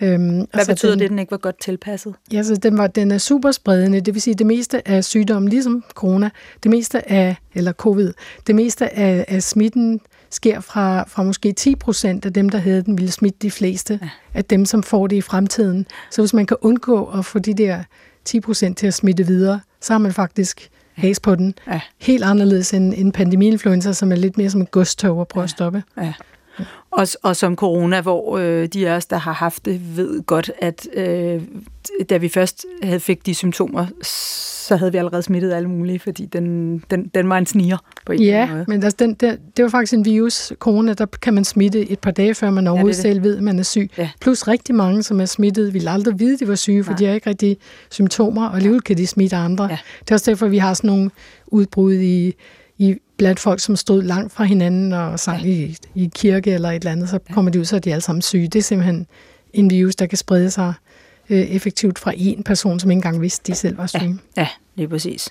Øhm, 0.00 0.46
Hvad 0.52 0.66
betyder 0.66 0.92
den, 0.92 0.98
det, 0.98 1.04
at 1.04 1.10
den 1.10 1.18
ikke 1.18 1.30
var 1.30 1.36
godt 1.36 1.60
tilpasset? 1.60 2.14
Ja, 2.32 2.42
så 2.42 2.56
den, 2.56 2.78
var, 2.78 2.86
den 2.86 3.10
er 3.10 3.18
super 3.18 3.50
spredende, 3.50 4.00
det 4.00 4.14
vil 4.14 4.22
sige, 4.22 4.34
det 4.34 4.46
meste 4.46 4.88
af 4.88 5.04
sygdommen, 5.04 5.48
ligesom 5.48 5.84
corona, 5.94 6.30
det 6.62 6.70
meste 6.70 7.10
af, 7.10 7.36
eller 7.54 7.72
covid, 7.72 8.12
det 8.46 8.54
meste 8.54 8.98
af, 8.98 9.24
af 9.28 9.42
smitten 9.42 10.00
sker 10.30 10.60
fra, 10.60 11.04
fra 11.08 11.22
måske 11.22 11.52
10 11.52 11.76
procent 11.76 12.26
af 12.26 12.32
dem, 12.32 12.48
der 12.48 12.58
havde 12.58 12.82
den, 12.82 12.98
ville 12.98 13.12
smitte 13.12 13.38
de 13.42 13.50
fleste 13.50 13.98
ja. 14.02 14.08
af 14.34 14.44
dem, 14.44 14.64
som 14.64 14.82
får 14.82 15.06
det 15.06 15.16
i 15.16 15.20
fremtiden. 15.20 15.86
Så 16.10 16.22
hvis 16.22 16.34
man 16.34 16.46
kan 16.46 16.56
undgå 16.60 17.04
at 17.04 17.24
få 17.24 17.38
de 17.38 17.54
der 17.54 17.82
10 18.24 18.40
procent 18.40 18.78
til 18.78 18.86
at 18.86 18.94
smitte 18.94 19.26
videre, 19.26 19.60
så 19.80 19.92
har 19.92 19.98
man 19.98 20.12
faktisk 20.12 20.70
has 20.94 21.20
på 21.20 21.34
den. 21.34 21.54
Ja. 21.66 21.80
Helt 22.00 22.24
anderledes 22.24 22.74
end 22.74 22.94
en 22.96 23.12
pandemiinfluenza, 23.12 23.92
som 23.92 24.12
er 24.12 24.16
lidt 24.16 24.38
mere 24.38 24.50
som 24.50 24.60
et 24.60 24.70
godstog 24.70 25.20
at 25.20 25.28
prøve 25.28 25.42
ja. 25.42 25.44
at 25.44 25.50
stoppe. 25.50 25.82
Ja. 25.96 26.12
Og, 26.96 27.06
og 27.22 27.36
som 27.36 27.56
corona, 27.56 28.00
hvor 28.00 28.38
øh, 28.38 28.66
de 28.66 28.88
af 28.88 28.96
os, 28.96 29.06
der 29.06 29.16
har 29.16 29.32
haft 29.32 29.64
det, 29.64 29.96
ved 29.96 30.22
godt, 30.22 30.50
at 30.58 30.88
øh, 30.94 31.42
da 32.10 32.16
vi 32.16 32.28
først 32.28 32.66
havde 32.82 33.00
fik 33.00 33.26
de 33.26 33.34
symptomer, 33.34 33.86
så 34.68 34.76
havde 34.76 34.92
vi 34.92 34.98
allerede 34.98 35.22
smittet 35.22 35.52
alle 35.52 35.68
mulige, 35.68 35.98
fordi 35.98 36.26
den, 36.26 36.78
den, 36.90 37.10
den 37.14 37.28
var 37.28 37.38
en 37.38 37.46
sniger 37.46 37.76
på 38.06 38.12
en 38.12 38.22
ja, 38.22 38.50
måde. 38.50 38.64
men 38.68 38.82
altså, 38.82 38.96
den, 38.98 39.14
der, 39.14 39.36
det 39.56 39.62
var 39.62 39.68
faktisk 39.68 39.92
en 39.92 40.04
virus, 40.04 40.52
corona, 40.58 40.92
der 40.92 41.06
kan 41.22 41.34
man 41.34 41.44
smitte 41.44 41.90
et 41.90 41.98
par 41.98 42.10
dage, 42.10 42.34
før 42.34 42.50
man 42.50 42.66
overhovedet 42.66 42.96
ja, 42.96 43.02
selv 43.02 43.22
ved, 43.22 43.36
at 43.36 43.42
man 43.42 43.58
er 43.58 43.62
syg. 43.62 43.90
Ja. 43.98 44.10
Plus 44.20 44.48
rigtig 44.48 44.74
mange, 44.74 45.02
som 45.02 45.20
er 45.20 45.24
smittet, 45.24 45.74
vil 45.74 45.88
aldrig 45.88 46.18
vide, 46.18 46.34
at 46.34 46.40
de 46.40 46.48
var 46.48 46.54
syge, 46.54 46.84
for 46.84 46.90
Nej. 46.92 46.98
de 46.98 47.06
har 47.06 47.14
ikke 47.14 47.30
rigtig 47.30 47.56
symptomer, 47.90 48.48
og 48.48 48.56
alligevel 48.56 48.80
kan 48.80 48.96
de 48.96 49.06
smitte 49.06 49.36
andre. 49.36 49.64
Ja. 49.64 49.78
Det 50.00 50.10
er 50.10 50.14
også 50.14 50.30
derfor, 50.30 50.48
vi 50.48 50.58
har 50.58 50.74
sådan 50.74 50.88
nogle 50.88 51.10
udbrud 51.46 51.94
i 51.94 52.34
i, 52.78 52.96
blandt 53.16 53.40
folk, 53.40 53.60
som 53.60 53.76
stod 53.76 54.02
langt 54.02 54.32
fra 54.32 54.44
hinanden 54.44 54.92
og 54.92 55.20
sang 55.20 55.42
ja. 55.42 55.48
i, 55.48 55.76
i 55.94 56.10
kirke 56.14 56.52
eller 56.52 56.68
et 56.68 56.74
eller 56.74 56.92
andet, 56.92 57.08
så 57.08 57.18
kommer 57.32 57.50
de 57.50 57.60
ud, 57.60 57.64
så 57.64 57.76
er 57.76 57.80
de 57.80 57.92
alle 57.92 58.02
sammen 58.02 58.22
syge. 58.22 58.48
Det 58.48 58.58
er 58.58 58.62
simpelthen 58.62 59.06
en 59.52 59.70
virus, 59.70 59.96
der 59.96 60.06
kan 60.06 60.18
sprede 60.18 60.50
sig 60.50 60.74
øh, 61.30 61.38
effektivt 61.38 61.98
fra 61.98 62.12
en 62.16 62.42
person, 62.42 62.80
som 62.80 62.90
ikke 62.90 62.98
engang 62.98 63.20
vidste, 63.20 63.52
de 63.52 63.56
selv 63.56 63.78
var 63.78 63.86
syge. 63.86 64.18
Ja, 64.36 64.40
ja 64.42 64.48
lige 64.74 64.88
præcis. 64.88 65.28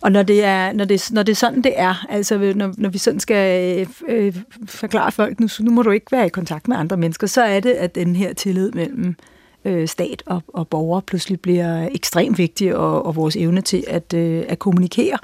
Og 0.00 0.12
når 0.12 0.22
det 0.22 0.44
er, 0.44 0.72
når 0.72 0.84
det, 0.84 1.08
når 1.12 1.22
det 1.22 1.32
er 1.32 1.36
sådan, 1.36 1.62
det 1.62 1.72
er, 1.76 2.06
altså 2.08 2.52
når, 2.56 2.74
når 2.78 2.88
vi 2.88 2.98
sådan 2.98 3.20
skal 3.20 3.78
øh, 3.78 3.86
øh, 4.08 4.36
forklare 4.66 5.12
folk, 5.12 5.40
nu, 5.40 5.48
nu 5.60 5.70
må 5.70 5.82
du 5.82 5.90
ikke 5.90 6.12
være 6.12 6.26
i 6.26 6.28
kontakt 6.28 6.68
med 6.68 6.76
andre 6.76 6.96
mennesker, 6.96 7.26
så 7.26 7.42
er 7.42 7.60
det, 7.60 7.70
at 7.70 7.94
den 7.94 8.16
her 8.16 8.32
tillid 8.32 8.72
mellem 8.72 9.16
øh, 9.64 9.88
stat 9.88 10.22
og, 10.26 10.42
og 10.48 10.68
borgere 10.68 11.02
pludselig 11.02 11.40
bliver 11.40 11.88
ekstremt 11.92 12.38
vigtig, 12.38 12.76
og, 12.76 13.06
og 13.06 13.16
vores 13.16 13.36
evne 13.36 13.60
til 13.60 13.84
at, 13.86 14.14
øh, 14.14 14.44
at 14.48 14.58
kommunikere 14.58 15.18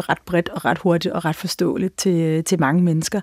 ret 0.00 0.18
bredt 0.26 0.48
og 0.48 0.64
ret 0.64 0.78
hurtigt 0.78 1.14
og 1.14 1.24
ret 1.24 1.36
forståeligt 1.36 1.98
til, 1.98 2.44
til 2.44 2.60
mange 2.60 2.82
mennesker. 2.82 3.20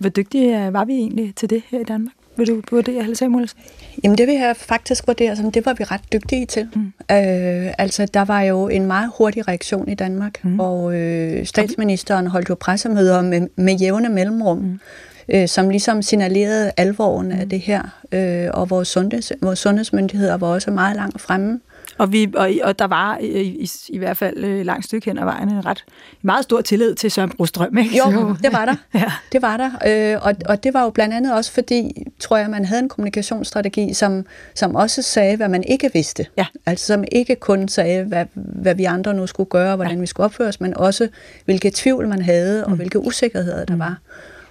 Hvor 0.00 0.08
dygtige 0.08 0.72
var 0.72 0.84
vi 0.84 0.92
egentlig 0.92 1.34
til 1.34 1.50
det 1.50 1.62
her 1.70 1.80
i 1.80 1.84
Danmark? 1.84 2.14
Vil 2.36 2.46
du 2.46 2.62
vurdere, 2.70 3.02
Helle 3.02 3.16
Samuelsen? 3.16 3.58
Jamen 4.04 4.18
det 4.18 4.26
vil 4.26 4.34
jeg 4.34 4.56
faktisk 4.56 5.06
vurdere 5.06 5.36
som, 5.36 5.52
det 5.52 5.66
var 5.66 5.74
vi 5.74 5.84
ret 5.84 6.12
dygtige 6.12 6.46
til. 6.46 6.68
Mm. 6.74 6.86
Øh, 6.86 7.72
altså 7.78 8.06
der 8.14 8.24
var 8.24 8.42
jo 8.42 8.68
en 8.68 8.86
meget 8.86 9.10
hurtig 9.18 9.48
reaktion 9.48 9.88
i 9.88 9.94
Danmark, 9.94 10.44
mm. 10.44 10.60
og 10.60 10.94
øh, 10.94 11.46
statsministeren 11.46 12.26
holdt 12.26 12.48
jo 12.48 12.54
pressemøder 12.54 13.22
med, 13.22 13.48
med 13.56 13.76
jævne 13.76 14.08
mellemrum. 14.08 14.58
Mm 14.58 14.80
øh, 15.28 15.48
som 15.48 15.68
ligesom 15.68 16.02
signalerede 16.02 16.72
alvoren 16.76 17.26
mm. 17.26 17.40
af 17.40 17.48
det 17.48 17.60
her, 17.60 17.82
øh, 18.12 18.48
og 18.54 18.70
vores, 18.70 18.88
sundheds, 18.88 19.32
vores 19.42 19.58
sundhedsmyndigheder 19.58 20.36
var 20.36 20.46
også 20.46 20.70
meget 20.70 20.96
langt 20.96 21.20
fremme. 21.20 21.60
Og, 21.98 22.12
vi, 22.12 22.32
og, 22.36 22.50
og 22.62 22.78
der 22.78 22.86
var 22.86 23.18
i, 23.18 23.42
i, 23.42 23.70
i 23.88 23.98
hvert 23.98 24.16
fald 24.16 24.44
et 24.44 24.66
langt 24.66 24.84
stykke 24.84 25.04
hen 25.04 25.18
ad 25.18 25.24
vejen 25.24 25.48
en 25.48 25.66
ret 25.66 25.84
meget 26.22 26.44
stor 26.44 26.60
tillid 26.60 26.94
til 26.94 27.10
Søren 27.10 27.30
Brostrøm. 27.30 27.78
Ikke? 27.78 27.96
Jo, 27.98 28.34
det 28.42 28.52
var 28.52 28.64
der. 28.64 28.74
ja. 29.00 29.12
Det 29.32 29.42
var 29.42 29.56
der. 29.56 29.70
Øh, 30.14 30.26
og, 30.26 30.34
og 30.48 30.64
det 30.64 30.74
var 30.74 30.82
jo 30.82 30.90
blandt 30.90 31.14
andet 31.14 31.34
også 31.34 31.52
fordi, 31.52 32.06
tror 32.20 32.36
jeg, 32.36 32.50
man 32.50 32.64
havde 32.64 32.82
en 32.82 32.88
kommunikationsstrategi, 32.88 33.94
som, 33.94 34.26
som 34.54 34.74
også 34.74 35.02
sagde, 35.02 35.36
hvad 35.36 35.48
man 35.48 35.64
ikke 35.64 35.90
vidste. 35.94 36.26
Ja. 36.36 36.46
Altså 36.66 36.86
som 36.86 37.04
ikke 37.12 37.36
kun 37.36 37.68
sagde, 37.68 38.04
hvad, 38.04 38.26
hvad 38.34 38.74
vi 38.74 38.84
andre 38.84 39.14
nu 39.14 39.26
skulle 39.26 39.50
gøre, 39.50 39.76
hvordan 39.76 39.94
ja. 39.94 40.00
vi 40.00 40.06
skulle 40.06 40.24
opføre 40.24 40.48
os, 40.48 40.60
men 40.60 40.76
også 40.76 41.08
hvilke 41.44 41.70
tvivl 41.74 42.08
man 42.08 42.22
havde, 42.22 42.64
og 42.64 42.70
mm. 42.70 42.76
hvilke 42.76 42.98
usikkerheder 42.98 43.64
der 43.64 43.74
mm. 43.74 43.80
var. 43.80 43.98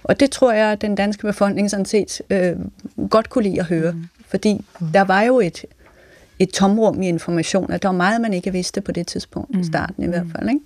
Og 0.04 0.20
det 0.20 0.30
tror 0.30 0.52
jeg, 0.52 0.66
at 0.66 0.80
den 0.80 0.94
danske 0.94 1.26
befolkning 1.26 1.70
sådan 1.70 1.86
set 1.86 2.22
øh, 2.30 2.56
godt 3.10 3.30
kunne 3.30 3.44
lide 3.44 3.60
at 3.60 3.66
høre. 3.66 3.92
Mm. 3.92 4.04
Fordi 4.28 4.64
mm. 4.80 4.86
der 4.86 5.00
var 5.00 5.22
jo 5.22 5.40
et, 5.40 5.64
et 6.38 6.48
tomrum 6.48 7.02
i 7.02 7.08
information, 7.08 7.72
at 7.72 7.82
der 7.82 7.88
var 7.88 7.96
meget, 7.96 8.20
man 8.20 8.32
ikke 8.32 8.52
vidste 8.52 8.80
på 8.80 8.92
det 8.92 9.06
tidspunkt, 9.06 9.54
mm. 9.54 9.60
i 9.60 9.64
starten 9.64 10.04
i 10.04 10.06
hvert 10.06 10.26
mm. 10.26 10.32
fald. 10.32 10.48
Ikke? 10.48 10.60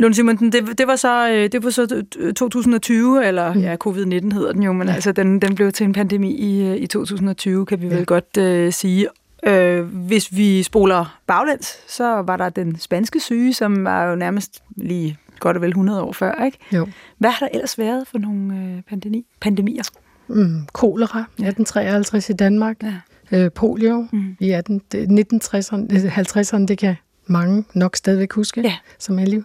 Lund 0.00 0.14
Simonsen, 0.14 0.52
det, 0.52 0.78
det, 0.78 0.86
var 0.86 0.96
så, 0.96 1.28
øh, 1.28 1.52
det 1.52 1.64
var 1.64 1.70
så 1.70 2.04
2020, 2.36 3.26
eller 3.26 3.52
mm. 3.52 3.60
ja, 3.60 3.76
covid-19 3.86 4.34
hedder 4.34 4.52
den 4.52 4.62
jo, 4.62 4.72
men 4.72 4.88
ja. 4.88 4.94
altså 4.94 5.12
den, 5.12 5.42
den 5.42 5.54
blev 5.54 5.72
til 5.72 5.84
en 5.84 5.92
pandemi 5.92 6.34
i, 6.34 6.62
øh, 6.62 6.76
i 6.76 6.86
2020, 6.86 7.66
kan 7.66 7.80
vi 7.80 7.86
ja. 7.86 7.94
vel 7.94 8.06
godt 8.06 8.36
uh, 8.38 8.72
sige. 8.72 9.08
Uh, 9.48 9.78
hvis 10.06 10.36
vi 10.36 10.62
spoler 10.62 11.18
baglæns, 11.26 11.78
så 11.88 12.04
var 12.04 12.36
der 12.36 12.48
den 12.48 12.78
spanske 12.78 13.20
syge, 13.20 13.54
som 13.54 13.84
var 13.84 14.10
jo 14.10 14.16
nærmest 14.16 14.62
lige 14.76 15.18
godt 15.40 15.56
og 15.56 15.62
vel 15.62 15.68
100 15.68 16.02
år 16.02 16.12
før, 16.12 16.44
ikke? 16.44 16.58
Jo. 16.72 16.88
Hvad 17.18 17.30
har 17.30 17.46
der 17.46 17.48
ellers 17.54 17.78
været 17.78 18.08
for 18.08 18.18
nogle 18.18 18.54
øh, 18.54 18.82
pandemi, 18.82 19.26
pandemier? 19.40 19.82
Mm, 20.28 20.66
kolera, 20.72 21.20
1853 21.20 22.30
i 22.30 22.32
Danmark. 22.32 22.82
Ja. 22.82 22.94
Øh, 23.32 23.50
polio 23.50 24.06
mm. 24.12 24.36
i 24.40 24.50
18, 24.50 24.80
1960'erne, 24.94 25.94
50'erne, 25.94 26.66
det 26.66 26.78
kan 26.78 26.94
mange 27.26 27.64
nok 27.74 27.96
stadigvæk 27.96 28.32
huske, 28.32 28.60
Ja. 28.60 28.74
som 28.98 29.18
er 29.18 29.24
liv. 29.24 29.44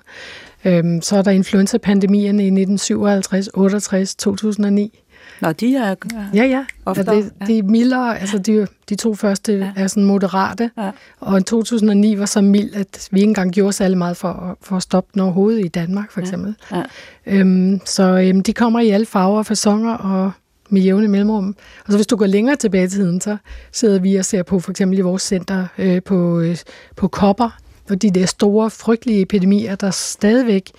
Øhm, 0.66 1.02
så 1.02 1.18
er 1.18 1.22
der 1.22 1.32
influenza-pandemierne 1.32 2.44
i 2.44 2.48
1957, 2.48 3.50
68, 3.54 4.16
2009. 4.16 5.00
Nå, 5.42 5.52
de 5.52 5.76
er... 5.76 5.96
Ja, 6.34 6.44
ja. 6.44 6.66
Oftere, 6.86 7.08
Og 7.10 7.16
det, 7.16 7.32
ja. 7.42 7.46
de 7.46 7.58
er 7.58 7.64
mildere, 7.64 8.20
altså 8.20 8.38
de, 8.38 8.68
de 8.90 8.96
to 8.96 9.16
første 9.16 9.54
Ja. 9.54 9.58
ja. 9.58 9.72
er 9.76 9.88
sådan 9.88 10.04
moderate, 10.04 10.72
Ja. 10.78 10.92
og 11.20 11.40
i 11.40 11.44
2009 11.44 12.20
var 12.20 12.26
så 12.26 12.42
mild, 12.42 12.76
at 12.76 13.10
vi 13.12 13.20
ikke 13.20 13.28
engang 13.30 13.52
gjorde 13.52 13.74
særlig 13.74 13.98
meget 13.98 14.18
for, 14.18 14.28
at- 14.28 14.56
for 14.62 14.76
at 14.76 14.84
stoppe 14.84 15.10
den 15.14 15.22
overhovedet 15.22 15.66
i 15.66 15.68
Danmark, 15.68 16.12
for 16.12 16.20
eksempel. 16.22 16.56
Ja. 16.72 16.84
Øhm, 17.26 17.80
så 17.86 18.04
øhm, 18.04 18.44
de 18.44 18.54
kommer 18.54 18.80
i 18.80 18.90
alle 18.90 19.06
farver 19.06 19.38
og 19.38 19.46
fasonger 19.46 19.94
og 19.94 20.32
med 20.72 20.82
jævne 20.82 21.08
mellemrum. 21.08 21.56
Og 21.86 21.92
så 21.92 21.98
hvis 21.98 22.08
du 22.08 22.16
går 22.16 22.26
længere 22.26 22.56
tilbage 22.56 22.86
i 22.86 22.88
tiden, 22.88 23.22
så 23.22 23.38
sidder 23.72 24.00
vi 24.00 24.16
og 24.16 24.26
ser 24.26 24.44
på 24.44 24.60
for 24.60 24.72
eksempel 24.72 24.98
i 24.98 25.02
vores 25.02 25.22
center 25.22 25.68
øh, 25.78 26.04
på, 26.04 26.40
øh, 26.40 26.58
på 26.96 27.08
kopper, 27.08 27.58
og 27.90 28.02
de 28.02 28.12
der 28.12 28.26
store, 28.26 28.70
frygtelige 28.70 29.22
epidemier, 29.22 29.76
der 29.76 29.92
stadigvæk 29.92 30.72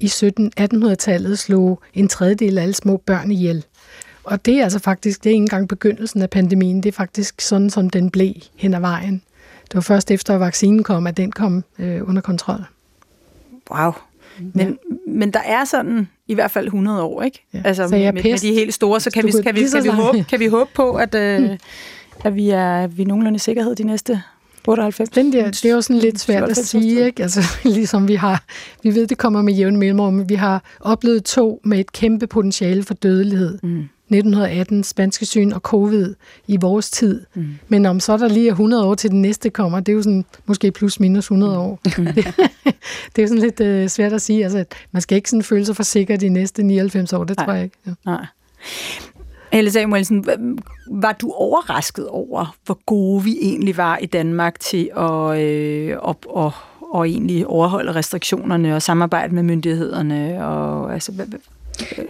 i 0.00 0.06
1700-1800-tallet 0.06 1.38
slog 1.38 1.82
en 1.94 2.08
tredjedel 2.08 2.58
af 2.58 2.62
alle 2.62 2.74
små 2.74 2.96
børn 2.96 3.30
ihjel. 3.30 3.64
Og 4.24 4.44
det 4.44 4.58
er 4.58 4.64
altså 4.64 4.78
faktisk, 4.78 5.24
det 5.24 5.30
er 5.30 5.34
ikke 5.34 5.42
engang 5.42 5.68
begyndelsen 5.68 6.22
af 6.22 6.30
pandemien, 6.30 6.82
det 6.82 6.88
er 6.88 6.92
faktisk 6.92 7.40
sådan, 7.40 7.70
som 7.70 7.90
den 7.90 8.10
blev 8.10 8.34
hen 8.56 8.74
ad 8.74 8.80
vejen. 8.80 9.22
Det 9.64 9.74
var 9.74 9.80
først 9.80 10.10
efter, 10.10 10.34
at 10.34 10.40
vaccinen 10.40 10.82
kom, 10.82 11.06
at 11.06 11.16
den 11.16 11.32
kom 11.32 11.64
øh, 11.78 12.08
under 12.08 12.22
kontrol. 12.22 12.64
Wow. 13.70 13.92
Men, 14.54 14.78
men 15.08 15.30
der 15.30 15.40
er 15.46 15.64
sådan 15.64 16.08
i 16.28 16.34
hvert 16.34 16.50
fald 16.50 16.66
100 16.66 17.02
år, 17.02 17.22
ikke? 17.22 17.46
Ja. 17.54 17.62
Altså 17.64 17.82
jeg 17.82 17.90
med, 17.90 18.12
med 18.12 18.22
pest? 18.22 18.42
de 18.42 18.52
helt 18.52 18.74
store, 18.74 19.00
så 19.00 19.10
kan 19.10 19.26
vi, 19.26 19.32
kan 19.42 19.54
vi, 19.54 19.68
så 19.68 19.76
kan 19.76 19.84
vi, 19.84 19.88
håbe, 19.88 20.24
kan 20.28 20.40
vi 20.40 20.46
håbe 20.46 20.70
på, 20.74 20.92
at, 20.92 21.14
øh, 21.14 21.58
at 22.24 22.34
vi 22.34 22.50
er 22.50 22.86
vi 22.86 23.02
er 23.02 23.06
nogenlunde 23.06 23.36
i 23.36 23.38
sikkerhed 23.38 23.74
de 23.74 23.84
næste 23.84 24.22
98? 24.68 25.10
Den 25.10 25.32
der, 25.32 25.44
det 25.44 25.64
er 25.64 25.74
jo 25.74 25.80
sådan 25.80 25.96
lidt 25.96 26.20
svært 26.20 26.42
at 26.42 26.56
97 26.56 26.68
sige, 26.68 27.06
ikke? 27.06 27.22
Altså, 27.22 27.40
ligesom 27.78 28.08
vi 28.08 28.14
har, 28.14 28.44
vi 28.82 28.94
ved, 28.94 29.06
det 29.06 29.18
kommer 29.18 29.42
med 29.42 29.54
jævn 29.54 29.76
mellemrum, 29.76 30.14
men 30.14 30.28
vi 30.28 30.34
har 30.34 30.62
oplevet 30.80 31.24
to 31.24 31.60
med 31.64 31.80
et 31.80 31.92
kæmpe 31.92 32.26
potentiale 32.26 32.82
for 32.82 32.94
dødelighed. 32.94 33.58
Mm. 33.62 33.88
1918, 34.10 34.84
spanske 34.84 35.26
syn 35.26 35.52
og 35.52 35.60
covid 35.60 36.14
i 36.46 36.56
vores 36.56 36.90
tid. 36.90 37.22
Mm. 37.34 37.46
Men 37.68 37.86
om 37.86 38.00
så 38.00 38.12
er 38.12 38.16
der 38.16 38.28
lige 38.28 38.48
er 38.48 38.52
100 38.52 38.86
år 38.86 38.94
til 38.94 39.10
den 39.10 39.22
næste 39.22 39.50
kommer, 39.50 39.80
det 39.80 39.92
er 39.92 39.96
jo 39.96 40.02
sådan 40.02 40.24
måske 40.46 40.70
plus 40.70 41.00
minus 41.00 41.24
100 41.24 41.58
år. 41.58 41.80
Mm. 41.98 42.04
det, 42.14 42.16
det 43.16 43.18
er 43.18 43.22
jo 43.22 43.26
sådan 43.26 43.42
lidt 43.42 43.60
øh, 43.60 43.88
svært 43.88 44.12
at 44.12 44.22
sige. 44.22 44.44
Altså, 44.44 44.64
man 44.92 45.02
skal 45.02 45.16
ikke 45.16 45.30
sådan 45.30 45.42
føle 45.42 45.66
sig 45.66 45.76
for 45.76 45.82
sikker 45.82 46.16
de 46.16 46.28
næste 46.28 46.62
99 46.62 47.12
år, 47.12 47.24
det 47.24 47.36
Nej. 47.36 47.46
tror 47.46 47.52
jeg 47.52 47.64
ikke. 47.64 47.76
Ja. 47.86 47.92
Nej. 48.04 48.26
Helle 49.52 49.70
Samuelsen, 49.70 50.26
var 50.90 51.12
du 51.12 51.32
overrasket 51.32 52.08
over, 52.08 52.56
hvor 52.64 52.78
gode 52.86 53.24
vi 53.24 53.38
egentlig 53.42 53.76
var 53.76 53.96
i 53.96 54.06
Danmark 54.06 54.60
til 54.60 54.90
at, 54.96 55.40
øh, 55.40 55.96
op, 55.98 56.26
og, 56.28 56.52
og 56.80 57.08
egentlig 57.08 57.46
overholde 57.46 57.94
restriktionerne 57.94 58.74
og 58.74 58.82
samarbejde 58.82 59.34
med 59.34 59.42
myndighederne? 59.42 60.46
Og, 60.46 60.94
altså, 60.94 61.12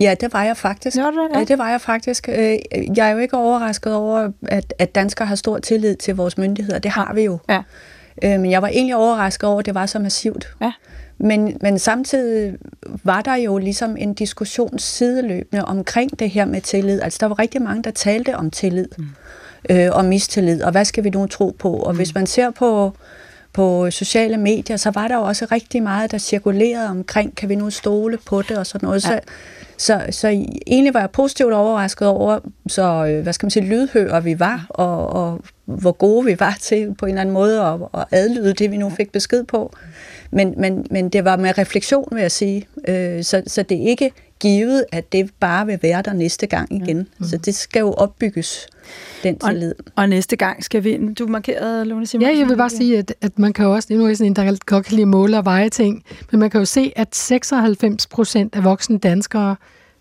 Ja, 0.00 0.14
det 0.20 0.32
var 0.32 0.44
jeg 0.44 0.56
faktisk. 0.56 0.96
Du 0.96 1.02
det? 1.02 1.34
Ja. 1.34 1.38
Ja, 1.38 1.44
det 1.44 1.58
var 1.58 1.70
jeg 1.70 1.80
faktisk. 1.80 2.28
Øh, 2.28 2.58
Jeg 2.96 3.08
er 3.08 3.10
jo 3.10 3.18
ikke 3.18 3.36
overrasket 3.36 3.94
over, 3.94 4.30
at, 4.46 4.74
at 4.78 4.94
danskere 4.94 5.26
har 5.28 5.34
stor 5.34 5.58
tillid 5.58 5.96
til 5.96 6.16
vores 6.16 6.38
myndigheder. 6.38 6.78
Det 6.78 6.90
har 6.90 7.12
vi 7.14 7.22
jo. 7.22 7.38
Ja. 7.48 7.62
Øh, 8.24 8.40
Men 8.40 8.50
jeg 8.50 8.62
var 8.62 8.68
egentlig 8.68 8.96
overrasket 8.96 9.48
over, 9.48 9.58
at 9.58 9.66
det 9.66 9.74
var 9.74 9.86
så 9.86 9.98
massivt. 9.98 10.54
Ja. 10.62 10.72
Men, 11.18 11.56
men 11.60 11.78
samtidig 11.78 12.54
var 13.04 13.20
der 13.22 13.34
jo 13.34 13.58
ligesom 13.58 13.96
en 13.96 14.14
diskussion 14.14 14.78
sideløbende 14.78 15.64
omkring 15.64 16.18
det 16.18 16.30
her 16.30 16.44
med 16.44 16.60
tillid. 16.60 17.00
Altså 17.02 17.18
der 17.20 17.26
var 17.26 17.38
rigtig 17.38 17.62
mange, 17.62 17.82
der 17.82 17.90
talte 17.90 18.36
om 18.36 18.50
tillid 18.50 18.88
mm. 18.98 19.04
øh, 19.70 19.88
og 19.92 20.04
mistillid, 20.04 20.62
og 20.62 20.70
hvad 20.70 20.84
skal 20.84 21.04
vi 21.04 21.10
nu 21.10 21.26
tro 21.26 21.56
på? 21.58 21.72
Og 21.72 21.92
mm. 21.92 21.96
hvis 21.96 22.14
man 22.14 22.26
ser 22.26 22.50
på, 22.50 22.92
på 23.54 23.90
sociale 23.90 24.36
medier, 24.36 24.76
så 24.76 24.90
var 24.90 25.08
der 25.08 25.16
jo 25.16 25.22
også 25.22 25.46
rigtig 25.52 25.82
meget, 25.82 26.12
der 26.12 26.18
cirkulerede 26.18 26.88
omkring, 26.88 27.36
kan 27.36 27.48
vi 27.48 27.54
nu 27.54 27.70
stole 27.70 28.18
på 28.26 28.42
det 28.42 28.58
og 28.58 28.66
sådan 28.66 28.86
noget. 28.86 29.04
Ja. 29.04 29.08
Så, 29.08 29.20
så, 29.76 30.00
så 30.10 30.28
egentlig 30.66 30.94
var 30.94 31.00
jeg 31.00 31.10
positivt 31.10 31.52
overrasket 31.52 32.08
over, 32.08 32.38
så 32.66 33.06
øh, 33.06 33.22
hvad 33.22 33.32
skal 33.32 33.46
man 33.46 33.50
sige, 33.50 33.66
lydhører 33.66 34.20
vi 34.20 34.40
var, 34.40 34.66
og, 34.68 35.08
og 35.08 35.40
hvor 35.64 35.92
gode 35.92 36.24
vi 36.24 36.36
var 36.40 36.56
til 36.60 36.94
på 36.98 37.06
en 37.06 37.10
eller 37.10 37.20
anden 37.20 37.32
måde 37.32 37.60
at, 37.60 37.80
at 37.94 38.04
adlyde 38.10 38.54
det, 38.54 38.70
vi 38.70 38.76
nu 38.76 38.90
fik 38.90 39.12
besked 39.12 39.44
på. 39.44 39.72
Men, 40.30 40.54
men, 40.56 40.86
men 40.90 41.08
det 41.08 41.24
var 41.24 41.36
med 41.36 41.58
refleksion, 41.58 42.08
vil 42.12 42.20
jeg 42.20 42.32
sige. 42.32 42.66
Øh, 42.88 43.24
så, 43.24 43.42
så 43.46 43.62
det 43.62 43.82
er 43.82 43.86
ikke 43.88 44.10
givet, 44.44 44.84
at 44.92 45.12
det 45.12 45.30
bare 45.40 45.66
vil 45.66 45.78
være 45.82 46.02
der 46.02 46.12
næste 46.12 46.46
gang 46.46 46.82
igen. 46.82 46.96
Mm. 47.18 47.26
Så 47.26 47.36
det 47.36 47.54
skal 47.54 47.80
jo 47.80 47.92
opbygges, 47.92 48.66
den 49.22 49.36
Og- 49.42 49.50
tillid. 49.50 49.74
Og 49.96 50.08
næste 50.08 50.36
gang 50.36 50.64
skal 50.64 50.84
vi... 50.84 51.12
Du 51.18 51.26
markerede, 51.26 51.84
Lone 51.84 52.06
Simonsen. 52.06 52.32
Ja, 52.32 52.38
jeg 52.38 52.48
vil 52.48 52.56
bare 52.56 52.70
sige, 52.70 52.98
at, 52.98 53.14
at 53.20 53.38
man 53.38 53.52
kan 53.52 53.64
jo 53.64 53.72
også, 53.74 53.88
nu 53.92 54.06
er 54.06 54.14
sådan 54.14 54.26
en, 54.32 54.36
der 54.36 54.56
godt 54.66 54.84
kan 54.86 54.92
lide 54.94 55.02
at 55.02 55.08
måle 55.08 55.38
og 55.38 55.44
veje 55.44 55.68
ting, 55.68 56.02
men 56.30 56.40
man 56.40 56.50
kan 56.50 56.58
jo 56.60 56.64
se, 56.64 56.92
at 56.96 57.14
96 57.16 58.06
procent 58.06 58.56
af 58.56 58.64
voksne 58.64 58.98
danskere 58.98 59.56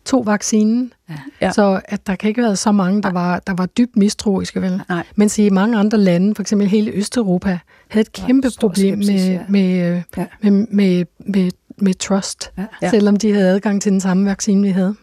tog 0.05 0.25
vaccinen. 0.25 0.93
Ja. 1.09 1.15
Ja. 1.41 1.51
Så 1.51 1.81
at 1.85 2.07
der 2.07 2.15
kan 2.15 2.27
ikke 2.27 2.41
have 2.41 2.45
været 2.47 2.59
så 2.59 2.71
mange, 2.71 3.01
der 3.01 3.11
var, 3.11 3.39
der 3.47 3.53
var 3.57 3.65
dybt 3.65 3.95
mistroiske, 3.97 4.61
vel? 4.61 4.81
Nej. 4.89 5.03
Mens 5.15 5.39
i 5.39 5.49
mange 5.49 5.77
andre 5.77 5.97
lande, 5.97 6.35
for 6.35 6.41
eksempel 6.41 6.67
hele 6.67 6.91
Østeuropa, 6.91 7.59
havde 7.87 8.01
et 8.01 8.11
kæmpe 8.11 8.49
problem 8.59 9.03
skepsis, 9.03 9.27
med, 9.27 9.31
ja. 9.31 9.39
med, 9.49 9.95
øh, 9.95 10.01
Ja. 10.17 10.25
med, 10.41 10.51
med, 10.51 10.67
med, 10.71 11.05
med 11.25 11.51
trust, 11.99 12.51
Ja. 12.81 12.89
Selvom 12.89 13.15
de 13.15 13.33
havde 13.33 13.49
adgang 13.49 13.81
til 13.81 13.91
den 13.91 14.01
samme 14.01 14.29
vaccine, 14.29 14.67
vi 14.67 14.69
havde. 14.69 14.95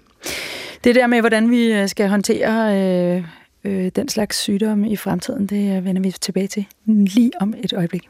Det 0.85 0.94
der 0.94 1.06
med, 1.06 1.20
hvordan 1.20 1.50
vi 1.50 1.72
øh, 1.72 1.88
skal 1.88 2.09
håndtere 2.09 2.78
øh, 2.78 3.24
øh, 3.64 3.90
den 3.96 4.09
slags 4.09 4.37
sygdomme 4.37 4.90
i 4.90 4.96
fremtiden, 4.96 5.46
det 5.46 5.76
øh, 5.76 5.85
vender 5.85 6.02
vi 6.02 6.11
tilbage 6.11 6.46
til 6.46 6.66
lige 6.87 7.30
om 7.40 7.54
et 7.64 7.72
øjeblik. 7.72 8.09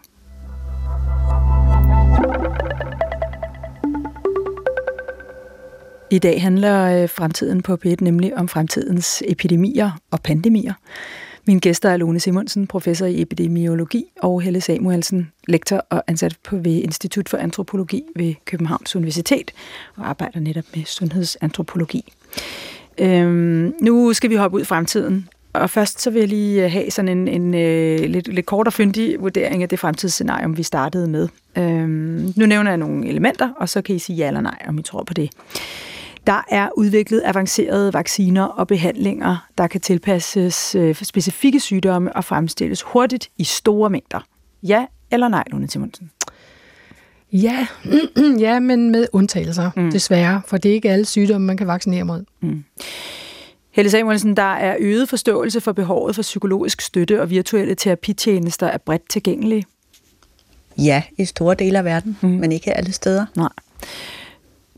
I 6.12 6.18
dag 6.18 6.42
handler 6.42 7.02
øh, 7.02 7.08
fremtiden 7.08 7.62
på 7.62 7.78
P1 7.86 7.94
nemlig 8.00 8.36
om 8.36 8.48
fremtidens 8.48 9.22
epidemier 9.26 9.90
og 10.10 10.20
pandemier. 10.22 10.74
Mine 11.50 11.60
gæster 11.60 11.88
er 11.90 11.96
Lone 11.96 12.20
Simonsen, 12.20 12.66
professor 12.66 13.06
i 13.06 13.22
epidemiologi, 13.22 14.04
og 14.22 14.40
Helle 14.42 14.60
Samuelsen, 14.60 15.32
lektor 15.48 15.86
og 15.90 16.04
ansat 16.06 16.36
på 16.44 16.56
ved 16.56 16.72
Institut 16.72 17.28
for 17.28 17.36
Antropologi 17.36 18.02
ved 18.16 18.34
Københavns 18.44 18.96
Universitet, 18.96 19.50
og 19.96 20.08
arbejder 20.08 20.40
netop 20.40 20.64
med 20.74 20.84
sundhedsantropologi. 20.84 22.12
Øhm, 22.98 23.74
nu 23.80 24.12
skal 24.12 24.30
vi 24.30 24.34
hoppe 24.34 24.56
ud 24.56 24.62
i 24.62 24.64
fremtiden, 24.64 25.28
og 25.52 25.70
først 25.70 26.00
så 26.00 26.10
vil 26.10 26.20
jeg 26.20 26.28
lige 26.28 26.64
øh, 26.64 26.72
have 26.72 26.90
sådan 26.90 27.08
en, 27.08 27.28
en 27.28 27.54
en 27.54 28.10
lidt, 28.10 28.28
lidt 28.28 28.46
kort 28.46 28.66
og 28.66 28.72
fyndig 28.72 29.16
vurdering 29.20 29.62
af 29.62 29.68
det 29.68 29.78
fremtidsscenarium, 29.78 30.56
vi 30.56 30.62
startede 30.62 31.08
med. 31.08 31.28
Øhm, 31.58 32.32
nu 32.36 32.46
nævner 32.46 32.70
jeg 32.70 32.78
nogle 32.78 33.08
elementer, 33.08 33.48
og 33.56 33.68
så 33.68 33.82
kan 33.82 33.94
I 33.94 33.98
sige 33.98 34.16
ja 34.16 34.26
eller 34.26 34.40
nej, 34.40 34.58
om 34.68 34.78
I 34.78 34.82
tror 34.82 35.02
på 35.02 35.14
det. 35.14 35.30
Der 36.26 36.44
er 36.50 36.68
udviklet 36.76 37.22
avancerede 37.24 37.92
vacciner 37.92 38.44
og 38.44 38.66
behandlinger, 38.66 39.46
der 39.58 39.66
kan 39.66 39.80
tilpasses 39.80 40.74
øh, 40.74 40.94
for 40.94 41.04
specifikke 41.04 41.60
sygdomme 41.60 42.16
og 42.16 42.24
fremstilles 42.24 42.82
hurtigt 42.82 43.30
i 43.38 43.44
store 43.44 43.90
mængder. 43.90 44.20
Ja 44.62 44.86
eller 45.10 45.28
nej, 45.28 45.44
Lone 45.50 45.70
Simonsen? 45.70 46.10
Ja, 47.32 47.66
ja 48.38 48.60
men 48.60 48.90
med 48.90 49.06
undtagelser, 49.12 49.70
Mm. 49.76 49.82
mm. 49.82 49.90
desværre, 49.92 50.42
for 50.46 50.56
det 50.56 50.70
er 50.70 50.74
ikke 50.74 50.90
alle 50.90 51.04
sygdomme, 51.04 51.46
man 51.46 51.56
kan 51.56 51.66
vaccinere 51.66 52.04
mod. 52.04 52.24
Helle 53.70 53.90
Samuelsen, 53.90 54.36
der 54.36 54.42
er 54.42 54.76
øget 54.80 55.08
forståelse 55.08 55.60
for 55.60 55.72
behovet 55.72 56.14
for 56.14 56.22
psykologisk 56.22 56.80
støtte 56.80 57.20
og 57.22 57.30
virtuelle 57.30 57.74
terapitjenester 57.74 58.66
er 58.66 58.78
bredt 58.78 59.08
tilgængelige. 59.10 59.64
Ja, 60.78 61.02
i 61.18 61.24
store 61.24 61.54
dele 61.54 61.78
af 61.78 61.84
verden, 61.84 62.16
Mm. 62.20 62.28
mm. 62.28 62.34
men 62.34 62.52
ikke 62.52 62.72
alle 62.76 62.92
steder. 62.92 63.26
Nej. 63.36 63.48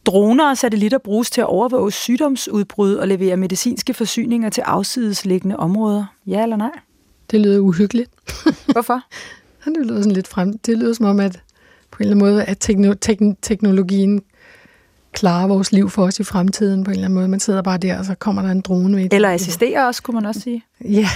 Droner 0.07 0.51
og 0.51 0.59
satellitter 0.59 0.99
bruges 0.99 1.31
til 1.31 1.41
at 1.41 1.47
overvåge 1.47 1.93
sygdomsudbrud 1.93 2.95
og 2.95 3.09
levere 3.09 3.37
medicinske 3.37 3.95
forsyninger 3.95 4.51
til 4.51 4.61
afsidesliggende 4.61 5.57
områder. 5.57 6.05
Ja 6.27 6.43
eller 6.43 6.57
nej? 6.57 6.71
Det 7.31 7.41
lyder 7.41 7.59
uhyggeligt. 7.61 8.11
Hvorfor? 8.73 9.01
Det 9.65 9.87
lyder 9.87 9.97
sådan 10.03 10.13
lidt 10.13 10.29
frem. 10.29 10.59
Det 10.59 10.79
lyder 10.79 10.93
som 10.93 11.07
om, 11.07 11.21
at 11.21 11.41
på 11.91 11.97
en 12.03 12.03
eller 12.09 12.15
anden 12.25 12.33
måde, 12.35 12.45
at 12.45 12.71
tekno- 12.71 12.95
tekn- 13.07 13.35
teknologien 13.43 14.23
klarer 15.13 15.47
vores 15.47 15.73
liv 15.73 15.91
for 15.91 16.05
os 16.05 16.21
i 16.21 16.25
fremtiden 16.25 16.85
på 16.85 16.91
en 16.91 16.95
eller 16.95 17.05
anden 17.05 17.15
måde. 17.15 17.29
Man 17.29 17.41
sidder 17.41 17.63
bare 17.63 17.79
der, 17.79 17.99
og 17.99 18.05
så 18.05 18.15
kommer 18.15 18.43
der 18.43 18.51
en 18.51 18.61
drone 18.61 18.95
med. 18.95 19.09
Eller 19.13 19.31
assisterer 19.31 19.87
også, 19.87 20.03
kunne 20.03 20.15
man 20.15 20.27
også 20.27 20.41
sige. 20.41 20.63
Ja, 20.85 21.09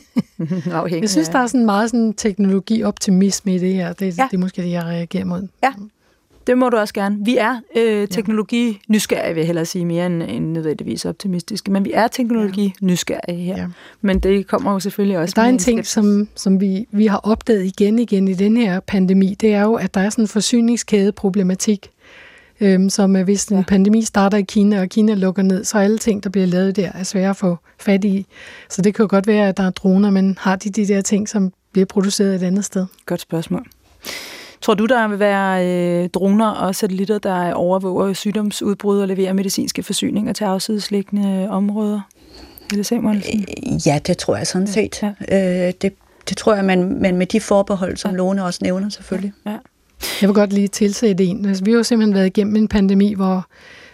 Afhængig 0.72 1.02
jeg 1.02 1.10
synes, 1.10 1.28
der 1.28 1.38
er 1.38 1.46
sådan 1.46 1.66
meget 1.66 1.90
sådan 1.90 2.12
teknologi-optimisme 2.12 3.54
i 3.54 3.58
det 3.58 3.74
her. 3.74 3.92
Det, 3.92 4.06
Ja. 4.18 4.22
ja. 4.22 4.28
det 4.30 4.36
er 4.36 4.40
måske 4.40 4.62
det, 4.62 4.70
jeg 4.70 4.82
reagerer 4.84 5.24
mod. 5.24 5.48
Det 6.46 6.58
må 6.58 6.68
du 6.68 6.76
også 6.76 6.94
gerne. 6.94 7.16
Vi 7.24 7.36
er 7.36 7.60
øh, 7.76 8.08
teknologi-nysgerrige, 8.08 9.34
vil 9.34 9.40
jeg 9.40 9.46
hellere 9.46 9.64
sige, 9.66 9.84
mere 9.84 10.06
end, 10.06 10.22
end 10.22 10.50
nødvendigvis 10.52 11.04
optimistiske. 11.04 11.70
Men 11.70 11.84
vi 11.84 11.90
er 11.94 12.08
teknologi-nysgerrige 12.08 13.42
her. 13.42 13.56
Ja. 13.56 13.66
Men 14.00 14.18
det 14.18 14.46
kommer 14.46 14.72
jo 14.72 14.80
selvfølgelig 14.80 15.18
også 15.18 15.32
Der 15.36 15.42
er 15.42 15.46
en 15.48 15.58
ting, 15.58 15.78
skepsis. 15.78 15.92
som, 15.92 16.28
som 16.34 16.60
vi, 16.60 16.86
vi 16.90 17.06
har 17.06 17.16
opdaget 17.18 17.64
igen 17.64 17.98
igen 17.98 18.28
i 18.28 18.34
den 18.34 18.56
her 18.56 18.80
pandemi, 18.80 19.34
det 19.40 19.54
er 19.54 19.62
jo, 19.62 19.74
at 19.74 19.94
der 19.94 20.00
er 20.00 20.10
sådan 20.10 20.24
en 20.24 20.28
forsyningskædeproblematik, 20.28 21.90
øhm, 22.60 22.90
som 22.90 23.22
hvis 23.24 23.44
en 23.44 23.56
Ja. 23.56 23.62
pandemi 23.68 24.02
starter 24.02 24.38
i 24.38 24.42
Kina, 24.42 24.80
og 24.80 24.88
Kina 24.88 25.14
lukker 25.14 25.42
ned, 25.42 25.64
så 25.64 25.78
alle 25.78 25.98
ting, 25.98 26.24
der 26.24 26.30
bliver 26.30 26.46
lavet 26.46 26.76
der, 26.76 26.90
er 26.94 27.02
svære 27.02 27.30
at 27.30 27.36
få 27.36 27.56
fat 27.80 28.04
i. 28.04 28.26
Så 28.70 28.82
det 28.82 28.94
kan 28.94 29.02
jo 29.02 29.06
godt 29.10 29.26
være, 29.26 29.48
at 29.48 29.56
der 29.56 29.62
er 29.62 29.70
droner, 29.70 30.10
men 30.10 30.38
har 30.40 30.56
de 30.56 30.70
de 30.70 30.86
der 30.88 31.00
ting, 31.00 31.28
som 31.28 31.52
bliver 31.72 31.86
produceret 31.86 32.34
et 32.34 32.42
andet 32.42 32.64
sted? 32.64 32.86
Godt 33.06 33.20
spørgsmål. 33.20 33.66
Tror 34.64 34.74
du, 34.74 34.86
der 34.86 35.08
vil 35.08 35.18
være 35.18 35.66
øh, 35.66 36.08
droner 36.08 36.48
og 36.48 36.74
satellitter, 36.74 37.18
der 37.18 37.52
overvåger 37.52 38.12
sygdomsudbrud 38.12 39.00
og 39.00 39.08
leverer 39.08 39.32
medicinske 39.32 39.82
forsyninger 39.82 40.32
til 40.32 40.44
afsidesliggende 40.44 41.50
områder? 41.50 42.00
Helle 42.70 42.84
Samuelsen? 42.84 43.46
Ja, 43.86 43.98
det 44.06 44.18
tror 44.18 44.36
jeg 44.36 44.46
sådan 44.46 44.66
set. 44.66 45.02
Ja. 45.02 45.66
Øh, 45.66 45.72
det, 45.82 45.92
det 46.28 46.36
tror 46.36 46.54
jeg, 46.54 46.64
men, 46.64 47.02
men 47.02 47.16
med 47.16 47.26
de 47.26 47.40
forbehold, 47.40 47.96
som 47.96 48.10
ja. 48.10 48.16
Lone 48.16 48.44
også 48.44 48.58
nævner 48.62 48.88
selvfølgelig. 48.88 49.32
Ja. 49.46 49.56
Jeg 50.20 50.28
vil 50.28 50.34
godt 50.34 50.52
lige 50.52 50.68
tilsætte 50.68 51.24
en. 51.24 51.46
Altså, 51.46 51.64
vi 51.64 51.70
har 51.70 51.76
jo 51.76 51.82
simpelthen 51.82 52.14
været 52.14 52.26
igennem 52.26 52.56
en 52.56 52.68
pandemi, 52.68 53.14
hvor, 53.14 53.46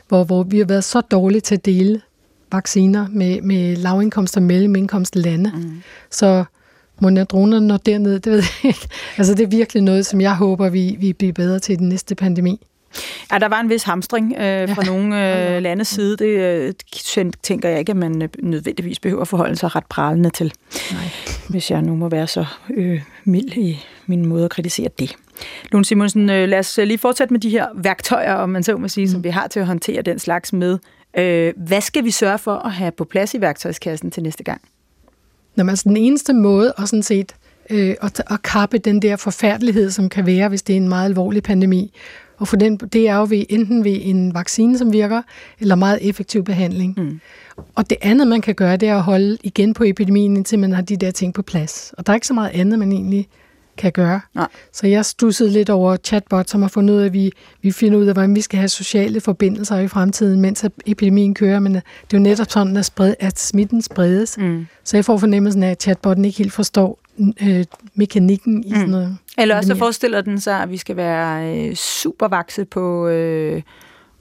hvor, 0.08 0.24
hvor 0.24 0.42
vi 0.42 0.58
har 0.58 0.64
været 0.64 0.84
så 0.84 1.00
dårlige 1.00 1.40
til 1.40 1.54
at 1.54 1.64
dele 1.64 2.00
vacciner 2.52 3.06
med, 3.10 3.40
med 3.42 3.76
lavindkomst- 3.76 4.36
og 4.36 4.42
mellemindkomstlande. 4.42 5.52
Mm. 5.54 5.82
Så 6.10 6.44
må 7.00 7.10
dronerne 7.10 7.66
når 7.66 7.76
derned, 7.76 8.20
det 8.20 8.32
ved 8.32 8.42
jeg 8.62 8.68
ikke. 8.68 8.88
Altså 9.18 9.34
det 9.34 9.42
er 9.42 9.48
virkelig 9.48 9.82
noget, 9.82 10.06
som 10.06 10.20
jeg 10.20 10.36
håber, 10.36 10.68
vi, 10.68 10.96
vi 11.00 11.12
bliver 11.12 11.32
bedre 11.32 11.58
til 11.58 11.72
i 11.72 11.76
den 11.76 11.88
næste 11.88 12.14
pandemi. 12.14 12.60
Ja, 13.32 13.38
der 13.38 13.48
var 13.48 13.60
en 13.60 13.68
vis 13.68 13.82
hamstring 13.82 14.32
øh, 14.32 14.68
fra 14.68 14.82
ja. 14.84 14.90
nogle 14.90 15.54
øh, 15.56 15.62
landes 15.62 15.88
side. 15.88 16.16
Det 16.16 16.26
øh, 16.26 16.74
tænker 17.42 17.68
jeg 17.68 17.78
ikke, 17.78 17.90
at 17.90 17.96
man 17.96 18.22
øh, 18.22 18.28
nødvendigvis 18.42 18.98
behøver 18.98 19.22
at 19.22 19.28
forholde 19.28 19.56
sig 19.56 19.76
ret 19.76 19.86
pralende 19.86 20.30
til. 20.30 20.52
Nej. 20.92 21.02
Hvis 21.48 21.70
jeg 21.70 21.82
nu 21.82 21.96
må 21.96 22.08
være 22.08 22.26
så 22.26 22.44
øh, 22.74 23.00
mild 23.24 23.56
i 23.56 23.84
min 24.06 24.26
måde 24.26 24.44
at 24.44 24.50
kritisere 24.50 24.88
det. 24.98 25.16
Lone 25.72 25.84
Simonsen, 25.84 26.30
øh, 26.30 26.48
lad 26.48 26.58
os 26.58 26.78
øh, 26.78 26.86
lige 26.86 26.98
fortsætte 26.98 27.34
med 27.34 27.40
de 27.40 27.50
her 27.50 27.66
værktøjer, 27.74 28.34
om 28.34 28.48
man 28.48 28.62
så 28.62 28.76
må 28.76 28.88
sige, 28.88 29.04
mm. 29.04 29.12
som 29.12 29.24
vi 29.24 29.28
har 29.28 29.46
til 29.46 29.60
at 29.60 29.66
håndtere 29.66 30.02
den 30.02 30.18
slags 30.18 30.52
med. 30.52 30.78
Øh, 31.18 31.52
hvad 31.56 31.80
skal 31.80 32.04
vi 32.04 32.10
sørge 32.10 32.38
for 32.38 32.54
at 32.54 32.72
have 32.72 32.92
på 32.92 33.04
plads 33.04 33.34
i 33.34 33.40
værktøjskassen 33.40 34.10
til 34.10 34.22
næste 34.22 34.44
gang? 34.44 34.60
Nå, 35.56 35.68
altså 35.68 35.88
den 35.88 35.96
eneste 35.96 36.32
måde 36.32 36.72
at 36.78 36.88
sådan 36.88 37.02
set 37.02 37.34
øh, 37.70 37.94
at, 38.02 38.22
at 38.30 38.42
kappe 38.42 38.78
den 38.78 39.02
der 39.02 39.16
forfærdelighed, 39.16 39.90
som 39.90 40.08
kan 40.08 40.26
være, 40.26 40.48
hvis 40.48 40.62
det 40.62 40.72
er 40.72 40.76
en 40.76 40.88
meget 40.88 41.04
alvorlig 41.04 41.42
pandemi, 41.42 41.92
og 42.40 42.48
for 42.48 42.56
den, 42.56 42.76
det 42.76 43.08
er 43.08 43.16
jo 43.16 43.26
ved, 43.30 43.44
enten 43.48 43.84
ved 43.84 43.98
en 44.02 44.34
vaccine, 44.34 44.78
som 44.78 44.92
virker, 44.92 45.22
eller 45.60 45.74
meget 45.74 46.08
effektiv 46.08 46.44
behandling. 46.44 46.94
Mm. 46.96 47.20
Og 47.74 47.90
det 47.90 47.98
andet, 48.02 48.26
man 48.26 48.40
kan 48.40 48.54
gøre, 48.54 48.76
det 48.76 48.88
er 48.88 48.96
at 48.96 49.02
holde 49.02 49.38
igen 49.42 49.74
på 49.74 49.84
epidemien, 49.84 50.36
indtil 50.36 50.58
man 50.58 50.72
har 50.72 50.82
de 50.82 50.96
der 50.96 51.10
ting 51.10 51.34
på 51.34 51.42
plads. 51.42 51.94
Og 51.98 52.06
der 52.06 52.12
er 52.12 52.14
ikke 52.14 52.26
så 52.26 52.34
meget 52.34 52.50
andet, 52.54 52.78
man 52.78 52.92
egentlig 52.92 53.28
kan 53.76 53.92
gøre. 53.92 54.20
Nej. 54.34 54.48
Så 54.72 54.86
jeg 54.86 55.04
stussede 55.04 55.50
lidt 55.50 55.70
over 55.70 55.96
chatbot, 55.96 56.50
som 56.50 56.62
har 56.62 56.68
fundet 56.68 56.94
ud 56.94 57.00
af, 57.00 57.06
at 57.06 57.12
vi, 57.12 57.32
vi 57.62 57.70
finder 57.72 57.98
ud 57.98 58.06
af, 58.06 58.14
hvordan 58.14 58.34
vi 58.34 58.40
skal 58.40 58.58
have 58.58 58.68
sociale 58.68 59.20
forbindelser 59.20 59.78
i 59.78 59.88
fremtiden, 59.88 60.40
mens 60.40 60.64
epidemien 60.86 61.34
kører. 61.34 61.60
Men 61.60 61.74
det 61.74 61.82
er 62.12 62.18
jo 62.18 62.18
netop 62.18 62.50
sådan, 62.50 62.76
at, 62.76 62.84
spred, 62.84 63.14
at 63.20 63.38
smitten 63.38 63.82
spredes. 63.82 64.38
Mm. 64.38 64.66
Så 64.84 64.96
jeg 64.96 65.04
får 65.04 65.18
fornemmelsen 65.18 65.62
af, 65.62 65.70
at 65.70 65.82
chatbotten 65.82 66.24
ikke 66.24 66.38
helt 66.38 66.52
forstår 66.52 66.98
øh, 67.42 67.64
mekanikken 67.94 68.64
i 68.64 68.68
mm. 68.68 68.74
sådan 68.74 68.90
noget. 68.90 69.16
Eller 69.38 69.56
også 69.56 69.68
så 69.68 69.76
forestiller 69.76 70.20
den 70.20 70.40
sig, 70.40 70.62
at 70.62 70.70
vi 70.70 70.76
skal 70.76 70.96
være 70.96 71.56
øh, 71.56 71.74
supervakse 71.74 72.64
på... 72.64 73.08
Øh 73.08 73.62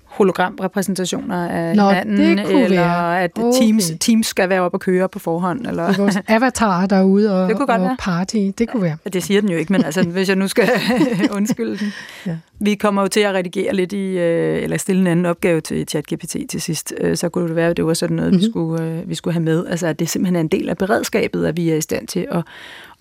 hologramrepræsentationer 0.10 1.48
af 1.50 1.76
Nå, 1.76 1.90
hinanden, 1.90 2.38
det 2.38 2.64
eller 2.64 2.82
være. 2.82 3.24
at 3.24 3.32
okay. 3.36 3.62
teams, 3.62 3.92
teams 4.00 4.28
skal 4.28 4.50
være 4.50 4.62
op 4.62 4.74
og 4.74 4.80
køre 4.80 5.10
på 5.10 5.20
forhånd. 5.20 5.68
Eller... 5.68 5.98
Vores 5.98 6.18
avatar 6.28 6.86
derude 6.86 7.44
og, 7.44 7.50
det 7.50 7.58
kunne 7.58 7.68
godt 7.68 7.82
og 7.82 7.88
være. 7.88 7.96
party, 8.00 8.50
det 8.58 8.70
kunne 8.70 8.84
være. 8.84 8.98
Ja, 9.06 9.10
det 9.10 9.24
siger 9.24 9.42
den 9.42 9.50
jo 9.50 9.58
ikke, 9.58 9.74
men 9.74 9.84
altså, 9.84 10.04
hvis 10.16 10.30
jeg 10.30 10.36
nu 10.36 10.48
skal 10.48 10.70
undskylde 11.38 11.78
den. 11.78 11.94
Ja. 12.26 12.38
Vi 12.60 12.76
kommer 12.76 13.02
jo 13.02 13.08
til 13.08 13.20
at 13.20 13.34
redigere 13.34 13.76
lidt 13.76 13.94
i, 13.94 14.18
øh, 14.18 14.64
eller 14.64 14.78
stille 14.78 15.02
en 15.02 15.08
anden 15.08 15.26
opgave 15.26 15.62
til 15.62 15.88
ChatGPT 15.88 16.36
til 16.50 16.62
sidst, 16.62 16.94
øh, 16.98 17.18
så 17.18 17.30
kunne 17.30 17.48
det 17.48 17.56
være, 17.56 17.70
at 17.70 17.78
det 17.78 17.86
var 17.86 17.94
sådan 17.94 18.16
noget, 18.16 18.32
mm-hmm. 18.32 18.42
vi, 18.42 18.46
mhm. 18.46 18.52
skulle, 18.52 18.84
øh, 18.84 19.10
vi 19.10 19.16
skulle 19.16 19.34
have 19.34 19.44
med. 19.44 19.68
Altså, 19.68 19.88
at 19.88 20.00
det 20.00 20.10
simpelthen 20.10 20.36
er 20.36 20.40
en 20.40 20.48
del 20.48 20.70
af 20.70 20.78
beredskabet, 20.78 21.46
at 21.46 21.58
vi 21.58 21.70
er 21.70 21.76
i 21.76 21.82
stand 21.82 22.08
til 22.08 22.28
at, 22.32 22.44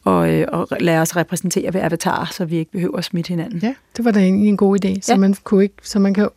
og, 0.09 0.33
øh, 0.33 0.47
og 0.53 0.69
lade 0.81 1.01
os 1.01 1.17
repræsentere 1.17 1.75
ved 1.75 1.81
avatar, 1.81 2.31
så 2.33 2.45
vi 2.45 2.57
ikke 2.57 2.73
behøver 2.73 2.97
at 2.99 3.05
smitte 3.05 3.29
hinanden. 3.29 3.59
Ja, 3.63 3.75
det 3.97 4.05
var 4.05 4.11
da 4.11 4.21
egentlig 4.21 4.49
en 4.49 4.57
god 4.57 4.85
idé, 4.85 5.01
så, 5.01 5.13
ja. 5.13 5.19
man, 5.19 5.35
kunne 5.45 5.63
ikke, 5.63 5.75
så 5.83 5.99
man 5.99 6.15
kan 6.15 6.29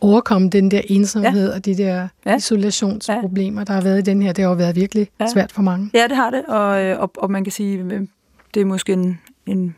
overkomme 0.00 0.50
den 0.50 0.70
der 0.70 0.80
ensomhed 0.84 1.48
ja. 1.48 1.56
og 1.56 1.64
de 1.64 1.76
der 1.76 2.08
ja. 2.26 2.36
isolationsproblemer, 2.36 3.64
der 3.64 3.72
har 3.72 3.80
været 3.80 3.98
i 3.98 4.02
den 4.02 4.22
her. 4.22 4.32
Det 4.32 4.44
har 4.44 4.50
jo 4.50 4.56
været 4.56 4.76
virkelig 4.76 5.08
ja. 5.20 5.26
svært 5.32 5.52
for 5.52 5.62
mange. 5.62 5.90
Ja, 5.94 6.08
det 6.08 6.16
har 6.16 6.30
det, 6.30 6.44
og, 6.46 6.82
øh, 6.82 7.00
og, 7.00 7.10
og 7.16 7.30
man 7.30 7.44
kan 7.44 7.52
sige, 7.52 7.78
øh, 7.78 8.00
det 8.54 8.60
er 8.60 8.64
måske 8.64 8.92
en, 8.92 9.20
en 9.46 9.74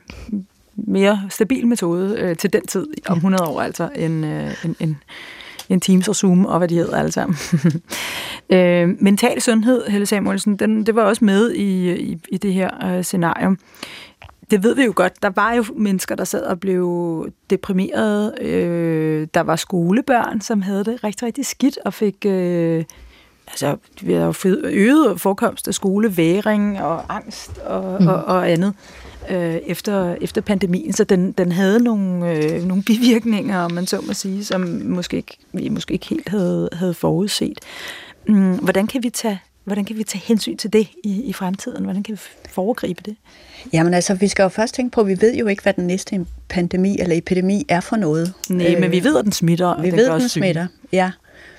mere 0.77 1.23
stabil 1.29 1.67
metode 1.67 2.17
øh, 2.19 2.37
til 2.37 2.53
den 2.53 2.67
tid, 2.67 2.87
om 3.07 3.17
100 3.17 3.45
år 3.45 3.61
altså, 3.61 3.89
end, 3.97 4.27
øh, 4.27 4.65
en, 4.65 4.77
en, 4.81 4.99
en 5.69 5.81
Teams 5.81 6.09
og 6.09 6.17
Zoom 6.17 6.47
og 6.47 6.59
hvad 6.59 6.69
de 6.69 6.75
hedder 6.75 6.97
alle 6.97 7.13
sammen. 7.13 7.37
øh, 8.57 8.89
mental 9.01 9.41
sundhed, 9.41 9.87
Helle 9.89 10.07
Samuelsen, 10.07 10.57
den, 10.57 10.87
det 10.87 10.95
var 10.95 11.03
også 11.03 11.25
med 11.25 11.51
i, 11.51 11.93
i, 11.93 12.19
i 12.29 12.37
det 12.37 12.53
her 12.53 12.97
øh, 12.97 13.05
scenario. 13.05 13.57
Det 14.51 14.63
ved 14.63 14.75
vi 14.75 14.85
jo 14.85 14.93
godt. 14.97 15.23
Der 15.23 15.31
var 15.31 15.53
jo 15.53 15.65
mennesker, 15.77 16.15
der 16.15 16.25
sad 16.25 16.43
og 16.43 16.61
blev 16.61 17.29
deprimeret. 17.51 18.43
Øh, 18.43 19.29
der 19.35 19.41
var 19.41 19.57
skolebørn, 19.57 20.41
som 20.41 20.63
havde 20.63 20.85
det 20.85 21.05
rigtig, 21.05 21.27
rigtig 21.27 21.47
skidt 21.47 21.79
og 21.85 21.95
fik... 21.95 22.17
Øh, 22.27 22.85
altså, 23.47 23.77
vi 24.03 24.13
har 24.13 24.25
jo 24.45 24.57
øget 24.65 25.21
forekomst 25.21 25.69
af 25.69 25.75
skoleværing 25.75 26.83
og 26.83 27.15
angst 27.15 27.59
og, 27.59 28.03
mm. 28.03 28.07
og, 28.07 28.25
og 28.25 28.51
andet 28.51 28.75
øh, 29.31 29.57
efter, 29.67 30.17
efter 30.21 30.41
pandemien, 30.41 30.93
så 30.93 31.05
den, 31.05 31.33
den 31.33 31.53
havde 31.53 31.85
nogle, 31.85 32.31
øh, 32.31 32.65
nogle 32.65 32.83
bivirkninger, 32.83 33.59
om 33.59 33.73
man 33.73 33.87
så 33.87 34.01
må 34.07 34.13
sige, 34.13 34.45
som 34.45 34.61
måske 34.85 35.17
ikke, 35.17 35.37
vi 35.53 35.69
måske 35.69 35.95
ikke 35.95 36.07
helt 36.07 36.29
havde, 36.29 36.69
havde 36.73 36.95
forudset. 36.95 37.61
Mm, 38.29 38.55
hvordan 38.55 38.87
kan 38.87 39.03
vi 39.03 39.11
tage 39.11 39.41
Hvordan 39.65 39.85
kan 39.85 39.99
vi 39.99 40.05
tage 40.05 40.23
hensyn 40.27 40.57
til 40.57 40.73
det 40.73 40.89
i, 41.05 41.23
i 41.23 41.33
fremtiden? 41.33 41.85
Hvordan 41.85 42.03
kan 42.03 42.15
vi 42.15 42.21
foregribe 42.49 43.03
det? 43.05 43.17
Jamen 43.73 43.95
altså, 43.95 44.15
vi 44.15 44.29
skal 44.29 44.43
jo 44.43 44.49
først 44.49 44.75
tænke 44.75 44.95
på, 44.95 45.01
at 45.01 45.07
vi 45.07 45.21
ved 45.21 45.35
jo 45.35 45.47
ikke, 45.47 45.63
hvad 45.63 45.73
den 45.73 45.87
næste 45.87 46.27
pandemi 46.49 46.99
eller 46.99 47.17
epidemi 47.17 47.65
er 47.69 47.81
for 47.81 47.97
noget. 47.97 48.33
Nej, 48.51 48.75
øh, 48.75 48.81
men 48.81 48.91
vi 48.91 49.05
ved, 49.05 49.19
at 49.19 49.25
den 49.25 49.33
smitter. 49.33 49.83
Vi 49.83 49.93
ved, 49.93 50.09
at 50.09 50.21
den 50.21 50.29
smitter, 50.29 50.67
ja. 50.93 51.11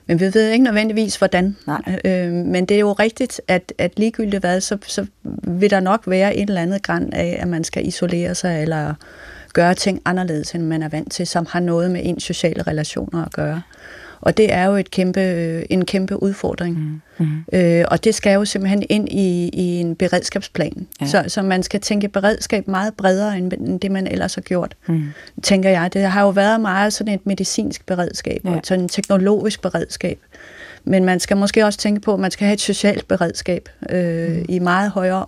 Men 0.06 0.20
vi 0.20 0.26
ved 0.34 0.50
ikke 0.50 0.64
nødvendigvis, 0.64 1.16
hvordan. 1.16 1.56
Nej. 1.68 2.00
Øh, 2.06 2.32
men 2.32 2.66
det 2.66 2.76
er 2.76 2.80
jo 2.80 2.94
rigtigt, 2.94 3.42
at, 3.48 3.74
at 3.78 4.00
ligegyldigt 4.00 4.42
hvad, 4.42 4.62
så, 4.62 4.78
så 4.88 5.06
vil 5.44 5.70
der 5.70 5.80
nok 5.80 6.04
være 6.08 6.36
et 6.36 6.50
eller 6.50 6.62
andet 6.62 6.84
græn 6.84 7.14
af, 7.14 7.38
at 7.42 7.48
man 7.48 7.64
skal 7.64 7.88
isolere 7.88 8.36
sig, 8.36 8.62
eller 8.62 8.94
gøre 9.54 9.74
ting 9.74 10.02
anderledes, 10.06 10.56
end 10.56 10.64
man 10.64 10.84
er 10.84 10.90
vant 10.90 11.12
til, 11.12 11.28
som 11.28 11.46
har 11.50 11.60
noget 11.60 11.92
med 11.92 12.02
ens 12.04 12.24
sociale 12.24 12.64
relationer 12.64 13.26
at 13.26 13.34
gøre. 13.34 13.62
Og 14.24 14.38
det 14.38 14.54
er 14.54 14.66
jo 14.66 14.76
et 14.76 14.92
kæmpe, 14.92 15.72
en 15.72 15.86
kæmpe 15.86 16.24
udfordring. 16.24 17.02
Mm. 17.18 17.26
Mm. 17.26 17.60
Øh, 17.60 17.86
og 17.88 18.04
det 18.04 18.16
skal 18.16 18.34
jo 18.34 18.46
simpelthen 18.46 18.84
ind 18.90 19.10
i, 19.10 19.50
i 19.54 19.80
en 19.80 19.96
beredskabsplan. 19.96 20.88
Ja. 21.02 21.06
Så, 21.06 21.24
så 21.28 21.42
man 21.42 21.64
skal 21.64 21.82
tænke 21.82 22.08
beredskab 22.08 22.68
meget 22.68 22.94
bredere, 22.94 23.38
end 23.38 23.80
det 23.80 23.92
man 23.92 24.08
ellers 24.08 24.36
har 24.36 24.42
gjort, 24.42 24.76
mm. 24.88 25.04
tænker 25.44 25.70
jeg. 25.70 25.94
Det 25.94 26.02
har 26.02 26.22
jo 26.22 26.30
været 26.30 26.62
meget 26.62 26.94
sådan 26.94 27.14
et 27.14 27.26
medicinsk 27.26 27.86
beredskab, 27.86 28.42
ja. 28.46 28.50
og 28.50 28.62
sådan 28.64 28.86
et 28.86 28.92
teknologisk 28.92 29.62
beredskab. 29.62 30.20
Men 30.84 31.06
man 31.06 31.20
skal 31.20 31.38
måske 31.38 31.66
også 31.66 31.80
tænke 31.80 32.02
på, 32.02 32.14
at 32.14 32.20
man 32.20 32.32
skal 32.32 32.46
have 32.46 32.54
et 32.54 32.62
socialt 32.62 33.08
beredskab 33.08 33.70
øh, 33.90 34.38
mm. 34.38 34.46
i 34.50 34.60
meget 34.60 34.92
højere 34.92 35.26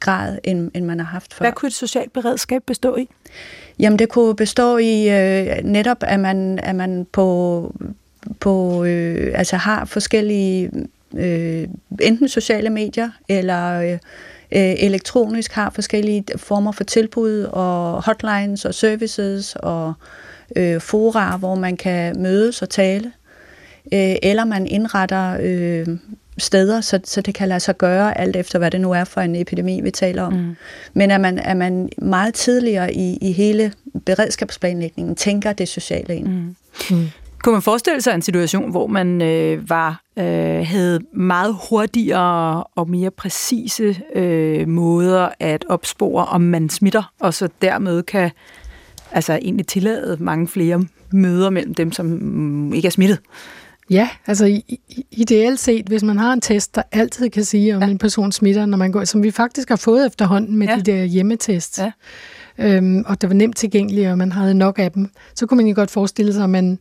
grad, 0.00 0.38
end, 0.44 0.70
end 0.74 0.84
man 0.84 0.98
har 0.98 1.06
haft 1.06 1.34
før. 1.34 1.44
Hvad 1.44 1.52
kunne 1.52 1.66
et 1.66 1.74
socialt 1.74 2.12
beredskab 2.12 2.62
bestå 2.66 2.96
i? 2.96 3.08
Jamen 3.78 3.98
det 3.98 4.08
kunne 4.08 4.36
bestå 4.36 4.76
i 4.76 5.08
øh, 5.08 5.56
netop, 5.64 5.96
at 6.00 6.20
man, 6.20 6.58
at 6.58 6.74
man 6.74 7.06
på 7.12 7.74
på, 8.40 8.84
øh, 8.84 9.32
altså 9.34 9.56
har 9.56 9.84
forskellige 9.84 10.70
øh, 11.16 11.68
enten 12.00 12.28
sociale 12.28 12.70
medier 12.70 13.10
eller 13.28 13.80
øh, 13.80 13.92
øh, 13.92 14.74
elektronisk 14.78 15.52
har 15.52 15.70
forskellige 15.70 16.24
former 16.36 16.72
for 16.72 16.84
tilbud 16.84 17.42
og 17.42 18.04
hotlines 18.04 18.64
og 18.64 18.74
services 18.74 19.56
og 19.56 19.92
øh, 20.56 20.80
fora, 20.80 21.36
hvor 21.36 21.54
man 21.54 21.76
kan 21.76 22.22
mødes 22.22 22.62
og 22.62 22.70
tale. 22.70 23.12
Øh, 23.92 24.16
eller 24.22 24.44
man 24.44 24.66
indretter 24.66 25.36
øh, 25.40 25.86
steder, 26.38 26.80
så, 26.80 27.00
så 27.04 27.20
det 27.20 27.34
kan 27.34 27.48
lade 27.48 27.60
sig 27.60 27.78
gøre, 27.78 28.18
alt 28.18 28.36
efter 28.36 28.58
hvad 28.58 28.70
det 28.70 28.80
nu 28.80 28.92
er 28.92 29.04
for 29.04 29.20
en 29.20 29.36
epidemi, 29.36 29.80
vi 29.80 29.90
taler 29.90 30.22
om. 30.22 30.32
Mm. 30.32 30.56
Men 30.94 31.10
at 31.10 31.20
man, 31.20 31.38
at 31.38 31.56
man 31.56 31.88
meget 31.98 32.34
tidligere 32.34 32.94
i, 32.94 33.18
i 33.20 33.32
hele 33.32 33.72
beredskabsplanlægningen 34.06 35.16
tænker 35.16 35.52
det 35.52 35.68
sociale 35.68 36.16
ind. 36.16 36.26
Mm. 36.26 36.56
Mm. 36.90 37.06
Kunne 37.42 37.52
man 37.52 37.62
forestille 37.62 38.00
sig 38.00 38.14
en 38.14 38.22
situation, 38.22 38.70
hvor 38.70 38.86
man 38.86 39.22
øh, 39.22 39.70
var 39.70 40.02
øh, 40.18 40.66
havde 40.66 41.00
meget 41.12 41.56
hurtigere 41.70 42.64
og 42.64 42.90
mere 42.90 43.10
præcise 43.10 44.00
øh, 44.14 44.68
måder 44.68 45.28
at 45.40 45.64
opspore, 45.68 46.24
om 46.24 46.40
man 46.40 46.68
smitter, 46.68 47.12
og 47.20 47.34
så 47.34 47.48
dermed 47.62 48.02
kan 48.02 48.30
altså 49.12 49.32
egentlig 49.32 49.66
tillade 49.66 50.16
mange 50.20 50.48
flere 50.48 50.84
møder 51.12 51.50
mellem 51.50 51.74
dem, 51.74 51.92
som 51.92 52.06
mm, 52.06 52.72
ikke 52.72 52.86
er 52.86 52.90
smittet? 52.90 53.18
Ja, 53.90 54.08
altså 54.26 54.60
ideelt 55.10 55.60
set, 55.60 55.86
hvis 55.86 56.02
man 56.02 56.18
har 56.18 56.32
en 56.32 56.40
test, 56.40 56.74
der 56.74 56.82
altid 56.92 57.30
kan 57.30 57.44
sige, 57.44 57.76
om 57.76 57.82
ja. 57.82 57.88
en 57.88 57.98
person 57.98 58.32
smitter, 58.32 58.66
når 58.66 58.78
man 58.78 58.92
går, 58.92 59.04
som 59.04 59.22
vi 59.22 59.30
faktisk 59.30 59.68
har 59.68 59.76
fået 59.76 60.06
efterhånden 60.06 60.56
med 60.56 60.66
ja. 60.66 60.76
de 60.76 60.82
der 60.82 61.04
hjemmetests, 61.04 61.78
ja 61.78 61.92
øhm, 62.58 63.04
og 63.06 63.20
det 63.20 63.30
var 63.30 63.34
nemt 63.34 63.56
tilgængeligt, 63.56 64.08
og 64.08 64.18
man 64.18 64.32
havde 64.32 64.54
nok 64.54 64.78
af 64.78 64.92
dem, 64.92 65.10
så 65.34 65.46
kunne 65.46 65.56
man 65.56 65.66
jo 65.66 65.74
godt 65.74 65.90
forestille 65.90 66.32
sig, 66.32 66.44
at 66.44 66.50
man, 66.50 66.78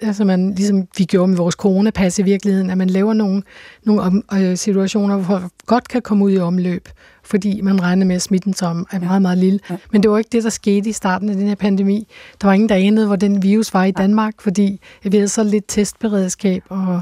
altså 0.00 0.24
man, 0.24 0.54
ligesom 0.54 0.88
vi 0.98 1.04
gjorde 1.04 1.28
med 1.28 1.36
vores 1.36 1.54
coronapas 1.54 2.18
i 2.18 2.22
virkeligheden, 2.22 2.70
at 2.70 2.78
man 2.78 2.90
laver 2.90 3.14
nogle, 3.14 3.42
nogle 3.84 4.22
øh, 4.34 4.56
situationer, 4.56 5.16
hvor 5.16 5.24
folk 5.24 5.52
godt 5.66 5.88
kan 5.88 6.02
komme 6.02 6.24
ud 6.24 6.32
i 6.32 6.38
omløb, 6.38 6.88
fordi 7.24 7.60
man 7.60 7.82
regnede 7.82 8.06
med, 8.06 8.16
at 8.16 8.22
smitten 8.22 8.54
som 8.54 8.86
er 8.90 9.00
meget, 9.00 9.22
meget 9.22 9.38
lille. 9.38 9.60
Ja. 9.70 9.76
Men 9.92 10.02
det 10.02 10.10
var 10.10 10.18
ikke 10.18 10.30
det, 10.32 10.44
der 10.44 10.50
skete 10.50 10.88
i 10.88 10.92
starten 10.92 11.28
af 11.28 11.36
den 11.36 11.48
her 11.48 11.54
pandemi. 11.54 12.08
Der 12.40 12.46
var 12.46 12.54
ingen, 12.54 12.68
der 12.68 12.74
anede, 12.74 13.06
hvor 13.06 13.16
den 13.16 13.42
virus 13.42 13.74
var 13.74 13.84
i 13.84 13.90
Danmark, 13.90 14.34
fordi 14.40 14.80
vi 15.02 15.16
havde 15.16 15.28
så 15.28 15.44
lidt 15.44 15.64
testberedskab, 15.68 16.62
og 16.68 17.00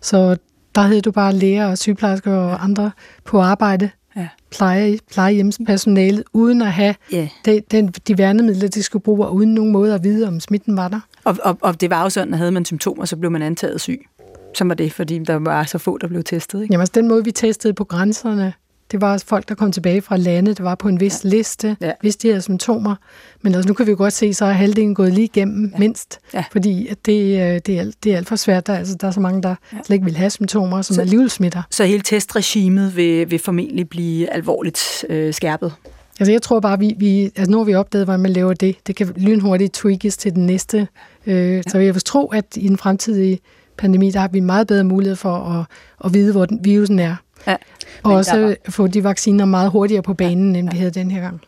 så 0.00 0.36
der 0.74 0.80
havde 0.80 1.00
du 1.00 1.10
bare 1.10 1.32
læger 1.32 1.66
og 1.66 1.78
sygeplejersker 1.78 2.32
og 2.32 2.64
andre 2.64 2.90
på 3.24 3.40
arbejde, 3.40 3.90
ja. 4.18 4.28
pleje, 4.50 4.98
plejehjemspersonalet, 5.12 6.24
uden 6.32 6.62
at 6.62 6.72
have 6.72 6.94
yeah. 7.14 7.28
de, 7.44 7.62
den, 7.70 7.88
de 7.88 8.18
værnemidler, 8.18 8.68
de 8.68 8.82
skulle 8.82 9.02
bruge, 9.02 9.26
og 9.26 9.34
uden 9.34 9.54
nogen 9.54 9.72
måde 9.72 9.94
at 9.94 10.04
vide, 10.04 10.28
om 10.28 10.40
smitten 10.40 10.76
var 10.76 10.88
der. 10.88 11.00
Og, 11.24 11.36
og, 11.42 11.58
og 11.60 11.80
det 11.80 11.90
var 11.90 12.02
jo 12.02 12.10
sådan, 12.10 12.32
at 12.32 12.38
havde 12.38 12.52
man 12.52 12.64
symptomer, 12.64 13.04
så 13.04 13.16
blev 13.16 13.30
man 13.30 13.42
antaget 13.42 13.80
syg. 13.80 14.06
Så 14.54 14.64
var 14.64 14.74
det, 14.74 14.92
fordi 14.92 15.18
der 15.18 15.34
var 15.34 15.64
så 15.64 15.78
få, 15.78 15.98
der 15.98 16.08
blev 16.08 16.24
testet. 16.24 16.62
Ikke? 16.62 16.72
Jamen 16.72 16.80
altså 16.80 16.92
den 16.94 17.08
måde, 17.08 17.24
vi 17.24 17.30
testede 17.30 17.74
på 17.74 17.84
grænserne, 17.84 18.52
det 18.90 19.00
var 19.00 19.22
folk, 19.26 19.48
der 19.48 19.54
kom 19.54 19.72
tilbage 19.72 20.02
fra 20.02 20.16
lande, 20.16 20.54
det 20.54 20.64
var 20.64 20.74
på 20.74 20.88
en 20.88 21.00
vis 21.00 21.24
ja. 21.24 21.28
liste, 21.28 21.76
ja. 21.80 21.92
hvis 22.00 22.16
de 22.16 22.28
havde 22.28 22.42
symptomer. 22.42 22.94
Men 23.42 23.54
altså, 23.54 23.68
nu 23.68 23.74
kan 23.74 23.86
vi 23.86 23.90
jo 23.90 23.96
godt 23.96 24.12
se, 24.12 24.34
så 24.34 24.44
er 24.44 24.52
halvdelen 24.52 24.94
gået 24.94 25.12
lige 25.12 25.24
igennem 25.24 25.70
ja. 25.72 25.78
mindst, 25.78 26.18
ja. 26.34 26.44
fordi 26.52 26.88
at 26.88 27.06
det, 27.06 27.22
øh, 27.22 27.60
det, 27.66 27.68
er, 27.68 27.90
det 28.04 28.12
er 28.12 28.16
alt 28.16 28.28
for 28.28 28.36
svært. 28.36 28.66
Der, 28.66 28.74
altså, 28.74 28.94
der 28.94 29.06
er 29.06 29.10
så 29.10 29.20
mange, 29.20 29.42
der 29.42 29.54
ja. 29.72 29.78
slet 29.84 29.94
ikke 29.94 30.04
vil 30.04 30.16
have 30.16 30.30
symptomer, 30.30 30.82
som 30.82 30.94
så, 30.94 31.00
alligevel 31.00 31.30
smitter. 31.30 31.62
Så 31.70 31.84
hele 31.84 32.02
testregimet 32.02 32.96
vil, 32.96 33.30
vil 33.30 33.38
formentlig 33.38 33.88
blive 33.88 34.32
alvorligt 34.32 35.04
øh, 35.08 35.34
skærpet? 35.34 35.72
Altså 36.20 36.32
jeg 36.32 36.42
tror 36.42 36.60
bare, 36.60 36.78
vi, 36.78 36.94
vi 36.98 37.24
altså 37.24 37.50
nu 37.50 37.56
har 37.56 37.64
vi 37.64 37.74
opdaget, 37.74 38.06
hvordan 38.06 38.20
man 38.20 38.32
laver 38.32 38.54
det. 38.54 38.76
Det 38.86 38.96
kan 38.96 39.12
lynhurtigt 39.16 39.74
tweakes 39.74 40.16
til 40.16 40.34
den 40.34 40.46
næste. 40.46 40.88
Øh, 41.26 41.54
ja. 41.54 41.62
Så 41.68 41.78
jeg 41.78 41.94
vil 41.94 42.02
tro, 42.02 42.26
at 42.26 42.44
i 42.56 42.68
den 42.68 42.78
fremtidige 42.78 43.40
pandemi, 43.78 44.10
der 44.10 44.20
har 44.20 44.28
vi 44.28 44.40
meget 44.40 44.66
bedre 44.66 44.84
mulighed 44.84 45.16
for 45.16 45.34
at, 45.34 45.64
at 46.04 46.14
vide, 46.14 46.32
hvor 46.32 46.46
den 46.46 46.60
virusen 46.64 46.98
er. 46.98 47.16
Ja. 47.48 47.56
Og 48.02 48.12
også 48.14 48.40
var... 48.40 48.54
få 48.68 48.86
de 48.86 49.04
vacciner 49.04 49.44
meget 49.44 49.70
hurtigere 49.70 50.02
på 50.02 50.14
banen, 50.14 50.52
ja. 50.52 50.58
end 50.58 50.70
vi 50.70 50.78
havde 50.78 50.90
den 50.90 51.10
her 51.10 51.20
gang. 51.20 51.40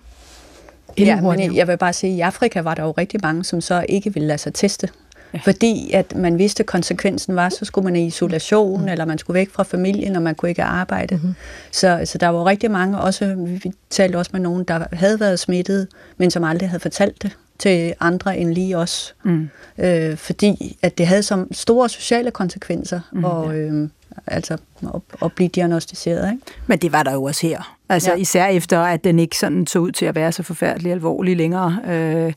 ja, 0.98 1.20
men 1.20 1.56
jeg 1.56 1.68
vil 1.68 1.78
bare 1.78 1.92
sige, 1.92 2.12
at 2.12 2.16
i 2.18 2.20
Afrika 2.20 2.60
var 2.60 2.74
der 2.74 2.82
jo 2.82 2.90
rigtig 2.90 3.20
mange, 3.22 3.44
som 3.44 3.60
så 3.60 3.84
ikke 3.88 4.14
ville 4.14 4.26
lade 4.26 4.38
sig 4.38 4.54
teste. 4.54 4.88
Ja. 5.34 5.38
Fordi 5.44 5.90
at 5.92 6.16
man 6.16 6.38
vidste, 6.38 6.62
at 6.62 6.66
konsekvensen 6.66 7.36
var, 7.36 7.48
så 7.48 7.64
skulle 7.64 7.84
man 7.84 7.96
i 7.96 8.06
isolation, 8.06 8.80
mm. 8.80 8.88
eller 8.88 9.04
man 9.04 9.18
skulle 9.18 9.34
væk 9.34 9.50
fra 9.50 9.62
familien, 9.62 10.16
og 10.16 10.22
man 10.22 10.34
kunne 10.34 10.48
ikke 10.48 10.62
arbejde. 10.62 11.14
Mm-hmm. 11.14 11.34
Så, 11.70 12.02
så 12.04 12.18
der 12.18 12.28
var 12.28 12.46
rigtig 12.46 12.70
mange, 12.70 13.00
også, 13.00 13.34
vi 13.36 13.72
talte 13.90 14.16
også 14.16 14.30
med 14.32 14.40
nogen, 14.40 14.64
der 14.64 14.84
havde 14.92 15.20
været 15.20 15.38
smittet, 15.38 15.88
men 16.16 16.30
som 16.30 16.44
aldrig 16.44 16.68
havde 16.68 16.80
fortalt 16.80 17.22
det 17.22 17.36
til 17.58 17.94
andre 18.00 18.38
end 18.38 18.54
lige 18.54 18.76
os. 18.76 19.14
Mm. 19.22 19.48
Øh, 19.78 20.16
fordi 20.16 20.78
at 20.82 20.98
det 20.98 21.06
havde 21.06 21.22
så 21.22 21.44
store 21.52 21.88
sociale 21.88 22.30
konsekvenser, 22.30 23.00
mm, 23.12 23.24
og, 23.24 23.56
øh, 23.56 23.88
altså 24.26 24.56
at, 24.94 25.00
at 25.22 25.32
blive 25.32 25.48
diagnostiseret. 25.48 26.32
Ikke? 26.32 26.42
Men 26.66 26.78
det 26.78 26.92
var 26.92 27.02
der 27.02 27.12
jo 27.12 27.22
også 27.22 27.46
her. 27.46 27.76
Altså 27.88 28.10
ja. 28.10 28.16
især 28.16 28.46
efter, 28.46 28.80
at 28.80 29.04
den 29.04 29.18
ikke 29.18 29.38
sådan 29.38 29.66
så 29.66 29.78
ud 29.78 29.92
til 29.92 30.06
at 30.06 30.14
være 30.14 30.32
så 30.32 30.42
forfærdelig 30.42 30.92
alvorlig 30.92 31.36
længere. 31.36 31.78
Øh, 31.86 32.32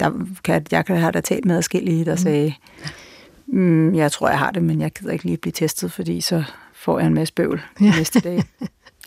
der 0.00 0.10
kan, 0.44 0.66
jeg 0.70 0.86
kan 0.86 0.96
have 0.96 1.12
da 1.12 1.20
talt 1.20 1.44
med 1.44 1.56
forskellige, 1.56 2.04
der 2.04 2.12
mm. 2.12 2.18
sagde, 2.18 2.54
mm, 3.46 3.94
jeg 3.94 4.12
tror, 4.12 4.28
jeg 4.28 4.38
har 4.38 4.50
det, 4.50 4.62
men 4.62 4.80
jeg 4.80 4.92
gider 4.92 5.12
ikke 5.12 5.24
lige 5.24 5.36
blive 5.36 5.52
testet, 5.52 5.92
fordi 5.92 6.20
så 6.20 6.44
får 6.74 6.98
jeg 6.98 7.06
en 7.06 7.14
masse 7.14 7.34
bøvl 7.34 7.62
ja. 7.80 7.96
næste 7.96 8.20
dag. 8.20 8.42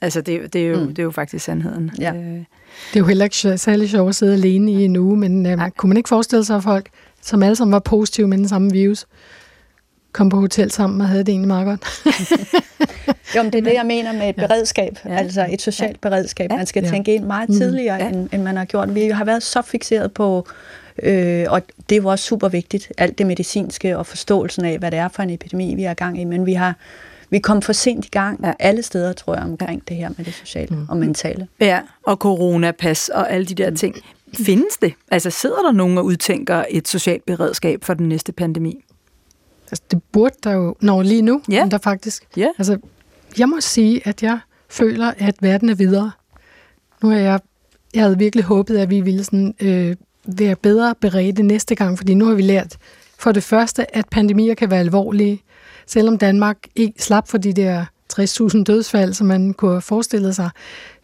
altså, 0.01 0.21
det, 0.21 0.53
det, 0.53 0.65
er 0.65 0.69
jo, 0.69 0.79
mm. 0.79 0.87
det 0.87 0.99
er 0.99 1.03
jo 1.03 1.11
faktisk 1.11 1.45
sandheden. 1.45 1.91
Ja. 1.99 2.13
Øh. 2.13 2.43
Det 2.93 2.95
er 2.95 2.99
jo 2.99 3.05
heller 3.05 3.25
ikke 3.25 3.57
særlig 3.57 3.89
sjovt 3.89 4.09
at 4.09 4.15
sidde 4.15 4.33
alene 4.33 4.71
i 4.71 4.85
en 4.85 4.95
uge, 4.95 5.17
men 5.17 5.45
øh, 5.45 5.71
kunne 5.77 5.87
man 5.87 5.97
ikke 5.97 6.09
forestille 6.09 6.45
sig, 6.45 6.57
at 6.57 6.63
folk, 6.63 6.89
som 7.21 7.43
alle 7.43 7.55
sammen 7.55 7.71
var 7.71 7.79
positive 7.79 8.27
med 8.27 8.37
den 8.37 8.47
samme 8.47 8.71
virus, 8.71 9.05
kom 10.11 10.29
på 10.29 10.39
hotel 10.39 10.71
sammen 10.71 11.01
og 11.01 11.07
havde 11.07 11.23
det 11.23 11.29
egentlig 11.29 11.47
meget 11.47 11.65
godt. 11.65 12.03
jo, 13.35 13.43
men 13.43 13.53
det 13.53 13.59
er 13.59 13.63
det, 13.63 13.73
jeg 13.73 13.85
mener 13.85 14.13
med 14.13 14.29
et 14.29 14.35
beredskab, 14.35 14.97
ja. 15.05 15.15
altså 15.15 15.47
et 15.51 15.61
socialt 15.61 15.97
ja. 16.03 16.09
beredskab. 16.09 16.51
Man 16.51 16.65
skal 16.65 16.83
ja. 16.83 16.89
tænke 16.89 17.15
ind 17.15 17.23
meget 17.23 17.49
tidligere, 17.49 17.95
ja. 17.95 18.09
end, 18.09 18.29
end 18.33 18.43
man 18.43 18.57
har 18.57 18.65
gjort. 18.65 18.95
Vi 18.95 19.07
har 19.07 19.25
været 19.25 19.43
så 19.43 19.61
fixeret 19.61 20.13
på, 20.13 20.47
øh, 21.03 21.45
og 21.49 21.61
det 21.89 21.97
er 21.97 22.01
jo 22.01 22.07
også 22.07 22.25
super 22.25 22.49
vigtigt, 22.49 22.91
alt 22.97 23.17
det 23.17 23.27
medicinske 23.27 23.97
og 23.97 24.05
forståelsen 24.05 24.65
af, 24.65 24.79
hvad 24.79 24.91
det 24.91 24.99
er 24.99 25.07
for 25.07 25.23
en 25.23 25.29
epidemi, 25.29 25.75
vi 25.75 25.83
er 25.83 25.93
gang 25.93 26.21
i, 26.21 26.23
men 26.23 26.45
vi 26.45 26.53
har 26.53 26.75
vi 27.31 27.39
kom 27.39 27.61
for 27.61 27.73
sent 27.73 28.05
i 28.05 28.09
gang 28.09 28.39
ja. 28.43 28.53
alle 28.59 28.83
steder, 28.83 29.13
tror 29.13 29.35
jeg, 29.35 29.43
omkring 29.43 29.83
ja. 29.89 29.93
det 29.93 29.97
her 29.97 30.09
med 30.17 30.25
det 30.25 30.33
sociale 30.33 30.75
mm. 30.75 30.85
og 30.89 30.97
mentale. 30.97 31.47
Ja, 31.59 31.79
og 32.03 32.15
coronapas 32.15 33.09
og 33.09 33.31
alle 33.31 33.45
de 33.45 33.55
der 33.55 33.75
ting. 33.75 33.95
Findes 34.33 34.77
det? 34.81 34.93
Altså 35.11 35.29
sidder 35.29 35.61
der 35.61 35.71
nogen 35.71 35.97
og 35.97 36.05
udtænker 36.05 36.63
et 36.69 36.87
socialt 36.87 37.25
beredskab 37.25 37.83
for 37.83 37.93
den 37.93 38.09
næste 38.09 38.31
pandemi? 38.31 38.83
Altså, 39.71 39.83
det 39.91 40.03
burde 40.11 40.35
der 40.43 40.51
jo, 40.51 40.75
når 40.81 41.03
lige 41.03 41.21
nu, 41.21 41.41
ja. 41.51 41.67
der 41.71 41.77
faktisk. 41.77 42.23
Ja. 42.37 42.47
Altså, 42.57 42.77
jeg 43.37 43.49
må 43.49 43.61
sige, 43.61 44.07
at 44.07 44.23
jeg 44.23 44.39
føler, 44.69 45.13
at 45.17 45.35
verden 45.41 45.69
er 45.69 45.75
videre. 45.75 46.11
Nu 47.03 47.11
er 47.11 47.17
jeg, 47.17 47.39
jeg 47.93 48.03
havde 48.03 48.17
virkelig 48.17 48.45
håbet, 48.45 48.77
at 48.77 48.89
vi 48.89 49.01
ville 49.01 49.23
sådan, 49.23 49.55
øh, 49.61 49.95
være 50.25 50.55
bedre 50.55 50.95
beredte 51.01 51.43
næste 51.43 51.75
gang, 51.75 51.97
fordi 51.97 52.13
nu 52.13 52.25
har 52.25 52.33
vi 52.33 52.41
lært 52.41 52.77
for 53.19 53.31
det 53.31 53.43
første, 53.43 53.95
at 53.95 54.09
pandemier 54.11 54.53
kan 54.53 54.71
være 54.71 54.79
alvorlige, 54.79 55.43
selvom 55.87 56.17
Danmark 56.17 56.57
ikke 56.75 57.03
slap 57.03 57.27
for 57.27 57.37
de 57.37 57.53
der 57.53 57.85
60.000 58.13 58.63
dødsfald, 58.63 59.13
som 59.13 59.27
man 59.27 59.53
kunne 59.53 59.71
have 59.71 59.81
forestillet 59.81 60.35
sig. 60.35 60.49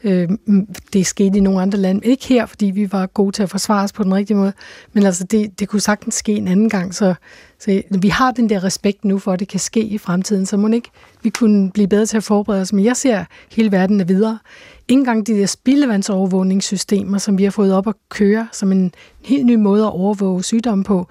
Øh, 0.06 0.30
mm, 0.46 0.68
det 0.94 1.08
skete 1.08 1.38
i 1.38 1.42
nogle 1.42 1.62
andre 1.62 1.78
lande. 1.78 2.06
Ikke 2.06 2.28
her, 2.28 2.46
fordi 2.46 2.66
vi 2.66 2.92
var 2.92 3.06
gode 3.06 3.32
til 3.32 3.44
at 3.44 3.50
forsvare 3.50 3.84
os 3.84 3.94
på 3.94 4.04
den 4.04 4.14
rigtige 4.14 4.38
måde, 4.38 4.54
men 4.94 5.06
altså 5.06 5.24
det, 5.24 5.60
det 5.60 5.70
kunne 5.70 5.80
sagtens 5.80 6.16
ske 6.16 6.32
en 6.32 6.48
anden 6.48 6.70
gang. 6.70 6.96
Så, 6.96 7.14
så 7.60 7.82
vi 7.90 8.08
har 8.08 8.32
den 8.32 8.50
der 8.50 8.64
respekt 8.64 9.06
nu 9.06 9.20
for, 9.20 9.32
at 9.32 9.40
det 9.40 9.48
kan 9.48 9.60
ske 9.60 9.80
i 9.80 9.98
fremtiden, 9.98 10.46
så 10.46 10.58
må 10.58 10.68
ikke 10.68 10.92
vi 11.24 11.30
kunne 11.30 11.72
blive 11.72 11.88
bedre 11.88 12.06
til 12.06 12.18
at 12.18 12.24
forberede 12.24 12.62
os. 12.62 12.74
Men 12.74 12.86
jeg 12.86 12.98
ser, 12.98 13.26
hele 13.52 13.72
verden 13.72 14.00
er 14.00 14.06
videre. 14.06 14.40
Ingen 14.88 15.02
engang 15.02 15.28
de 15.28 15.34
der 15.34 15.46
spildevandsovervågningssystemer, 15.46 17.18
som 17.18 17.38
vi 17.38 17.44
har 17.44 17.52
fået 17.52 17.74
op 17.74 17.88
at 17.88 17.94
køre, 18.10 18.48
som 18.52 18.72
en 18.72 18.94
helt 19.24 19.46
ny 19.46 19.56
måde 19.56 19.84
at 19.84 19.92
overvåge 19.92 20.44
sygdomme 20.44 20.84
på, 20.84 21.08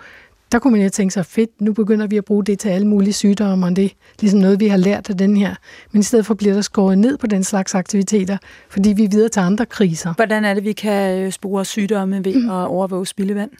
der 0.54 0.60
kunne 0.60 0.72
man 0.72 0.82
jo 0.82 0.88
tænke 0.88 1.14
sig, 1.14 1.26
fedt, 1.26 1.60
nu 1.60 1.72
begynder 1.72 2.06
vi 2.06 2.16
at 2.16 2.24
bruge 2.24 2.44
det 2.44 2.58
til 2.58 2.68
alle 2.68 2.86
mulige 2.86 3.12
sygdomme, 3.12 3.66
og 3.66 3.76
det 3.76 3.84
er 3.84 3.88
ligesom 4.20 4.40
noget, 4.40 4.60
vi 4.60 4.68
har 4.68 4.76
lært 4.76 5.10
af 5.10 5.16
den 5.16 5.36
her. 5.36 5.54
Men 5.92 6.00
i 6.00 6.02
stedet 6.02 6.26
for 6.26 6.34
bliver 6.34 6.54
der 6.54 6.60
skåret 6.60 6.98
ned 6.98 7.18
på 7.18 7.26
den 7.26 7.44
slags 7.44 7.74
aktiviteter, 7.74 8.36
fordi 8.68 8.92
vi 8.92 9.04
er 9.04 9.08
videre 9.08 9.28
til 9.28 9.40
andre 9.40 9.66
kriser. 9.66 10.14
Hvordan 10.16 10.44
er 10.44 10.54
det, 10.54 10.64
vi 10.64 10.72
kan 10.72 11.18
øh, 11.18 11.32
spore 11.32 11.64
sygdomme 11.64 12.24
ved 12.24 12.34
mm. 12.34 12.50
at 12.50 12.66
overvåge 12.66 13.06
spildevand? 13.06 13.50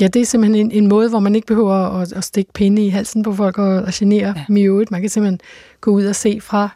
Ja, 0.00 0.06
det 0.06 0.22
er 0.22 0.26
simpelthen 0.26 0.66
en, 0.66 0.72
en 0.72 0.88
måde, 0.88 1.08
hvor 1.08 1.18
man 1.18 1.34
ikke 1.34 1.46
behøver 1.46 1.74
at, 1.74 2.12
at 2.12 2.24
stikke 2.24 2.52
pinde 2.52 2.86
i 2.86 2.88
halsen 2.88 3.22
på 3.22 3.32
folk 3.32 3.58
og, 3.58 3.74
og 3.74 3.90
genere 3.94 4.34
ja. 4.36 4.44
dem 4.48 4.56
i 4.56 4.62
øvrigt. 4.62 4.90
Man 4.90 5.00
kan 5.00 5.10
simpelthen 5.10 5.40
gå 5.80 5.90
ud 5.90 6.04
og 6.04 6.16
se 6.16 6.40
fra 6.40 6.68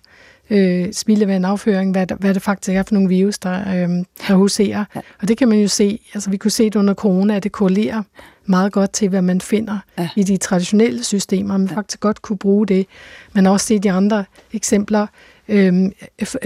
øh, 0.50 0.92
spildevandafføring, 0.92 1.92
hvad, 1.92 2.07
hvad 2.20 2.35
det 2.35 2.42
faktisk 2.42 2.76
er 2.76 2.83
for 2.83 2.94
nogle 2.94 3.09
virus, 3.09 3.38
der, 3.38 3.61
øh, 3.61 3.88
der 4.29 4.35
huserer. 4.35 4.85
Ja. 4.94 5.00
Og 5.22 5.29
det 5.29 5.38
kan 5.38 5.48
man 5.48 5.59
jo 5.59 5.68
se, 5.68 6.00
altså 6.14 6.31
vi 6.31 6.37
kunne 6.37 6.50
se 6.50 6.64
det 6.64 6.76
under 6.76 6.94
corona, 6.94 7.37
at 7.37 7.42
det 7.42 7.52
korrelerer 7.52 8.02
meget 8.49 8.73
godt 8.73 8.93
til, 8.93 9.09
hvad 9.09 9.23
man 9.23 9.41
finder 9.41 9.79
ja. 9.99 10.09
i 10.17 10.23
de 10.23 10.37
traditionelle 10.37 11.05
systemer. 11.05 11.57
Man 11.57 11.69
ja. 11.69 11.77
faktisk 11.77 12.01
godt 12.01 12.23
kunne 12.23 12.39
bruge 12.39 12.67
det. 12.67 12.87
Man 13.33 13.45
har 13.45 13.53
også 13.53 13.67
set 13.67 13.83
de 13.83 13.91
andre 13.91 14.25
eksempler, 14.53 15.07
øh, 15.49 15.91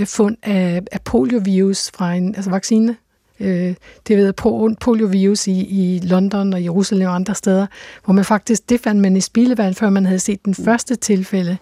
fund 0.04 0.36
af, 0.42 0.82
af 0.92 1.00
poliovirus 1.02 1.90
fra 1.94 2.14
en 2.14 2.34
altså 2.34 2.50
vaccine 2.50 2.96
øh, 3.40 3.74
det 4.08 4.16
ved 4.16 4.32
poliovirus 4.80 5.46
i, 5.46 5.60
i 5.60 5.98
London 5.98 6.52
og 6.52 6.64
Jerusalem 6.64 7.08
og 7.08 7.14
andre 7.14 7.34
steder, 7.34 7.66
hvor 8.04 8.14
man 8.14 8.24
faktisk, 8.24 8.70
det 8.70 8.80
fandt 8.80 9.00
man 9.00 9.16
i 9.16 9.20
spildevand, 9.20 9.74
før 9.74 9.90
man 9.90 10.06
havde 10.06 10.18
set 10.18 10.44
den 10.44 10.54
første 10.54 10.96
tilfælde 10.96 11.56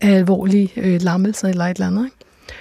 af 0.00 0.10
alvorlig 0.10 0.72
øh, 0.76 1.02
lammelse 1.02 1.48
eller 1.48 1.64
et 1.64 1.76
eller 1.76 1.86
andet. 1.86 2.04
Ikke? 2.04 2.16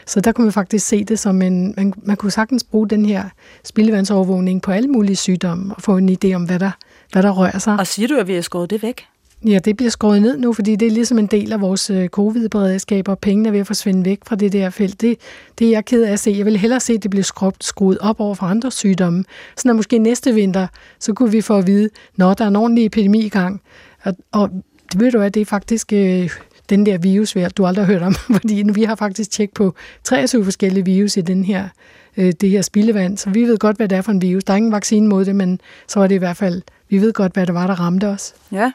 Så 0.05 0.21
der 0.21 0.31
kunne 0.31 0.45
man 0.45 0.53
faktisk 0.53 0.87
se 0.87 1.03
det 1.03 1.19
som 1.19 1.41
en, 1.41 1.73
man, 1.77 1.93
man 2.03 2.17
kunne 2.17 2.31
sagtens 2.31 2.63
bruge 2.63 2.89
den 2.89 3.05
her 3.05 3.23
spildevandsovervågning 3.63 4.61
på 4.61 4.71
alle 4.71 4.89
mulige 4.89 5.15
sygdomme 5.15 5.75
og 5.75 5.81
få 5.81 5.97
en 5.97 6.09
idé 6.09 6.33
om, 6.33 6.43
hvad 6.43 6.59
der, 6.59 6.71
hvad 7.13 7.23
der 7.23 7.31
rører 7.31 7.59
sig. 7.59 7.79
Og 7.79 7.87
siger 7.87 8.07
du, 8.07 8.17
at 8.17 8.27
vi 8.27 8.33
har 8.33 8.41
skåret 8.41 8.69
det 8.69 8.83
væk? 8.83 9.05
Ja, 9.45 9.59
det 9.59 9.77
bliver 9.77 9.89
skåret 9.89 10.21
ned 10.21 10.37
nu, 10.37 10.53
fordi 10.53 10.75
det 10.75 10.85
er 10.85 10.91
ligesom 10.91 11.19
en 11.19 11.27
del 11.27 11.53
af 11.53 11.61
vores 11.61 11.89
øh, 11.89 12.07
covid-beredskab, 12.07 13.07
og 13.07 13.19
pengene 13.19 13.49
er 13.49 13.51
ved 13.51 13.59
at 13.59 13.67
forsvinde 13.67 14.05
væk 14.05 14.19
fra 14.27 14.35
det 14.35 14.53
der 14.53 14.69
felt. 14.69 15.01
Det, 15.01 15.17
det 15.59 15.67
er 15.67 15.71
jeg 15.71 15.85
ked 15.85 16.03
af 16.03 16.11
at 16.11 16.19
se. 16.19 16.33
Jeg 16.37 16.45
vil 16.45 16.57
hellere 16.57 16.79
se, 16.79 16.93
at 16.93 17.03
det 17.03 17.11
bliver 17.11 17.23
skruet, 17.23 17.55
skruet 17.61 17.97
op 17.97 18.19
over 18.19 18.35
for 18.35 18.45
andre 18.45 18.71
sygdomme. 18.71 19.23
Så 19.57 19.67
når 19.67 19.73
måske 19.73 19.97
næste 19.97 20.33
vinter, 20.33 20.67
så 20.99 21.13
kunne 21.13 21.31
vi 21.31 21.41
få 21.41 21.57
at 21.57 21.67
vide, 21.67 21.89
når 22.15 22.33
der 22.33 22.43
er 22.43 22.47
en 22.47 22.55
ordentlig 22.55 22.85
epidemi 22.85 23.25
i 23.25 23.29
gang. 23.29 23.61
Og, 24.03 24.13
og 24.31 24.49
det 24.91 24.99
ved 24.99 25.11
du 25.11 25.19
at 25.19 25.33
det 25.33 25.41
er 25.41 25.45
faktisk 25.45 25.93
øh, 25.93 26.29
den 26.69 26.85
der 26.85 26.97
virus, 26.97 27.37
du 27.57 27.65
aldrig 27.65 27.85
har 27.85 27.93
hørt 27.93 28.01
om, 28.01 28.13
fordi 28.41 28.63
vi 28.73 28.83
har 28.83 28.95
faktisk 28.95 29.31
tjekket 29.31 29.53
på 29.53 29.75
23 30.03 30.43
forskellige 30.43 30.85
virus 30.85 31.17
i 31.17 31.21
den 31.21 31.45
her, 31.45 31.69
øh, 32.17 32.33
det 32.41 32.49
her 32.49 32.61
spildevand, 32.61 33.17
så 33.17 33.29
vi 33.29 33.43
ved 33.43 33.57
godt, 33.57 33.77
hvad 33.77 33.87
det 33.87 33.97
er 33.97 34.01
for 34.01 34.11
en 34.11 34.21
virus. 34.21 34.43
Der 34.43 34.53
er 34.53 34.57
ingen 34.57 34.71
vaccine 34.71 35.07
mod 35.07 35.25
det, 35.25 35.35
men 35.35 35.59
så 35.87 35.99
er 35.99 36.07
det 36.07 36.15
i 36.15 36.17
hvert 36.17 36.37
fald, 36.37 36.61
vi 36.89 36.97
ved 36.97 37.13
godt, 37.13 37.33
hvad 37.33 37.45
det 37.45 37.53
var, 37.53 37.67
der 37.67 37.79
ramte 37.79 38.07
os. 38.07 38.33
Ja. 38.51 38.71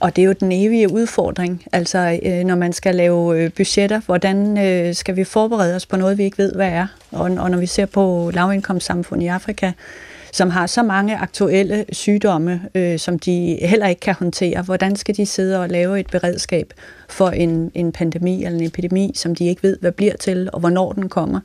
Og 0.00 0.16
det 0.16 0.22
er 0.22 0.26
jo 0.26 0.32
den 0.32 0.52
evige 0.52 0.92
udfordring, 0.92 1.64
altså 1.72 2.20
øh, 2.22 2.44
når 2.44 2.54
man 2.54 2.72
skal 2.72 2.94
lave 2.94 3.38
øh, 3.38 3.50
budgetter, 3.52 4.00
hvordan 4.06 4.58
øh, 4.58 4.94
skal 4.94 5.16
vi 5.16 5.24
forberede 5.24 5.76
os 5.76 5.86
på 5.86 5.96
noget, 5.96 6.18
vi 6.18 6.24
ikke 6.24 6.38
ved, 6.38 6.52
hvad 6.52 6.68
er? 6.68 6.86
Og, 7.12 7.30
og 7.38 7.50
når 7.50 7.58
vi 7.58 7.66
ser 7.66 7.86
på 7.86 8.30
lavindkomstsamfund 8.34 9.22
i 9.22 9.26
Afrika, 9.26 9.72
som 10.32 10.50
har 10.50 10.66
så 10.66 10.82
mange 10.82 11.16
aktuelle 11.16 11.84
sygdomme, 11.92 12.60
øh, 12.74 12.98
som 12.98 13.18
de 13.18 13.58
heller 13.62 13.86
ikke 13.86 14.00
kan 14.00 14.14
håndtere. 14.14 14.62
Hvordan 14.62 14.96
skal 14.96 15.16
de 15.16 15.26
sidde 15.26 15.60
og 15.60 15.68
lave 15.68 16.00
et 16.00 16.06
beredskab 16.06 16.72
for 17.08 17.28
en, 17.28 17.70
en 17.74 17.92
pandemi 17.92 18.44
eller 18.44 18.58
en 18.58 18.66
epidemi, 18.66 19.12
som 19.14 19.34
de 19.34 19.46
ikke 19.46 19.62
ved, 19.62 19.78
hvad 19.80 19.92
bliver 19.92 20.16
til, 20.16 20.50
og 20.52 20.60
hvornår 20.60 20.92
den 20.92 21.08
kommer. 21.08 21.40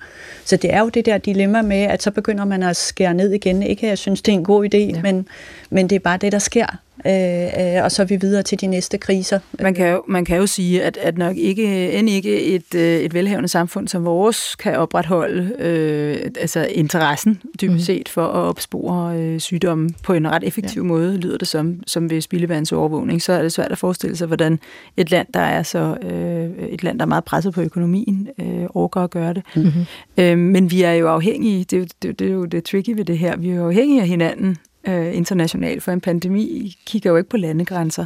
Så 0.45 0.57
det 0.57 0.73
er 0.73 0.79
jo 0.79 0.89
det 0.89 1.05
der 1.05 1.17
dilemma 1.17 1.61
med, 1.61 1.81
at 1.81 2.03
så 2.03 2.11
begynder 2.11 2.45
man 2.45 2.63
at 2.63 2.75
skære 2.75 3.13
ned 3.13 3.31
igen. 3.31 3.63
Ikke 3.63 3.83
at 3.83 3.89
jeg 3.89 3.97
synes, 3.97 4.21
det 4.21 4.31
er 4.31 4.37
en 4.37 4.43
god 4.43 4.65
idé, 4.65 4.77
ja. 4.77 5.01
men, 5.01 5.27
men 5.69 5.89
det 5.89 5.95
er 5.95 5.99
bare 5.99 6.17
det, 6.17 6.31
der 6.31 6.39
sker. 6.39 6.77
Øh, 7.05 7.75
øh, 7.75 7.83
og 7.83 7.91
så 7.91 8.01
er 8.01 8.05
vi 8.05 8.15
videre 8.15 8.43
til 8.43 8.61
de 8.61 8.67
næste 8.67 8.97
kriser. 8.97 9.39
Man 9.59 9.73
kan 9.73 9.87
jo, 9.87 10.03
man 10.07 10.25
kan 10.25 10.37
jo 10.37 10.47
sige, 10.47 10.83
at, 10.83 10.97
at 10.97 11.17
nok 11.17 11.37
ikke, 11.37 11.91
end 11.91 12.09
ikke 12.09 12.43
et, 12.43 12.75
øh, 12.75 12.99
et 12.99 13.13
velhavende 13.13 13.49
samfund 13.49 13.87
som 13.87 14.05
vores 14.05 14.55
kan 14.55 14.75
opretholde 14.75 15.55
øh, 15.59 16.31
altså 16.39 16.67
interessen 16.71 17.41
dybest 17.61 17.73
mm. 17.73 17.79
set 17.79 18.09
for 18.09 18.25
at 18.25 18.35
opspore 18.35 19.17
øh, 19.17 19.39
sygdomme 19.39 19.89
på 20.03 20.13
en 20.13 20.31
ret 20.31 20.43
effektiv 20.43 20.81
ja. 20.81 20.87
måde, 20.87 21.17
lyder 21.17 21.37
det 21.37 21.47
som, 21.47 21.83
som 21.87 22.09
ved 22.09 22.21
spildevandsovervågning. 22.21 23.21
Så 23.21 23.33
er 23.33 23.41
det 23.41 23.51
svært 23.51 23.71
at 23.71 23.77
forestille 23.77 24.15
sig, 24.15 24.27
hvordan 24.27 24.59
et 24.97 25.11
land, 25.11 25.27
der 25.33 25.39
er 25.51 25.63
så 25.63 25.97
øh, 26.01 26.65
et 26.69 26.83
land, 26.83 26.99
der 26.99 27.05
er 27.05 27.09
meget 27.09 27.23
presset 27.23 27.53
på 27.53 27.61
økonomien, 27.61 28.27
øh, 28.39 28.65
overgår 28.69 29.01
at 29.01 29.09
gøre 29.09 29.33
det. 29.33 29.43
Mm-hmm. 29.55 29.85
Øh, 30.17 30.37
men 30.37 30.71
vi 30.71 30.83
er 30.83 30.93
jo 30.93 31.07
afhængige, 31.07 31.63
det, 31.63 31.93
det, 32.01 32.19
det 32.19 32.27
er 32.27 32.31
jo 32.31 32.45
det 32.45 32.63
tricky 32.63 32.89
ved 32.89 33.05
det 33.05 33.17
her, 33.17 33.37
vi 33.37 33.49
er 33.49 33.55
jo 33.55 33.67
afhængige 33.67 34.01
af 34.01 34.07
hinanden 34.07 34.57
øh, 34.87 35.15
internationalt, 35.15 35.83
for 35.83 35.91
en 35.91 36.01
pandemi 36.01 36.77
kigger 36.85 37.09
jo 37.09 37.17
ikke 37.17 37.29
på 37.29 37.37
landegrænser. 37.37 38.05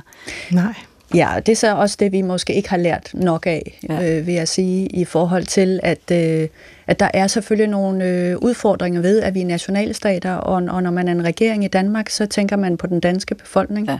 Nej. 0.51 0.73
Ja, 1.13 1.29
det 1.45 1.51
er 1.51 1.55
så 1.55 1.75
også 1.75 1.97
det, 1.99 2.11
vi 2.11 2.21
måske 2.21 2.53
ikke 2.53 2.69
har 2.69 2.77
lært 2.77 3.11
nok 3.13 3.47
af, 3.47 3.79
ja. 3.89 4.19
øh, 4.19 4.27
vil 4.27 4.33
jeg 4.33 4.47
sige, 4.47 4.87
i 4.87 5.05
forhold 5.05 5.43
til, 5.43 5.79
at, 5.83 6.11
øh, 6.11 6.47
at 6.87 6.99
der 6.99 7.09
er 7.13 7.27
selvfølgelig 7.27 7.69
nogle 7.69 8.05
øh, 8.09 8.37
udfordringer 8.37 9.01
ved, 9.01 9.21
at 9.21 9.33
vi 9.33 9.41
er 9.41 9.45
nationalstater, 9.45 10.33
og, 10.33 10.53
og 10.53 10.83
når 10.83 10.91
man 10.91 11.07
er 11.07 11.11
en 11.11 11.23
regering 11.23 11.65
i 11.65 11.67
Danmark, 11.67 12.09
så 12.09 12.25
tænker 12.25 12.55
man 12.55 12.77
på 12.77 12.87
den 12.87 12.99
danske 12.99 13.35
befolkning. 13.35 13.87
Ja. 13.87 13.99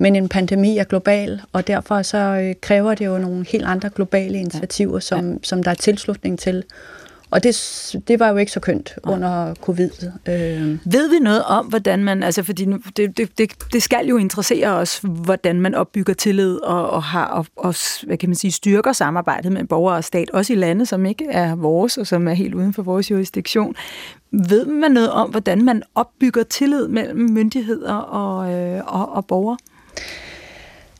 Men 0.00 0.16
en 0.16 0.28
pandemi 0.28 0.78
er 0.78 0.84
global, 0.84 1.40
og 1.52 1.66
derfor 1.66 2.02
så 2.02 2.18
øh, 2.18 2.54
kræver 2.60 2.94
det 2.94 3.06
jo 3.06 3.18
nogle 3.18 3.46
helt 3.48 3.64
andre 3.64 3.90
globale 3.90 4.38
initiativer, 4.38 4.94
ja. 4.94 5.00
som, 5.00 5.32
ja. 5.32 5.38
som 5.42 5.62
der 5.62 5.70
er 5.70 5.74
tilslutning 5.74 6.38
til. 6.38 6.64
Og 7.30 7.42
det, 7.42 7.96
det 8.08 8.20
var 8.20 8.28
jo 8.28 8.36
ikke 8.36 8.52
så 8.52 8.60
kønt 8.60 8.94
under 9.02 9.54
covid. 9.54 9.90
Øh. 10.28 10.78
Ved 10.92 11.10
vi 11.10 11.18
noget 11.18 11.44
om, 11.44 11.66
hvordan 11.66 12.04
man, 12.04 12.22
altså 12.22 12.42
fordi 12.42 12.64
det, 12.96 13.16
det, 13.16 13.38
det, 13.38 13.50
det 13.72 13.82
skal 13.82 14.06
jo 14.06 14.16
interessere 14.16 14.68
os, 14.68 15.00
hvordan 15.02 15.60
man 15.60 15.74
opbygger 15.74 16.14
tillid 16.14 16.56
og, 16.56 16.90
og 16.90 17.02
har 17.02 17.26
og, 17.26 17.46
og, 17.56 17.74
hvad 18.06 18.16
kan 18.16 18.28
man 18.28 18.36
sige, 18.36 18.52
styrker 18.52 18.92
samarbejdet 18.92 19.52
med 19.52 19.64
borgere 19.64 19.96
og 19.96 20.04
stat, 20.04 20.30
også 20.30 20.52
i 20.52 20.56
lande, 20.56 20.86
som 20.86 21.06
ikke 21.06 21.26
er 21.30 21.54
vores 21.54 21.98
og 21.98 22.06
som 22.06 22.28
er 22.28 22.32
helt 22.32 22.54
uden 22.54 22.72
for 22.72 22.82
vores 22.82 23.10
jurisdiktion. 23.10 23.74
Ved 24.32 24.66
man 24.66 24.90
noget 24.90 25.10
om, 25.10 25.30
hvordan 25.30 25.64
man 25.64 25.82
opbygger 25.94 26.42
tillid 26.42 26.88
mellem 26.88 27.18
myndigheder 27.18 27.94
og, 27.94 28.52
øh, 28.52 28.82
og, 28.86 29.12
og 29.12 29.26
borgere? 29.26 29.56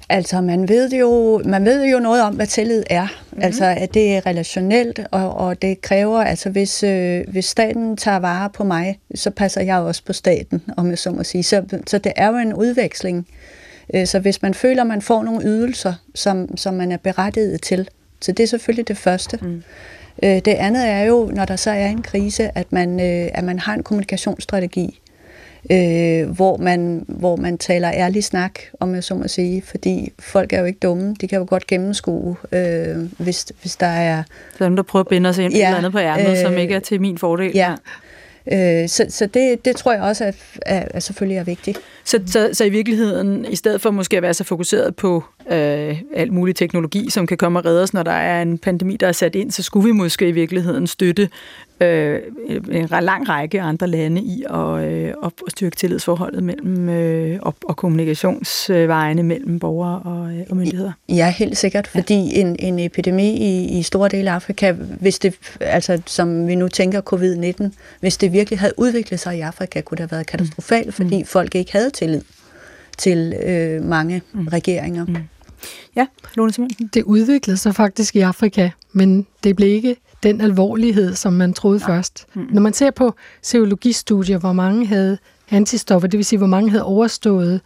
Altså, 0.08 0.40
man 0.40 0.68
ved 0.68 0.90
jo, 0.92 1.42
man 1.44 1.64
ved 1.64 1.84
jo 1.86 1.98
noget 1.98 2.22
om, 2.22 2.34
hvad 2.34 2.46
tillid 2.46 2.82
er. 2.90 3.02
Mm-hmm. 3.02 3.42
Altså, 3.42 3.64
at 3.64 3.94
det 3.94 4.16
er 4.16 4.26
relationelt, 4.26 5.00
og, 5.10 5.34
og 5.34 5.62
det 5.62 5.80
kræver, 5.80 6.20
altså 6.20 6.50
hvis, 6.50 6.82
øh, 6.82 7.24
hvis 7.28 7.44
staten 7.44 7.96
tager 7.96 8.18
vare 8.18 8.50
på 8.50 8.64
mig, 8.64 8.98
så 9.14 9.30
passer 9.30 9.60
jeg 9.60 9.78
også 9.78 10.04
på 10.04 10.12
staten, 10.12 10.62
om 10.76 10.90
jeg 10.90 10.98
så 10.98 11.10
må 11.10 11.24
sige. 11.24 11.42
Så, 11.42 11.64
så 11.86 11.98
det 11.98 12.12
er 12.16 12.28
jo 12.28 12.36
en 12.36 12.54
udveksling. 12.54 13.26
Øh, 13.94 14.06
så 14.06 14.18
hvis 14.18 14.42
man 14.42 14.54
føler, 14.54 14.84
man 14.84 15.02
får 15.02 15.22
nogle 15.22 15.44
ydelser, 15.44 15.94
som, 16.14 16.56
som 16.56 16.74
man 16.74 16.92
er 16.92 16.96
berettiget 16.96 17.62
til, 17.62 17.88
så 18.20 18.32
det 18.32 18.42
er 18.42 18.46
selvfølgelig 18.46 18.88
det 18.88 18.96
første. 18.96 19.38
Mm. 19.42 19.62
Øh, 20.22 20.36
det 20.36 20.48
andet 20.48 20.88
er 20.88 21.00
jo, 21.00 21.30
når 21.34 21.44
der 21.44 21.56
så 21.56 21.70
er 21.70 21.86
en 21.86 22.02
krise, 22.02 22.58
at 22.58 22.72
man, 22.72 23.00
øh, 23.00 23.30
at 23.34 23.44
man 23.44 23.58
har 23.58 23.74
en 23.74 23.82
kommunikationsstrategi, 23.82 24.99
øh, 25.72 26.30
hvor, 26.30 26.56
man, 26.56 27.04
hvor 27.08 27.36
man 27.36 27.58
taler 27.58 27.90
ærlig 27.92 28.24
snak, 28.24 28.60
om 28.80 28.94
jeg 28.94 29.04
så 29.04 29.14
må 29.14 29.28
sige, 29.28 29.62
fordi 29.62 30.12
folk 30.18 30.52
er 30.52 30.58
jo 30.58 30.64
ikke 30.64 30.78
dumme. 30.78 31.16
De 31.20 31.28
kan 31.28 31.38
jo 31.38 31.46
godt 31.48 31.66
gennemskue, 31.66 32.36
øh, 32.52 32.96
hvis, 33.18 33.46
hvis 33.60 33.76
der 33.76 33.86
er... 33.86 34.22
Så 34.58 34.64
dem, 34.64 34.76
der 34.76 34.82
prøver 34.82 35.04
at 35.04 35.08
binde 35.08 35.34
sig 35.34 35.44
ind 35.44 35.54
ja, 35.54 35.66
eller 35.66 35.78
andet 35.78 35.92
på 35.92 35.98
ærmet, 35.98 36.30
øh, 36.30 36.36
som 36.36 36.58
ikke 36.58 36.74
er 36.74 36.80
til 36.80 37.00
min 37.00 37.18
fordel. 37.18 37.52
Ja, 37.54 37.74
Øh, 38.52 38.88
så 38.88 39.06
så 39.08 39.26
det, 39.26 39.64
det 39.64 39.76
tror 39.76 39.92
jeg 39.92 40.02
også 40.02 40.24
er, 40.24 40.32
er, 40.66 40.84
er 40.90 41.00
selvfølgelig 41.00 41.36
er 41.36 41.44
vigtigt. 41.44 41.78
Så, 42.04 42.20
så, 42.26 42.50
så 42.52 42.64
i 42.64 42.68
virkeligheden, 42.68 43.46
i 43.50 43.56
stedet 43.56 43.80
for 43.80 43.90
måske 43.90 44.16
at 44.16 44.22
være 44.22 44.34
så 44.34 44.44
fokuseret 44.44 44.96
på 44.96 45.24
øh, 45.50 46.00
alt 46.14 46.32
mulig 46.32 46.56
teknologi, 46.56 47.10
som 47.10 47.26
kan 47.26 47.36
komme 47.36 47.58
og 47.58 47.64
redde 47.64 47.82
os, 47.82 47.94
når 47.94 48.02
der 48.02 48.12
er 48.12 48.42
en 48.42 48.58
pandemi, 48.58 48.96
der 48.96 49.08
er 49.08 49.12
sat 49.12 49.34
ind, 49.34 49.50
så 49.50 49.62
skulle 49.62 49.86
vi 49.86 49.92
måske 49.92 50.28
i 50.28 50.32
virkeligheden 50.32 50.86
støtte 50.86 51.28
øh, 51.80 52.20
en 52.70 52.88
lang 53.00 53.28
række 53.28 53.60
andre 53.60 53.86
lande 53.86 54.20
i 54.20 54.44
at, 54.50 54.84
øh, 54.84 55.14
at 55.24 55.32
styrke 55.48 55.76
tillidsforholdet 55.76 56.42
mellem 56.42 56.88
øh, 56.88 57.38
og, 57.42 57.54
og 57.64 57.76
kommunikationsvejene 57.76 59.22
mellem 59.22 59.58
borgere 59.58 60.02
og, 60.04 60.32
øh, 60.32 60.46
og 60.50 60.56
myndigheder. 60.56 60.92
Ja, 61.08 61.34
helt 61.38 61.56
sikkert, 61.56 61.86
fordi 61.86 62.32
ja. 62.34 62.40
en, 62.40 62.56
en 62.58 62.78
epidemi 62.78 63.36
i, 63.36 63.78
i 63.78 63.82
store 63.82 64.08
dele 64.08 64.30
af 64.30 64.34
Afrika, 64.34 64.72
hvis 64.72 65.18
det, 65.18 65.34
altså 65.60 66.02
som 66.06 66.48
vi 66.48 66.54
nu 66.54 66.68
tænker 66.68 67.00
covid-19, 67.12 67.70
hvis 68.00 68.16
det 68.16 68.32
virkelig 68.32 68.58
havde 68.58 68.72
udviklet 68.76 69.20
sig 69.20 69.38
i 69.38 69.40
Afrika, 69.40 69.80
kunne 69.80 69.96
det 69.96 70.00
have 70.00 70.12
været 70.12 70.26
katastrofalt, 70.26 70.86
mm. 70.86 70.92
fordi 70.92 71.18
mm. 71.18 71.26
folk 71.26 71.54
ikke 71.54 71.72
havde 71.72 71.90
tillid 71.90 72.22
til 72.98 73.34
øh, 73.46 73.84
mange 73.84 74.22
mm. 74.32 74.46
regeringer. 74.46 75.06
Mm. 75.06 75.16
Ja, 75.96 76.06
Lone 76.34 76.52
Simonsen. 76.52 76.90
Det 76.94 77.02
udviklede 77.02 77.56
sig 77.56 77.74
faktisk 77.74 78.16
i 78.16 78.20
Afrika, 78.20 78.70
men 78.92 79.26
det 79.44 79.56
blev 79.56 79.68
ikke 79.68 79.96
den 80.22 80.40
alvorlighed, 80.40 81.14
som 81.14 81.32
man 81.32 81.52
troede 81.52 81.78
Nej. 81.78 81.88
først. 81.88 82.26
Mm. 82.34 82.48
Når 82.50 82.60
man 82.60 82.72
ser 82.72 82.90
på 82.90 83.14
serologistudier, 83.42 84.38
hvor 84.38 84.52
mange 84.52 84.86
havde 84.86 85.18
antistoffer, 85.50 86.08
det 86.08 86.18
vil 86.18 86.24
sige, 86.24 86.38
hvor 86.38 86.46
mange 86.46 86.70
havde 86.70 86.84
overstået 86.84 87.60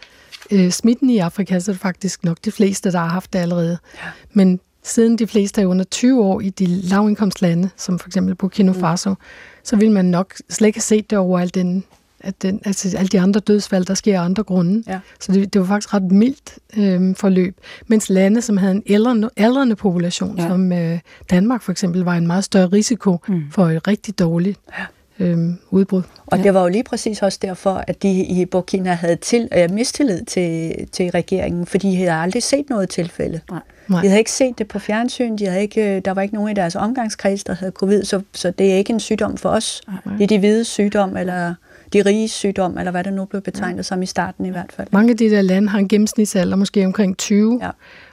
øh, 0.50 0.70
smitten 0.70 1.10
i 1.10 1.18
Afrika, 1.18 1.58
så 1.58 1.70
er 1.70 1.72
det 1.72 1.80
faktisk 1.80 2.24
nok 2.24 2.36
de 2.44 2.52
fleste, 2.52 2.92
der 2.92 2.98
har 2.98 3.08
haft 3.08 3.32
det 3.32 3.38
allerede. 3.38 3.78
Ja. 3.94 4.08
Men 4.32 4.60
siden 4.82 5.18
de 5.18 5.26
fleste 5.26 5.62
er 5.62 5.66
under 5.66 5.84
20 5.84 6.24
år 6.24 6.40
i 6.40 6.50
de 6.50 6.66
lavindkomstlande, 6.66 7.70
som 7.76 7.98
for 7.98 8.08
eksempel 8.08 8.34
Burkina 8.34 8.72
mm. 8.72 8.80
Faso, 8.80 9.10
mm. 9.10 9.16
så 9.64 9.76
vil 9.76 9.90
man 9.90 10.04
nok 10.04 10.34
slet 10.50 10.66
ikke 10.66 10.76
have 10.76 10.82
set 10.82 11.10
det 11.10 11.18
over 11.18 11.38
al 11.38 11.54
den 11.54 11.84
at 12.24 12.42
den, 12.42 12.60
altså 12.64 12.98
alle 12.98 13.08
de 13.08 13.20
andre 13.20 13.40
dødsfald, 13.40 13.84
der 13.84 13.94
sker 13.94 14.20
af 14.20 14.24
andre 14.24 14.42
grunde. 14.42 14.82
Ja. 14.86 15.00
Så 15.20 15.32
det, 15.32 15.52
det 15.52 15.60
var 15.60 15.66
faktisk 15.66 15.94
ret 15.94 16.02
mildt 16.02 16.58
øh, 16.76 17.16
forløb. 17.16 17.56
Mens 17.86 18.10
lande, 18.10 18.42
som 18.42 18.56
havde 18.56 18.72
en 18.72 18.82
aldrende, 18.90 19.30
aldrende 19.36 19.76
population, 19.76 20.38
ja. 20.38 20.48
som 20.48 20.72
øh, 20.72 20.98
Danmark 21.30 21.62
for 21.62 21.72
eksempel, 21.72 22.02
var 22.02 22.14
en 22.14 22.26
meget 22.26 22.44
større 22.44 22.66
risiko 22.66 23.18
mm. 23.28 23.42
for 23.50 23.66
et 23.66 23.88
rigtig 23.88 24.18
dårligt 24.18 24.60
ja. 24.78 25.24
øh, 25.24 25.38
udbrud. 25.70 26.02
Og 26.26 26.38
ja. 26.38 26.44
det 26.44 26.54
var 26.54 26.62
jo 26.62 26.68
lige 26.68 26.84
præcis 26.84 27.22
også 27.22 27.38
derfor, 27.42 27.84
at 27.86 28.02
de 28.02 28.24
i 28.24 28.44
Burkina 28.44 28.92
havde 28.92 29.16
til, 29.16 29.48
øh, 29.56 29.70
mistillid 29.70 30.24
til, 30.24 30.74
til 30.92 31.10
regeringen, 31.10 31.66
fordi 31.66 31.90
de 31.90 31.96
havde 31.96 32.12
aldrig 32.12 32.42
set 32.42 32.70
noget 32.70 32.88
tilfælde. 32.88 33.40
Nej. 33.50 33.60
Nej. 33.88 34.00
De 34.00 34.08
havde 34.08 34.18
ikke 34.18 34.32
set 34.32 34.58
det 34.58 34.68
på 34.68 34.78
fjernsyn, 34.78 35.36
de 35.36 35.46
havde 35.46 35.62
ikke, 35.62 35.96
øh, 35.96 36.02
der 36.04 36.10
var 36.10 36.22
ikke 36.22 36.34
nogen 36.34 36.50
i 36.50 36.54
deres 36.54 36.76
omgangskreds, 36.76 37.44
der 37.44 37.54
havde 37.54 37.72
covid, 37.72 38.04
så, 38.04 38.20
så 38.32 38.50
det 38.50 38.72
er 38.72 38.76
ikke 38.76 38.92
en 38.92 39.00
sygdom 39.00 39.36
for 39.36 39.48
os. 39.48 39.82
Nej. 39.86 40.16
Det 40.16 40.22
er 40.22 40.28
de 40.28 40.38
hvide 40.38 40.64
sygdom, 40.64 41.16
eller 41.16 41.54
de 41.94 42.02
rige 42.02 42.28
sygdom, 42.28 42.78
eller 42.78 42.90
hvad 42.90 43.04
det 43.04 43.12
nu 43.12 43.24
blev 43.24 43.42
betegnet 43.42 43.76
ja. 43.76 43.82
som 43.82 44.02
i 44.02 44.06
starten 44.06 44.46
i 44.46 44.50
hvert 44.50 44.72
fald. 44.72 44.88
Mange 44.90 45.10
af 45.10 45.16
de 45.16 45.30
der 45.30 45.42
lande 45.42 45.68
har 45.68 45.78
en 45.78 45.88
gennemsnitsalder 45.88 46.56
måske 46.56 46.86
omkring 46.86 47.18
20, 47.18 47.58
ja. 47.62 47.68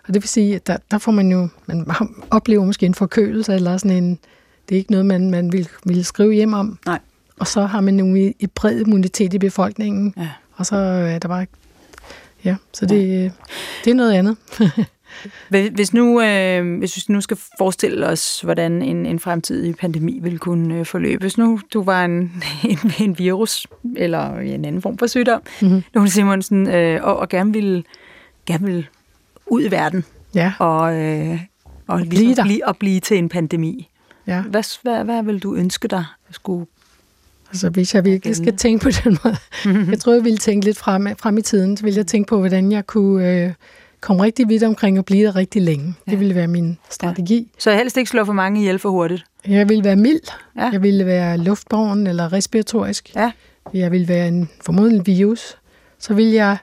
og 0.07 0.13
det 0.13 0.15
vil 0.15 0.29
sige, 0.29 0.55
at 0.55 0.67
der, 0.67 0.77
der 0.91 0.97
får 0.97 1.11
man 1.11 1.31
jo, 1.31 1.47
man 1.65 1.87
oplever 2.31 2.65
måske 2.65 2.85
en 2.85 2.93
forkølelse, 2.93 3.53
eller 3.53 3.77
sådan 3.77 4.03
en, 4.03 4.19
det 4.69 4.75
er 4.75 4.79
ikke 4.79 4.91
noget, 4.91 5.05
man, 5.05 5.29
man 5.29 5.51
vil, 5.51 5.69
vil 5.85 6.05
skrive 6.05 6.33
hjem 6.33 6.53
om. 6.53 6.79
Nej. 6.85 6.99
Og 7.39 7.47
så 7.47 7.65
har 7.65 7.81
man 7.81 7.99
jo 7.99 8.33
et 8.39 8.51
bred 8.51 8.79
immunitet 8.79 9.33
i 9.33 9.37
befolkningen, 9.37 10.13
ja. 10.17 10.29
og 10.55 10.65
så 10.65 10.75
er 10.75 11.19
der 11.19 11.27
bare, 11.27 11.45
ja, 12.45 12.55
så 12.73 12.85
det, 12.85 13.23
ja. 13.23 13.29
det 13.85 13.91
er 13.91 13.95
noget 13.95 14.13
andet. 14.13 14.37
Hvis 15.49 15.93
nu, 15.93 16.21
øh, 16.21 16.77
hvis 16.79 16.97
vi 16.97 17.13
nu 17.13 17.21
skal 17.21 17.37
forestille 17.57 18.07
os, 18.07 18.41
hvordan 18.41 18.81
en, 18.81 19.05
en 19.05 19.19
fremtidig 19.19 19.75
pandemi 19.75 20.19
vil 20.21 20.39
kunne 20.39 20.75
øh, 20.75 20.85
forløbe. 20.85 21.21
Hvis 21.21 21.37
nu 21.37 21.59
du 21.73 21.83
var 21.83 22.05
en, 22.05 22.43
en, 22.69 22.79
en 22.99 23.19
virus, 23.19 23.67
eller 23.95 24.37
en 24.39 24.65
anden 24.65 24.81
form 24.81 24.97
for 24.97 25.07
sygdom, 25.07 25.41
mm-hmm. 25.61 25.83
Lone 25.93 26.09
Simonsen, 26.09 26.69
øh, 26.69 26.99
og, 27.03 27.17
og 27.17 27.29
gerne 27.29 27.53
vil, 27.53 27.85
gerne 28.45 28.65
vil 28.65 28.87
ud 29.47 29.63
i 29.63 29.71
verden, 29.71 30.05
ja. 30.35 30.53
og, 30.59 30.95
øh, 30.95 31.39
og, 31.87 31.95
og, 31.95 31.99
ligesom. 31.99 32.47
Blive, 32.47 32.67
og 32.67 32.77
blive 32.77 32.99
til 32.99 33.17
en 33.17 33.29
pandemi. 33.29 33.87
Ja. 34.27 34.41
Hvad, 34.41 34.81
hvad, 34.81 35.03
hvad 35.03 35.23
vil 35.23 35.39
du 35.39 35.55
ønske 35.55 35.87
dig 35.87 36.05
skulle 36.31 36.65
Altså, 37.51 37.69
hvis 37.69 37.95
jeg 37.95 38.05
virkelig 38.05 38.35
skal 38.35 38.57
tænke 38.57 38.83
på 38.83 38.89
den 38.89 39.17
måde. 39.23 39.35
Mm-hmm. 39.65 39.91
Jeg 39.91 39.99
tror, 39.99 40.13
jeg 40.13 40.23
ville 40.23 40.37
tænke 40.37 40.65
lidt 40.65 40.77
frem, 40.77 41.07
frem 41.19 41.37
i 41.37 41.41
tiden. 41.41 41.77
Så 41.77 41.83
ville 41.83 41.97
jeg 41.97 42.07
tænke 42.07 42.27
på, 42.27 42.37
hvordan 42.37 42.71
jeg 42.71 42.87
kunne 42.87 43.45
øh, 43.45 43.53
komme 44.01 44.23
rigtig 44.23 44.49
vidt 44.49 44.63
omkring 44.63 44.99
og 44.99 45.05
blive 45.05 45.25
der 45.25 45.35
rigtig 45.35 45.61
længe. 45.61 45.93
Ja. 46.07 46.11
Det 46.11 46.19
ville 46.19 46.35
være 46.35 46.47
min 46.47 46.77
strategi. 46.89 47.37
Ja. 47.37 47.59
Så 47.59 47.71
helst 47.71 47.97
ikke 47.97 48.09
slå 48.09 48.25
for 48.25 48.33
mange 48.33 48.59
ihjel 48.59 48.79
for 48.79 48.89
hurtigt? 48.89 49.23
Jeg 49.47 49.69
ville 49.69 49.83
være 49.83 49.95
mild. 49.95 50.31
Ja. 50.57 50.69
Jeg 50.71 50.83
ville 50.83 51.05
være 51.05 51.37
luftborgen 51.37 52.07
eller 52.07 52.33
respiratorisk. 52.33 53.15
Ja. 53.15 53.31
Jeg 53.73 53.91
ville 53.91 54.07
være 54.07 54.27
en 54.27 54.49
formodentlig 54.65 55.07
virus. 55.07 55.57
Så 55.99 56.13
ville 56.13 56.33
jeg 56.33 56.57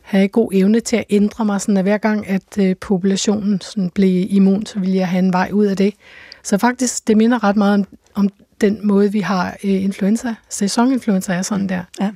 have 0.00 0.28
god 0.28 0.50
evne 0.52 0.80
til 0.80 0.96
at 0.96 1.04
ændre 1.10 1.44
mig, 1.44 1.60
sådan 1.60 1.76
at 1.76 1.82
hver 1.82 1.98
gang, 1.98 2.28
at 2.28 2.58
øh, 2.58 2.76
populationen 2.80 3.60
sådan 3.60 3.90
blev 3.90 4.26
immun, 4.30 4.66
så 4.66 4.78
ville 4.78 4.96
jeg 4.96 5.08
have 5.08 5.18
en 5.18 5.32
vej 5.32 5.50
ud 5.52 5.66
af 5.66 5.76
det. 5.76 5.94
Så 6.42 6.58
faktisk, 6.58 7.08
det 7.08 7.16
minder 7.16 7.44
ret 7.44 7.56
meget 7.56 7.74
om, 7.74 7.86
om 8.14 8.28
den 8.60 8.86
måde, 8.86 9.12
vi 9.12 9.20
har 9.20 9.56
øh, 9.64 9.84
influenza, 9.84 10.34
sæsoninfluenza 10.48 11.34
er 11.34 11.42
sådan 11.42 11.68
der. 11.68 11.82
Ja. 12.00 12.10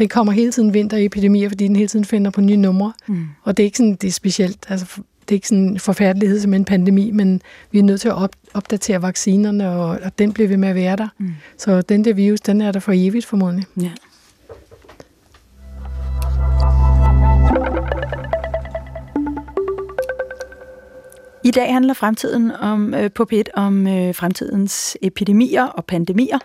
Den 0.00 0.08
kommer 0.08 0.32
hele 0.32 0.52
tiden 0.52 0.74
vinterepidemier, 0.74 1.48
fordi 1.48 1.68
den 1.68 1.76
hele 1.76 1.88
tiden 1.88 2.04
finder 2.04 2.30
på 2.30 2.40
nye 2.40 2.56
numre. 2.56 2.92
Mm. 3.06 3.26
Og 3.42 3.56
det 3.56 3.62
er 3.62 3.64
ikke 3.64 3.76
sådan, 3.76 3.94
det 3.94 4.08
er 4.08 4.12
specielt, 4.12 4.66
altså 4.68 4.86
det 4.96 5.30
er 5.30 5.34
ikke 5.34 5.48
sådan 5.48 5.64
en 5.64 5.78
forfærdelighed 5.78 6.40
som 6.40 6.54
en 6.54 6.64
pandemi, 6.64 7.10
men 7.10 7.42
vi 7.70 7.78
er 7.78 7.82
nødt 7.82 8.00
til 8.00 8.08
at 8.08 8.14
op, 8.14 8.30
opdatere 8.54 9.02
vaccinerne, 9.02 9.70
og, 9.70 9.88
og 9.88 10.18
den 10.18 10.32
bliver 10.32 10.48
ved 10.48 10.56
med 10.56 10.68
at 10.68 10.74
være 10.74 10.96
der. 10.96 11.08
Mm. 11.18 11.34
Så 11.58 11.82
den 11.82 12.04
der 12.04 12.12
virus, 12.12 12.40
den 12.40 12.60
er 12.60 12.72
der 12.72 12.80
for 12.80 12.92
evigt 12.94 13.26
formodentlig. 13.26 13.66
Ja. 13.80 13.90
I 21.44 21.50
dag 21.50 21.72
handler 21.72 21.94
fremtiden 21.94 22.50
om, 22.50 22.94
øh, 22.94 23.10
på 23.10 23.26
P1 23.32 23.42
om 23.54 23.86
øh, 23.86 24.14
fremtidens 24.14 24.96
epidemier 25.02 25.64
og 25.64 25.84
pandemier, 25.84 26.38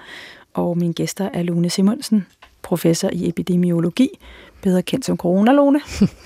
og 0.54 0.78
mine 0.78 0.94
gæster 0.94 1.30
er 1.34 1.44
Lone 1.44 1.70
Simonsen, 1.70 2.26
professor 2.66 3.10
i 3.14 3.30
epidemiologi, 3.30 4.10
bedre 4.62 4.82
kendt 4.82 5.06
som 5.06 5.18
Corona-Lone. 5.18 5.80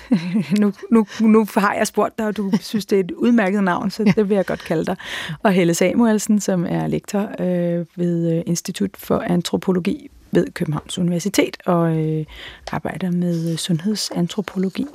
nu, 0.61 0.73
nu, 0.91 1.05
nu 1.19 1.47
har 1.55 1.73
jeg 1.73 1.87
spurgt 1.87 2.17
dig, 2.17 2.27
og 2.27 2.37
du 2.37 2.51
synes, 2.61 2.85
det 2.85 2.95
er 2.95 2.99
et 3.03 3.11
udmærket 3.11 3.63
navn, 3.63 3.91
så 3.91 4.03
det 4.15 4.29
vil 4.29 4.35
jeg 4.35 4.45
godt 4.45 4.63
kalde 4.63 4.85
dig. 4.85 4.95
Og 5.43 5.51
Helle 5.51 5.73
Samuelsen, 5.73 6.39
som 6.39 6.65
er 6.69 6.87
lektor 6.87 7.29
øh, 7.39 7.85
ved 7.95 8.33
øh, 8.33 8.43
Institut 8.45 8.89
for 8.97 9.19
Antropologi 9.19 10.09
ved 10.31 10.47
Københavns 10.53 10.97
Universitet 10.97 11.57
og 11.65 11.97
øh, 11.97 12.25
arbejder 12.71 13.11
med 13.11 13.57
sundhedsantropologi, 13.57 14.85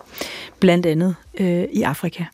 blandt 0.60 0.86
andet 0.86 1.14
øh, 1.40 1.64
i 1.72 1.82
Afrika. 1.82 2.24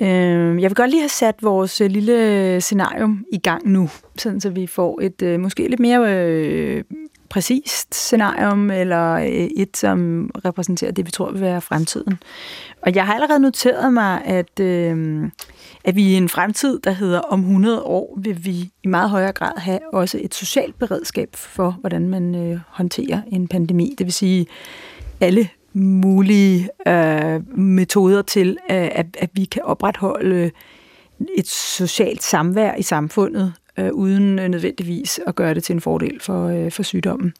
Øh, 0.00 0.62
jeg 0.62 0.70
vil 0.70 0.74
godt 0.74 0.90
lige 0.90 1.00
have 1.00 1.08
sat 1.08 1.34
vores 1.42 1.80
øh, 1.80 1.90
lille 1.90 2.60
scenarium 2.60 3.24
i 3.32 3.38
gang 3.38 3.68
nu, 3.68 3.90
sådan 4.18 4.40
så 4.40 4.50
vi 4.50 4.66
får 4.66 5.00
et 5.00 5.22
øh, 5.22 5.40
måske 5.40 5.68
lidt 5.68 5.80
mere 5.80 6.14
øh, 6.14 6.84
præcist 7.28 7.94
scenarium, 7.94 8.70
eller 8.70 9.14
øh, 9.14 9.28
et, 9.30 9.76
som 9.76 10.30
repræsenterer 10.44 10.92
det, 10.92 11.06
vi 11.06 11.10
tror 11.10 11.30
vil 11.30 11.40
være 11.40 11.60
fremtiden. 11.60 12.18
Og 12.82 12.94
jeg 12.94 13.06
har 13.06 13.14
allerede 13.14 13.40
noteret 13.40 13.92
mig, 13.92 14.24
at, 14.24 14.60
øh, 14.60 15.24
at 15.84 15.96
vi 15.96 16.02
i 16.02 16.14
en 16.14 16.28
fremtid, 16.28 16.78
der 16.78 16.90
hedder 16.90 17.20
om 17.20 17.40
100 17.40 17.82
år, 17.82 18.18
vil 18.22 18.44
vi 18.44 18.70
i 18.82 18.88
meget 18.88 19.10
højere 19.10 19.32
grad 19.32 19.58
have 19.58 19.78
også 19.92 20.18
et 20.22 20.34
socialt 20.34 20.78
beredskab 20.78 21.28
for, 21.34 21.76
hvordan 21.80 22.08
man 22.08 22.34
øh, 22.34 22.58
håndterer 22.68 23.20
en 23.32 23.48
pandemi. 23.48 23.94
Det 23.98 24.06
vil 24.06 24.12
sige, 24.12 24.46
alle 25.20 25.48
mulige 25.72 26.68
øh, 26.88 27.58
metoder 27.58 28.22
til, 28.22 28.50
øh, 28.70 28.88
at, 28.92 29.06
at 29.18 29.30
vi 29.32 29.44
kan 29.44 29.62
opretholde 29.62 30.50
et 31.38 31.48
socialt 31.48 32.22
samvær 32.22 32.74
i 32.74 32.82
samfundet, 32.82 33.52
øh, 33.78 33.92
uden 33.92 34.36
nødvendigvis 34.36 35.20
at 35.26 35.34
gøre 35.34 35.54
det 35.54 35.64
til 35.64 35.72
en 35.74 35.80
fordel 35.80 36.20
for, 36.20 36.48
øh, 36.48 36.70
for 36.70 36.82
sygdommen. 36.82 37.34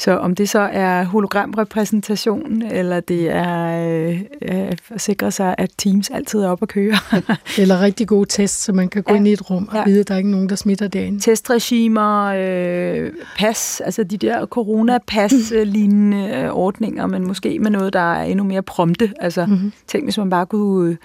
Så 0.00 0.16
om 0.16 0.34
det 0.34 0.48
så 0.48 0.58
er 0.58 1.04
hologramrepræsentation, 1.04 2.62
eller 2.62 3.00
det 3.00 3.30
er 3.30 3.88
øh, 3.88 4.20
øh, 4.42 4.72
at 4.90 5.00
sikre 5.00 5.30
sig, 5.30 5.54
at 5.58 5.70
Teams 5.78 6.10
altid 6.10 6.40
er 6.40 6.48
op 6.48 6.62
at 6.62 6.68
køre. 6.68 6.96
eller 7.60 7.80
rigtig 7.80 8.08
gode 8.08 8.28
tests, 8.28 8.64
så 8.64 8.72
man 8.72 8.88
kan 8.88 9.02
gå 9.02 9.12
ja. 9.12 9.16
ind 9.18 9.28
i 9.28 9.32
et 9.32 9.50
rum 9.50 9.68
og 9.70 9.76
ja. 9.76 9.84
vide, 9.84 10.00
at 10.00 10.08
der 10.08 10.14
er 10.14 10.18
ikke 10.18 10.30
nogen, 10.30 10.48
der 10.48 10.56
smitter 10.56 10.88
derinde. 10.88 11.20
Testregimer, 11.20 12.24
øh, 12.24 13.12
pas, 13.38 13.80
altså 13.80 14.04
de 14.04 14.16
der 14.16 14.46
coronapas-lignende 14.46 16.36
øh, 16.36 16.50
ordninger, 16.50 17.06
men 17.06 17.26
måske 17.26 17.58
med 17.58 17.70
noget, 17.70 17.92
der 17.92 18.14
er 18.14 18.22
endnu 18.22 18.44
mere 18.44 18.62
prompte. 18.62 19.12
Altså 19.20 19.46
mm-hmm. 19.46 19.72
tænk, 19.86 20.04
hvis 20.04 20.18
man 20.18 20.30
bare 20.30 20.46
kunne... 20.46 20.90
Øh, 20.90 20.96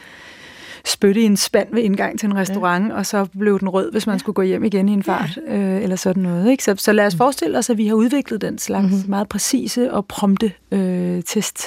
spytte 0.86 1.22
i 1.22 1.24
en 1.24 1.38
spand 1.38 1.68
ved 1.72 1.84
indgang 1.84 2.20
til 2.20 2.28
en 2.28 2.36
restaurant, 2.36 2.88
ja. 2.88 2.94
og 2.94 3.06
så 3.06 3.26
blev 3.40 3.60
den 3.60 3.70
rød, 3.70 3.92
hvis 3.92 4.08
man 4.08 4.20
skulle 4.20 4.34
gå 4.34 4.42
hjem 4.42 4.64
igen 4.64 4.90
i 4.90 4.94
en 4.94 5.04
fart, 5.04 5.40
ja. 5.48 5.58
øh, 5.58 5.84
eller 5.84 5.96
sådan 5.96 6.24
noget. 6.24 6.52
Ikke? 6.52 6.64
Så, 6.64 6.76
så 6.78 6.92
lad 6.94 7.06
os 7.06 7.14
mm. 7.14 7.18
forestille 7.18 7.58
os, 7.58 7.70
at 7.70 7.78
vi 7.78 7.88
har 7.88 7.96
udviklet 7.96 8.42
den 8.42 8.58
slags 8.58 8.92
mm-hmm. 8.92 9.10
meget 9.10 9.30
præcise 9.30 9.94
og 9.94 10.06
prompte 10.06 10.52
øh, 10.72 11.24
test. 11.24 11.60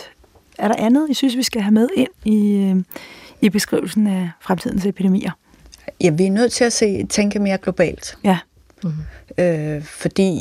Er 0.59 0.69
der 0.69 0.75
andet, 0.79 1.11
I 1.11 1.14
synes, 1.14 1.37
vi 1.37 1.43
skal 1.43 1.62
have 1.62 1.73
med 1.73 1.89
ind 1.97 2.09
i, 2.25 2.53
øh, 2.57 2.77
i 3.41 3.49
beskrivelsen 3.49 4.07
af 4.07 4.31
fremtidens 4.41 4.87
epidemier? 4.87 5.31
Ja, 6.01 6.11
vi 6.11 6.27
er 6.27 6.31
nødt 6.31 6.53
til 6.53 6.64
at 6.64 6.73
se, 6.73 7.07
tænke 7.07 7.39
mere 7.39 7.59
globalt. 7.59 8.19
Ja. 8.25 8.39
Mm-hmm. 8.85 9.45
Øh, 9.45 9.83
fordi 9.85 10.41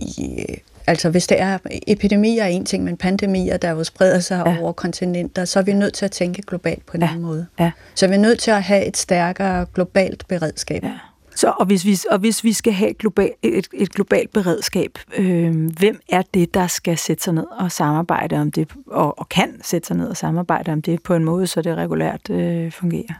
Altså 0.87 1.09
hvis 1.09 1.27
det 1.27 1.41
er 1.41 1.57
epidemier 1.87 2.43
er 2.43 2.47
en 2.47 2.65
ting, 2.65 2.83
men 2.83 2.97
pandemier, 2.97 3.57
der 3.57 3.71
jo 3.71 3.83
spreder 3.83 4.19
sig 4.19 4.43
ja. 4.45 4.61
over 4.61 4.71
kontinenter, 4.71 5.45
så 5.45 5.59
er 5.59 5.63
vi 5.63 5.73
nødt 5.73 5.93
til 5.93 6.05
at 6.05 6.11
tænke 6.11 6.41
globalt 6.41 6.85
på 6.85 6.97
en 6.97 7.01
ja. 7.01 7.07
anden 7.07 7.21
måde. 7.21 7.45
Ja. 7.59 7.71
Så 7.95 8.07
vi 8.07 8.13
er 8.13 8.19
nødt 8.19 8.39
til 8.39 8.51
at 8.51 8.63
have 8.63 8.85
et 8.85 8.97
stærkere 8.97 9.65
globalt 9.73 10.27
beredskab. 10.27 10.83
Ja. 10.83 10.91
Så, 11.35 11.53
og, 11.59 11.65
hvis 11.65 11.85
vi, 11.85 11.97
og 12.11 12.19
hvis 12.19 12.43
vi 12.43 12.53
skal 12.53 12.73
have 12.73 12.93
global, 12.93 13.31
et, 13.43 13.67
et 13.73 13.89
globalt 13.93 14.33
beredskab, 14.33 14.99
øh, 15.17 15.71
hvem 15.79 15.99
er 16.09 16.21
det, 16.33 16.53
der 16.53 16.67
skal 16.67 16.97
sætte 16.97 17.23
sig 17.23 17.33
ned 17.33 17.45
og 17.59 17.71
samarbejde 17.71 18.35
om 18.35 18.51
det, 18.51 18.67
og, 18.87 19.19
og 19.19 19.29
kan 19.29 19.59
sætte 19.63 19.87
sig 19.87 19.97
ned 19.97 20.07
og 20.07 20.17
samarbejde 20.17 20.71
om 20.71 20.81
det 20.81 21.03
på 21.03 21.15
en 21.15 21.23
måde, 21.23 21.47
så 21.47 21.61
det 21.61 21.75
regulært 21.75 22.29
øh, 22.29 22.71
fungerer? 22.71 23.13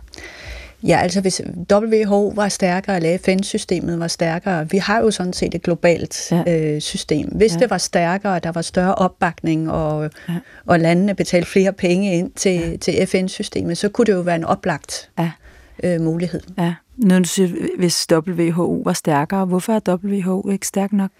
Ja, 0.84 1.00
altså 1.02 1.22
hvis 1.22 1.42
WHO 1.72 2.28
var 2.36 2.50
stærkere, 2.50 2.96
eller 2.96 3.18
FN-systemet 3.18 4.00
var 4.00 4.08
stærkere, 4.08 4.70
vi 4.70 4.78
har 4.78 5.00
jo 5.00 5.12
sådan 5.12 5.34
set 5.34 5.56
et 5.56 5.62
globalt 5.62 6.32
ja. 6.32 6.44
øh, 6.48 6.82
system. 6.82 7.28
Hvis 7.28 7.54
ja. 7.54 7.60
det 7.60 7.70
var 7.70 7.78
stærkere, 7.78 8.40
der 8.40 8.52
var 8.52 8.62
større 8.62 8.96
opbakning, 8.96 9.72
og, 9.72 10.10
ja. 10.30 10.34
og 10.66 10.80
landene 10.80 11.16
betalte 11.16 11.50
flere 11.50 11.74
penge 11.74 12.14
ind 12.14 12.32
til, 12.32 12.52
ja. 12.52 12.78
til 12.78 13.08
FN-systemet, 13.08 13.78
så 13.78 13.90
kunne 13.90 14.06
det 14.06 14.14
jo 14.14 14.20
være 14.20 14.36
en 14.36 14.44
oplagt 14.44 15.10
ja. 15.20 15.32
øh, 15.84 16.02
mulighed. 16.02 16.42
Ja. 16.58 16.74
Når 16.98 17.20
du 17.20 17.26
siger, 17.26 17.50
hvis 17.78 18.08
WHO 18.12 18.82
var 18.86 18.94
stærkere, 18.94 19.46
hvorfor 19.46 19.74
er 19.74 19.96
WHO 19.96 20.50
ikke 20.50 20.68
stærk 20.68 20.94
nok? 20.94 21.12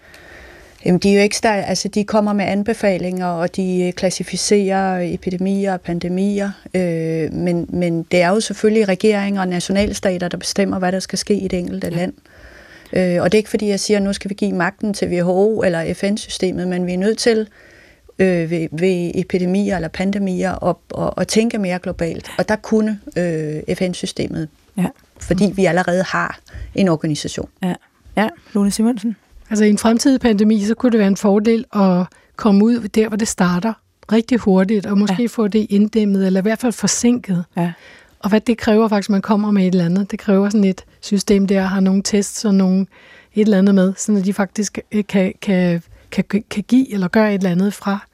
Jamen, 0.84 0.98
de 0.98 1.10
er 1.10 1.14
jo 1.14 1.20
ikke 1.20 1.36
der, 1.42 1.50
altså 1.50 1.88
de 1.88 2.04
kommer 2.04 2.32
med 2.32 2.44
anbefalinger, 2.44 3.26
og 3.26 3.56
de 3.56 3.86
øh, 3.86 3.92
klassificerer 3.92 5.14
epidemier 5.14 5.72
og 5.72 5.80
pandemier, 5.80 6.50
øh, 6.74 7.32
men, 7.32 7.66
men 7.68 8.02
det 8.02 8.22
er 8.22 8.28
jo 8.28 8.40
selvfølgelig 8.40 8.88
regeringer 8.88 9.40
og 9.40 9.48
nationalstater, 9.48 10.28
der 10.28 10.36
bestemmer, 10.36 10.78
hvad 10.78 10.92
der 10.92 11.00
skal 11.00 11.18
ske 11.18 11.34
i 11.34 11.48
det 11.48 11.58
enkelte 11.58 11.88
ja. 11.88 11.96
land. 11.96 12.12
Øh, 12.92 13.22
og 13.22 13.32
det 13.32 13.38
er 13.38 13.40
ikke 13.40 13.50
fordi, 13.50 13.68
jeg 13.68 13.80
siger, 13.80 13.96
at 13.96 14.02
nu 14.02 14.12
skal 14.12 14.28
vi 14.28 14.34
give 14.34 14.52
magten 14.52 14.94
til 14.94 15.08
WHO 15.08 15.62
eller 15.62 15.94
FN-systemet, 15.94 16.68
men 16.68 16.86
vi 16.86 16.92
er 16.92 16.98
nødt 16.98 17.18
til 17.18 17.48
øh, 18.18 18.50
ved, 18.50 18.68
ved 18.72 19.10
epidemier 19.14 19.76
eller 19.76 19.88
pandemier 19.88 20.52
og, 20.52 20.80
og, 20.90 21.18
og 21.18 21.28
tænke 21.28 21.58
mere 21.58 21.78
globalt. 21.78 22.30
Og 22.38 22.48
der 22.48 22.56
kunne 22.56 23.00
øh, 23.16 23.76
FN-systemet, 23.76 24.48
ja. 24.76 24.86
fordi 25.20 25.52
vi 25.54 25.64
allerede 25.64 26.02
har 26.02 26.40
en 26.74 26.88
organisation. 26.88 27.48
Ja, 27.62 27.74
ja. 28.16 28.28
Lone 28.54 28.70
Simonsen? 28.70 29.16
Altså 29.50 29.64
i 29.64 29.68
en 29.68 29.78
fremtidig 29.78 30.20
pandemi, 30.20 30.64
så 30.64 30.74
kunne 30.74 30.92
det 30.92 30.98
være 30.98 31.08
en 31.08 31.16
fordel 31.16 31.64
at 31.72 32.06
komme 32.36 32.64
ud 32.64 32.88
der, 32.88 33.08
hvor 33.08 33.16
det 33.16 33.28
starter 33.28 33.72
rigtig 34.12 34.38
hurtigt, 34.38 34.86
og 34.86 34.98
måske 34.98 35.22
ja. 35.22 35.26
få 35.26 35.48
det 35.48 35.66
inddæmmet, 35.70 36.26
eller 36.26 36.40
i 36.40 36.42
hvert 36.42 36.58
fald 36.58 36.72
forsinket. 36.72 37.44
Ja. 37.56 37.72
Og 38.18 38.28
hvad 38.28 38.40
det 38.40 38.58
kræver 38.58 38.88
faktisk, 38.88 39.10
man 39.10 39.22
kommer 39.22 39.50
med 39.50 39.62
et 39.62 39.74
eller 39.74 39.84
andet. 39.84 40.10
Det 40.10 40.18
kræver 40.18 40.48
sådan 40.48 40.64
et 40.64 40.84
system 41.00 41.46
der, 41.46 41.62
har 41.62 41.80
nogle 41.80 42.02
tests 42.02 42.44
og 42.44 42.54
nogle 42.54 42.86
et 43.34 43.40
eller 43.40 43.58
andet 43.58 43.74
med, 43.74 43.94
så 43.96 44.22
de 44.24 44.32
faktisk 44.32 44.78
kan, 45.08 45.32
kan, 45.42 45.82
kan, 46.10 46.24
kan 46.50 46.64
give 46.68 46.92
eller 46.92 47.08
gøre 47.08 47.34
et 47.34 47.38
eller 47.38 47.50
andet 47.50 47.74
fra 47.74 48.07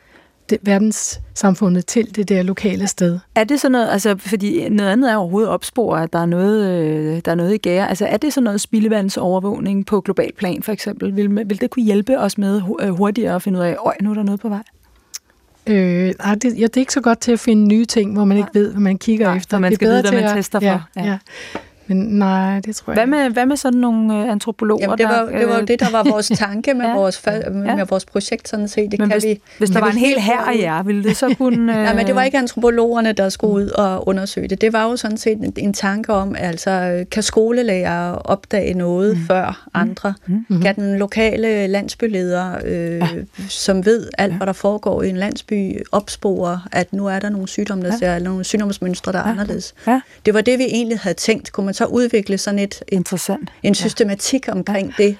det, 0.51 0.59
verdenssamfundet 0.63 1.87
til 1.87 2.17
det 2.17 2.29
der 2.29 2.43
lokale 2.43 2.87
sted. 2.87 3.19
Er 3.35 3.45
det 3.45 3.61
sådan 3.61 3.73
noget, 3.73 3.89
altså 3.91 4.17
fordi 4.19 4.69
noget 4.69 4.91
andet 4.91 5.11
er 5.11 5.17
overhovedet 5.17 5.51
opspore, 5.51 6.03
at 6.03 6.13
der 6.13 6.19
er 6.19 6.27
noget, 6.27 6.71
øh, 6.71 7.21
der 7.25 7.31
er 7.31 7.35
noget 7.35 7.55
i 7.55 7.59
gære. 7.59 7.89
Altså 7.89 8.07
er 8.07 8.17
det 8.17 8.33
sådan 8.33 8.45
noget 8.45 8.61
spildevandsovervågning 8.61 9.87
på 9.87 10.01
global 10.01 10.33
plan 10.39 10.63
for 10.63 10.73
eksempel? 10.73 11.17
Vil, 11.17 11.37
vil 11.49 11.61
det 11.61 11.71
kunne 11.71 11.85
hjælpe 11.85 12.19
os 12.19 12.39
med 12.39 12.63
øh, 12.81 12.89
hurtigere 12.89 13.35
at 13.35 13.43
finde 13.43 13.59
ud 13.59 13.65
af, 13.65 13.77
at 13.87 14.03
nu 14.03 14.11
er 14.11 14.15
der 14.15 14.23
noget 14.23 14.41
på 14.41 14.49
vej? 14.49 14.63
Øh, 15.67 16.15
nej, 16.19 16.35
det, 16.35 16.45
ja, 16.59 16.63
det 16.63 16.77
er 16.77 16.81
ikke 16.81 16.93
så 16.93 17.01
godt 17.01 17.21
til 17.21 17.33
at 17.33 17.41
finde 17.41 17.67
nye 17.67 17.85
ting, 17.85 18.13
hvor 18.13 18.25
man 18.25 18.37
ikke 18.37 18.51
ved, 18.55 18.71
hvad 18.71 18.81
man 18.81 18.99
kigger 18.99 19.27
nej, 19.27 19.37
efter. 19.37 19.59
man 19.59 19.75
skal 19.75 19.89
det 19.89 19.99
er 19.99 20.03
vide, 20.03 20.11
hvad 20.11 20.23
man 20.23 20.37
tester 20.37 20.59
ja, 20.63 20.75
for. 20.75 20.83
Ja. 20.97 21.05
Ja. 21.05 21.19
Men 21.87 21.97
nej, 21.97 22.61
det 22.61 22.77
tror 22.77 22.93
jeg 22.93 22.95
hvad 22.95 23.07
med, 23.07 23.31
hvad 23.31 23.47
med 23.47 23.57
sådan 23.57 23.81
nogle 23.81 24.15
øh, 24.15 24.31
antropologer? 24.31 24.83
Jamen, 24.83 24.99
det 24.99 25.07
var, 25.07 25.23
der, 25.25 25.39
det 25.39 25.49
var 25.49 25.59
jo 25.59 25.65
det, 25.65 25.81
der 25.81 25.91
var 25.91 26.05
vores 26.11 26.29
tanke 26.35 26.75
med, 26.75 26.87
ja, 26.89 26.95
vores, 26.95 27.23
med, 27.27 27.65
ja. 27.67 27.77
med 27.77 27.87
vores 27.87 28.05
projekt, 28.05 28.49
sådan 28.49 28.69
set. 28.69 28.91
Det 28.91 29.01
men 29.01 29.09
kan 29.09 29.21
hvis, 29.21 29.25
vi, 29.25 29.41
hvis 29.59 29.71
der 29.71 29.81
var 29.81 29.91
en 29.91 29.99
hel 29.99 30.21
her 30.21 30.41
af 30.41 30.59
jer, 30.59 30.83
ville 30.83 31.05
det 31.05 31.17
så 31.17 31.35
kunne... 31.39 31.79
Øh... 31.79 31.85
Nej, 31.85 31.95
men 31.95 32.07
det 32.07 32.15
var 32.15 32.23
ikke 32.23 32.39
antropologerne, 32.39 33.13
der 33.13 33.29
skulle 33.29 33.55
ud 33.55 33.69
og 33.69 34.09
undersøge 34.09 34.49
det. 34.49 34.61
Det 34.61 34.73
var 34.73 34.85
jo 34.85 34.97
sådan 34.97 35.17
set 35.17 35.39
en, 35.39 35.53
en 35.57 35.73
tanke 35.73 36.13
om, 36.13 36.35
altså, 36.39 37.05
kan 37.11 37.23
skolelærer 37.23 38.13
opdage 38.13 38.75
noget 38.75 39.17
mm. 39.17 39.27
før 39.27 39.69
andre? 39.75 40.15
Mm. 40.27 40.47
Mm. 40.49 40.63
Kan 40.63 40.75
den 40.75 40.99
lokale 40.99 41.67
landsbyleder, 41.67 42.59
øh, 42.65 42.99
ja. 42.99 43.09
som 43.49 43.87
ved 43.87 44.09
alt, 44.19 44.33
ja. 44.33 44.37
hvad 44.37 44.47
der 44.47 44.53
foregår 44.53 45.03
i 45.03 45.09
en 45.09 45.17
landsby, 45.17 45.83
opspore, 45.93 46.61
at 46.73 46.93
nu 46.93 47.07
er 47.07 47.19
der 47.19 47.29
nogle 47.29 47.49
sygdomme, 47.49 47.85
der 47.85 47.91
ja. 47.93 47.97
ser, 47.97 48.19
nogle 48.19 48.45
sygdomsmønstre, 48.45 49.13
der 49.13 49.19
er 49.19 49.23
ja. 49.23 49.31
anderledes? 49.31 49.75
Ja. 49.87 50.01
Det 50.27 50.35
var 50.35 50.41
det, 50.41 50.59
vi 50.59 50.65
egentlig 50.65 50.99
havde 50.99 51.17
tænkt. 51.17 51.53
Kunne 51.53 51.74
man 51.75 51.89
så 51.89 51.95
udvikle 51.95 52.39
sådan 52.39 52.59
et, 52.59 52.85
Interessant. 52.89 53.53
en 53.63 53.75
systematik 53.75 54.47
ja. 54.47 54.53
omkring 54.53 54.95
ja. 54.99 55.05
det. 55.05 55.17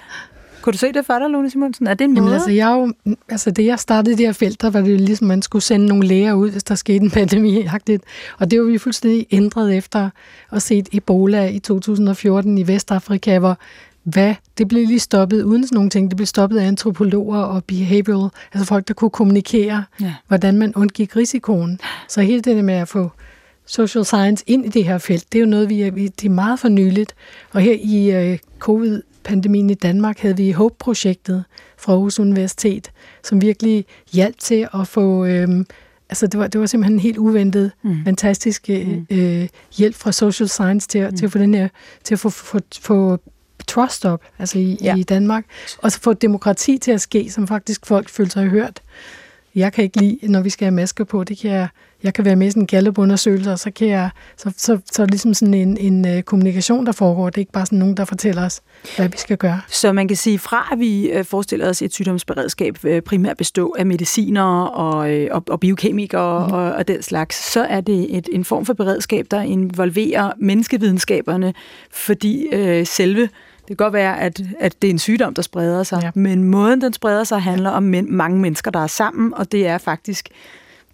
Kunne 0.61 0.73
du 0.73 0.77
se 0.77 0.91
det 0.91 1.05
for 1.05 1.19
dig, 1.19 1.29
Lone 1.29 1.49
Simonsen? 1.49 1.87
Er 1.87 1.93
det 1.93 2.05
en 2.05 2.13
måde? 2.13 2.23
Jamen, 2.23 2.33
altså, 2.33 2.51
jeg 2.51 2.67
jo, 2.67 3.13
altså, 3.29 3.51
det 3.51 3.65
jeg 3.65 3.79
startede 3.79 4.17
det 4.17 4.25
her 4.25 4.33
felt, 4.33 4.61
der 4.61 4.69
var 4.69 4.81
det 4.81 5.01
ligesom, 5.01 5.27
man 5.27 5.41
skulle 5.41 5.63
sende 5.63 5.85
nogle 5.85 6.07
læger 6.07 6.33
ud, 6.33 6.51
hvis 6.51 6.63
der 6.63 6.75
skete 6.75 7.03
en 7.03 7.11
pandemi. 7.11 7.67
Og 8.39 8.51
det 8.51 8.59
var 8.59 8.65
vi 8.65 8.77
fuldstændig 8.77 9.27
ændret 9.31 9.77
efter 9.77 10.09
at 10.51 10.61
se 10.61 10.83
Ebola 10.93 11.47
i 11.47 11.59
2014 11.59 12.57
i 12.57 12.67
Vestafrika, 12.67 13.39
hvor 13.39 13.57
hvad, 14.03 14.35
det 14.57 14.67
blev 14.67 14.87
lige 14.87 14.99
stoppet 14.99 15.43
uden 15.43 15.67
sådan 15.67 15.75
nogle 15.75 15.89
ting. 15.89 16.09
Det 16.09 16.17
blev 16.17 16.27
stoppet 16.27 16.57
af 16.57 16.67
antropologer 16.67 17.39
og 17.39 17.63
behavioral, 17.63 18.29
altså 18.53 18.67
folk, 18.67 18.87
der 18.87 18.93
kunne 18.93 19.09
kommunikere, 19.09 19.83
ja. 20.01 20.13
hvordan 20.27 20.57
man 20.57 20.73
undgik 20.75 21.15
risikoen. 21.15 21.79
Så 22.09 22.21
hele 22.21 22.41
det 22.41 22.65
med 22.65 22.73
at 22.73 22.87
få 22.87 23.11
social 23.65 24.05
science 24.05 24.43
ind 24.47 24.65
i 24.65 24.69
det 24.69 24.85
her 24.85 24.97
felt, 24.97 25.33
det 25.33 25.39
er 25.39 25.43
jo 25.43 25.49
noget, 25.49 25.69
vi 25.69 25.81
er, 25.81 25.91
det 25.91 26.25
er 26.25 26.29
meget 26.29 26.59
fornyeligt. 26.59 27.15
Og 27.53 27.61
her 27.61 27.77
i 27.79 28.11
øh, 28.11 28.39
covid-pandemien 28.59 29.69
i 29.69 29.73
Danmark 29.73 30.19
havde 30.19 30.37
vi 30.37 30.51
HOPE-projektet 30.51 31.43
fra 31.77 31.93
Aarhus 31.93 32.19
Universitet, 32.19 32.91
som 33.23 33.41
virkelig 33.41 33.85
hjalp 34.13 34.39
til 34.39 34.67
at 34.73 34.87
få... 34.87 35.25
Øh, 35.25 35.65
altså 36.09 36.27
det 36.27 36.39
var, 36.39 36.47
det 36.47 36.61
var 36.61 36.67
simpelthen 36.67 36.99
helt 36.99 37.17
uventet, 37.17 37.71
mm. 37.83 38.03
fantastisk 38.03 38.69
øh, 38.69 38.87
mm. 38.87 39.05
øh, 39.09 39.47
hjælp 39.77 39.95
fra 39.95 40.11
social 40.11 40.49
science 40.49 40.87
til, 40.87 41.07
mm. 41.09 41.17
til 41.17 41.25
at 41.25 41.31
få 41.31 41.37
den 41.37 41.53
her, 41.53 41.67
til 42.03 42.15
at 42.15 42.19
få, 42.19 42.29
få, 42.29 42.59
få 42.81 43.19
trust 43.67 44.05
op, 44.05 44.21
altså 44.39 44.59
i, 44.59 44.77
ja. 44.81 44.95
i 44.95 45.03
Danmark, 45.03 45.45
og 45.77 45.91
så 45.91 45.99
få 45.99 46.13
demokrati 46.13 46.77
til 46.77 46.91
at 46.91 47.01
ske, 47.01 47.31
som 47.31 47.47
faktisk 47.47 47.85
folk 47.85 48.09
føler 48.09 48.29
sig 48.29 48.47
hørt. 48.47 48.81
Jeg 49.55 49.73
kan 49.73 49.83
ikke 49.83 49.97
lide, 50.01 50.17
når 50.23 50.41
vi 50.41 50.49
skal 50.49 50.65
have 50.65 50.75
masker 50.75 51.03
på, 51.03 51.23
det 51.23 51.37
kan 51.37 51.51
jeg, 51.51 51.67
jeg 52.03 52.13
kan 52.13 52.25
være 52.25 52.35
med 52.35 52.47
i 52.47 52.49
sådan 52.49 52.63
en 52.63 52.67
gallup-undersøgelse, 52.67 53.51
og 53.51 53.59
så 53.59 53.71
kan 53.71 53.87
jeg, 53.87 54.09
så, 54.37 54.53
så, 54.57 54.79
så 54.91 55.01
er 55.01 55.05
ligesom 55.05 55.33
sådan 55.33 55.53
en, 55.53 55.77
en 55.77 56.17
uh, 56.17 56.21
kommunikation, 56.21 56.85
der 56.85 56.91
foregår. 56.91 57.29
Det 57.29 57.37
er 57.37 57.39
ikke 57.39 57.51
bare 57.51 57.65
sådan 57.65 57.79
nogen, 57.79 57.97
der 57.97 58.05
fortæller 58.05 58.45
os, 58.45 58.61
hvad 58.95 59.09
vi 59.09 59.17
skal 59.17 59.37
gøre. 59.37 59.61
Så 59.67 59.93
man 59.93 60.07
kan 60.07 60.17
sige, 60.17 60.39
fra 60.39 60.69
at 60.71 60.79
vi 60.79 61.11
uh, 61.19 61.25
forestiller 61.25 61.69
os 61.69 61.81
et 61.81 61.93
sygdomsberedskab 61.93 62.77
uh, 62.83 62.99
primært 63.05 63.37
bestå 63.37 63.75
af 63.79 63.85
mediciner 63.85 64.63
og, 64.63 64.97
og, 65.31 65.43
og 65.49 65.59
biokemikere 65.59 66.47
mm. 66.47 66.53
og, 66.53 66.71
og 66.73 66.87
den 66.87 67.01
slags, 67.01 67.51
så 67.51 67.63
er 67.63 67.81
det 67.81 68.17
et, 68.17 68.29
en 68.31 68.45
form 68.45 68.65
for 68.65 68.73
beredskab, 68.73 69.25
der 69.31 69.41
involverer 69.41 70.31
menneskevidenskaberne, 70.37 71.53
fordi 71.91 72.47
uh, 72.53 72.85
selve 72.85 73.29
det 73.67 73.77
kan 73.77 73.85
godt 73.85 73.93
være, 73.93 74.19
at, 74.19 74.41
at 74.59 74.81
det 74.81 74.87
er 74.87 74.91
en 74.91 74.99
sygdom, 74.99 75.33
der 75.33 75.41
spreder 75.41 75.83
sig, 75.83 75.99
ja. 76.03 76.11
men 76.15 76.43
måden, 76.43 76.81
den 76.81 76.93
spreder 76.93 77.23
sig, 77.23 77.41
handler 77.41 77.69
om 77.69 77.83
men, 77.83 78.15
mange 78.15 78.39
mennesker, 78.39 78.71
der 78.71 78.79
er 78.79 78.87
sammen, 78.87 79.33
og 79.33 79.51
det 79.51 79.67
er 79.67 79.77
faktisk 79.77 80.29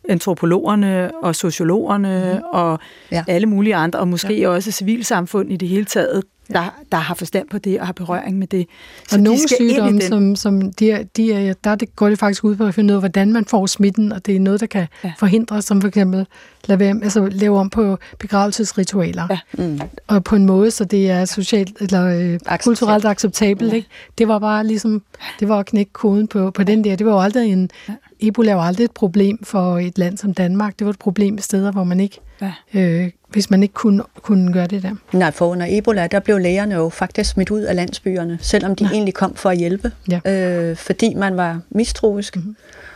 antropologerne 0.09 1.11
og 1.15 1.35
sociologerne 1.35 2.33
mm. 2.35 2.43
og 2.51 2.79
ja. 3.11 3.23
alle 3.27 3.47
mulige 3.47 3.75
andre, 3.75 3.99
og 3.99 4.07
måske 4.07 4.39
ja. 4.39 4.49
også 4.49 4.71
civilsamfund 4.71 5.51
i 5.51 5.57
det 5.57 5.67
hele 5.67 5.85
taget, 5.85 6.23
der, 6.53 6.81
der 6.91 6.97
har 6.97 7.15
forstand 7.15 7.49
på 7.49 7.57
det 7.57 7.79
og 7.79 7.85
har 7.85 7.93
berøring 7.93 8.37
med 8.37 8.47
det. 8.47 8.67
Så 9.09 9.15
og 9.15 9.21
nogle 9.21 9.39
de 9.39 9.55
sygdomme, 9.55 10.01
som, 10.01 10.35
som 10.35 10.73
de 10.73 10.91
er, 10.91 11.03
de 11.03 11.33
er, 11.33 11.53
der 11.63 11.75
det 11.75 11.95
går 11.95 12.09
det 12.09 12.19
faktisk 12.19 12.43
ud 12.43 12.55
på 12.55 12.65
at 12.65 12.73
finde 12.73 12.93
ud 12.93 12.95
af, 12.95 13.01
hvordan 13.01 13.33
man 13.33 13.45
får 13.45 13.65
smitten, 13.65 14.11
og 14.11 14.25
det 14.25 14.35
er 14.35 14.39
noget, 14.39 14.59
der 14.59 14.65
kan 14.65 14.87
ja. 15.03 15.13
forhindres, 15.17 15.65
som 15.65 15.81
for 15.81 15.87
eksempel 15.87 16.27
lade 16.65 16.79
være, 16.79 16.99
altså, 17.03 17.25
lave 17.31 17.59
om 17.59 17.69
på 17.69 17.97
begravelsesritualer. 18.19 19.27
Ja. 19.29 19.63
Mm. 19.63 19.79
Og 20.07 20.23
på 20.23 20.35
en 20.35 20.45
måde, 20.45 20.71
så 20.71 20.85
det 20.85 21.09
er 21.09 21.25
socialt 21.25 21.77
eller 21.81 22.05
øh, 22.05 22.59
kulturelt 22.63 23.05
acceptabelt. 23.05 23.71
Ja. 23.71 23.75
Ikke? 23.75 23.87
Det 24.17 24.27
var 24.27 24.39
bare 24.39 24.67
ligesom, 24.67 25.01
det 25.39 25.49
var 25.49 25.59
at 25.59 25.65
knække 25.65 25.93
koden 25.93 26.27
på, 26.27 26.51
på 26.51 26.63
den 26.63 26.83
der. 26.83 26.95
Det 26.95 27.05
var 27.05 27.11
jo 27.11 27.19
aldrig 27.19 27.51
en, 27.51 27.69
ja. 27.87 27.93
Ebola 28.19 28.53
var 28.53 28.63
aldrig 28.63 28.85
et 28.85 28.91
problem 28.91 29.43
for 29.43 29.79
et 29.79 29.97
land 29.97 30.17
som 30.17 30.33
Danmark. 30.33 30.79
Det 30.79 30.85
var 30.85 30.91
et 30.91 30.99
problem 30.99 31.37
i 31.37 31.41
steder, 31.41 31.71
hvor 31.71 31.83
man 31.83 31.99
ikke 31.99 32.19
ja. 32.41 32.53
øh, 32.73 33.09
hvis 33.29 33.49
man 33.49 33.63
ikke 33.63 33.73
kunne, 33.73 34.03
kunne 34.21 34.53
gøre 34.53 34.67
det 34.67 34.83
der? 34.83 34.95
Nej, 35.11 35.31
for 35.31 35.47
under 35.47 35.65
Ebola, 35.69 36.07
der 36.07 36.19
blev 36.19 36.37
lægerne 36.37 36.75
jo 36.75 36.89
faktisk 36.89 37.29
smidt 37.29 37.51
ud 37.51 37.61
af 37.61 37.75
landsbyerne, 37.75 38.37
selvom 38.41 38.75
de 38.75 38.83
Nej. 38.83 38.93
egentlig 38.93 39.13
kom 39.13 39.35
for 39.35 39.49
at 39.49 39.57
hjælpe, 39.57 39.91
ja. 40.09 40.19
øh, 40.25 40.77
fordi 40.77 41.13
man 41.13 41.37
var 41.37 41.59
mistroisk. 41.69 42.35
Mm-hmm. 42.35 42.55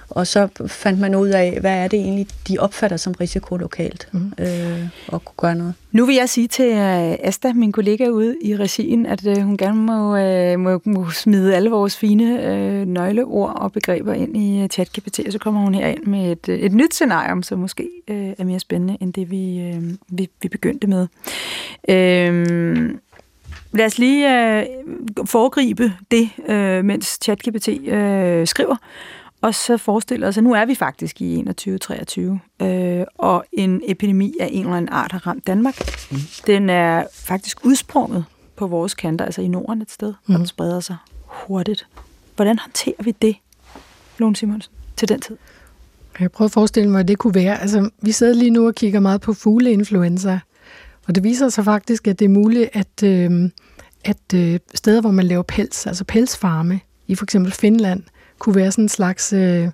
Og 0.09 0.27
så 0.27 0.47
fandt 0.67 0.99
man 0.99 1.15
ud 1.15 1.27
af, 1.27 1.57
hvad 1.61 1.71
er 1.83 1.87
det 1.87 1.99
egentlig, 1.99 2.27
de 2.47 2.57
opfatter 2.59 2.97
som 2.97 3.13
risiko 3.13 3.57
lokalt, 3.57 4.09
mm. 4.11 4.33
øh, 4.39 4.87
og 5.07 5.25
kunne 5.25 5.35
gøre 5.37 5.55
noget. 5.55 5.73
Nu 5.91 6.05
vil 6.05 6.15
jeg 6.15 6.29
sige 6.29 6.47
til 6.47 6.71
uh, 6.71 7.27
Asta, 7.27 7.53
min 7.53 7.71
kollega 7.71 8.07
ude 8.07 8.35
i 8.41 8.55
regien, 8.55 9.05
at 9.05 9.27
uh, 9.27 9.37
hun 9.37 9.57
gerne 9.57 9.81
må, 9.81 10.17
uh, 10.17 10.59
må, 10.59 10.81
må 10.85 11.09
smide 11.09 11.55
alle 11.55 11.69
vores 11.69 11.97
fine 11.97 12.23
uh, 12.23 12.87
nøgleord 12.87 13.53
og 13.55 13.71
begreber 13.71 14.13
ind 14.13 14.37
i 14.37 14.67
ChatGPT, 14.71 15.19
og 15.25 15.31
så 15.31 15.39
kommer 15.39 15.61
hun 15.61 15.75
her 15.75 15.87
ind 15.87 16.03
med 16.03 16.31
et, 16.31 16.49
et 16.49 16.73
nyt 16.73 16.93
scenarium, 16.93 17.43
som 17.43 17.59
måske 17.59 17.89
uh, 18.11 18.15
er 18.15 18.43
mere 18.43 18.59
spændende 18.59 18.97
end 19.01 19.13
det, 19.13 19.31
vi, 19.31 19.73
uh, 19.75 19.83
vi, 20.17 20.29
vi 20.41 20.47
begyndte 20.47 20.87
med. 20.87 21.07
Uh, 21.89 22.95
Lad 23.71 23.85
os 23.85 23.97
lige 23.97 24.27
uh, 24.27 25.27
foregribe 25.27 25.93
det, 26.11 26.29
uh, 26.49 26.85
mens 26.85 27.19
ChatGPT 27.21 27.67
uh, 27.67 28.47
skriver. 28.47 28.75
Og 29.45 29.55
så 29.55 29.77
forestiller 29.77 30.27
os, 30.27 30.37
at 30.37 30.43
nu 30.43 30.53
er 30.53 30.65
vi 30.65 30.75
faktisk 30.75 31.21
i 31.21 31.43
2023, 31.45 32.39
øh, 32.61 33.05
og 33.17 33.45
en 33.51 33.81
epidemi 33.85 34.33
af 34.39 34.49
en 34.51 34.59
eller 34.59 34.77
anden 34.77 34.93
art 34.93 35.11
har 35.11 35.27
ramt 35.27 35.47
Danmark. 35.47 35.75
Mm. 36.11 36.17
Den 36.47 36.69
er 36.69 37.03
faktisk 37.13 37.65
udsprunget 37.65 38.25
på 38.55 38.67
vores 38.67 38.93
kanter, 38.93 39.25
altså 39.25 39.41
i 39.41 39.47
Norden 39.47 39.81
et 39.81 39.91
sted, 39.91 40.13
mm. 40.27 40.33
og 40.33 40.39
den 40.39 40.47
spreder 40.47 40.79
sig 40.79 40.97
hurtigt. 41.25 41.87
Hvordan 42.35 42.59
håndterer 42.59 43.03
vi 43.03 43.11
det, 43.21 43.35
Lone 44.17 44.35
Simonsen, 44.35 44.73
til 44.97 45.09
den 45.09 45.19
tid? 45.19 45.37
Jeg 46.19 46.31
prøver 46.31 46.47
at 46.47 46.51
forestille 46.53 46.89
mig, 46.89 46.99
at 46.99 47.07
det 47.07 47.17
kunne 47.17 47.35
være. 47.35 47.61
Altså, 47.61 47.89
vi 48.01 48.11
sidder 48.11 48.33
lige 48.33 48.51
nu 48.51 48.67
og 48.67 48.75
kigger 48.75 48.99
meget 48.99 49.21
på 49.21 49.33
fugleinfluenza, 49.33 50.39
og 51.07 51.15
det 51.15 51.23
viser 51.23 51.49
sig 51.49 51.65
faktisk, 51.65 52.07
at 52.07 52.19
det 52.19 52.25
er 52.25 52.29
muligt, 52.29 52.69
at, 52.73 53.03
øh, 53.03 53.49
at 54.05 54.33
øh, 54.35 54.59
steder, 54.75 55.01
hvor 55.01 55.11
man 55.11 55.25
laver 55.25 55.43
pels, 55.43 55.87
altså 55.87 56.03
pelsfarme, 56.03 56.79
i 57.07 57.15
for 57.15 57.25
eksempel 57.25 57.51
Finland, 57.51 58.03
kunne 58.39 58.55
være 58.55 58.71
sådan 58.71 58.85
en 58.85 58.89
slags 58.89 59.33
øh, 59.33 59.67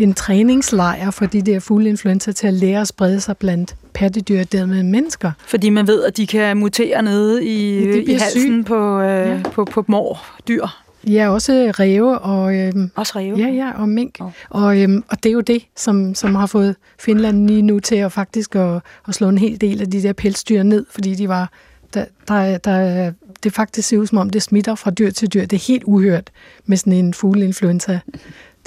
en 0.00 0.14
træningslejr 0.14 1.10
for 1.10 1.26
de 1.26 1.42
der 1.42 1.60
fugleinfluenza 1.60 2.32
til 2.32 2.46
at 2.46 2.54
lære 2.54 2.80
at 2.80 2.88
sprede 2.88 3.20
sig 3.20 3.36
blandt 3.36 3.76
pattedyr 3.94 4.40
og 4.40 4.52
dermed 4.52 4.82
mennesker. 4.82 5.32
Fordi 5.46 5.70
man 5.70 5.86
ved, 5.86 6.04
at 6.04 6.16
de 6.16 6.26
kan 6.26 6.56
mutere 6.56 7.02
nede 7.02 7.44
i, 7.44 7.84
ja, 7.84 8.02
i 8.06 8.12
halsen 8.12 8.64
på, 8.64 9.00
øh, 9.00 9.28
ja. 9.28 9.40
på, 9.52 9.64
på 9.64 9.84
mordyr. 9.88 10.66
Ja, 11.06 11.28
også 11.28 11.72
ræve 11.78 12.18
og... 12.18 12.56
Øhm, 12.56 12.90
også 12.94 13.12
ræve? 13.16 13.38
Ja, 13.38 13.48
ja, 13.48 13.70
og 13.76 13.88
mink. 13.88 14.16
Oh. 14.20 14.30
Og, 14.50 14.82
øhm, 14.82 15.04
og 15.08 15.22
det 15.22 15.28
er 15.28 15.32
jo 15.32 15.40
det, 15.40 15.62
som, 15.76 16.14
som 16.14 16.34
har 16.34 16.46
fået 16.46 16.76
Finland 16.98 17.46
lige 17.46 17.62
nu 17.62 17.80
til 17.80 17.96
at 17.96 18.12
faktisk 18.12 18.56
at, 18.56 18.80
at 19.08 19.14
slå 19.14 19.28
en 19.28 19.38
hel 19.38 19.60
del 19.60 19.80
af 19.80 19.90
de 19.90 20.02
der 20.02 20.12
pelsdyr 20.12 20.62
ned, 20.62 20.86
fordi 20.90 21.14
de 21.14 21.28
var... 21.28 21.50
Der, 21.94 22.04
der, 22.28 22.58
der 22.58 23.12
det 23.44 23.52
faktisk 23.52 23.88
ser 23.88 23.98
ud 23.98 24.06
som 24.06 24.18
om, 24.18 24.30
det 24.30 24.42
smitter 24.42 24.74
fra 24.74 24.90
dyr 24.90 25.10
til 25.10 25.34
dyr. 25.34 25.40
Det 25.40 25.52
er 25.52 25.66
helt 25.66 25.84
uhørt 25.84 26.30
med 26.66 26.76
sådan 26.76 26.92
en 26.92 27.14
fugleinfluenza. 27.14 28.00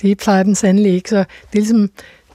Det 0.02 0.18
plejer 0.18 0.44
den 0.44 0.56
sandelig 0.56 0.94
ikke, 0.94 1.10
så 1.10 1.18
det 1.18 1.26
er 1.54 1.60
ligesom, 1.60 1.90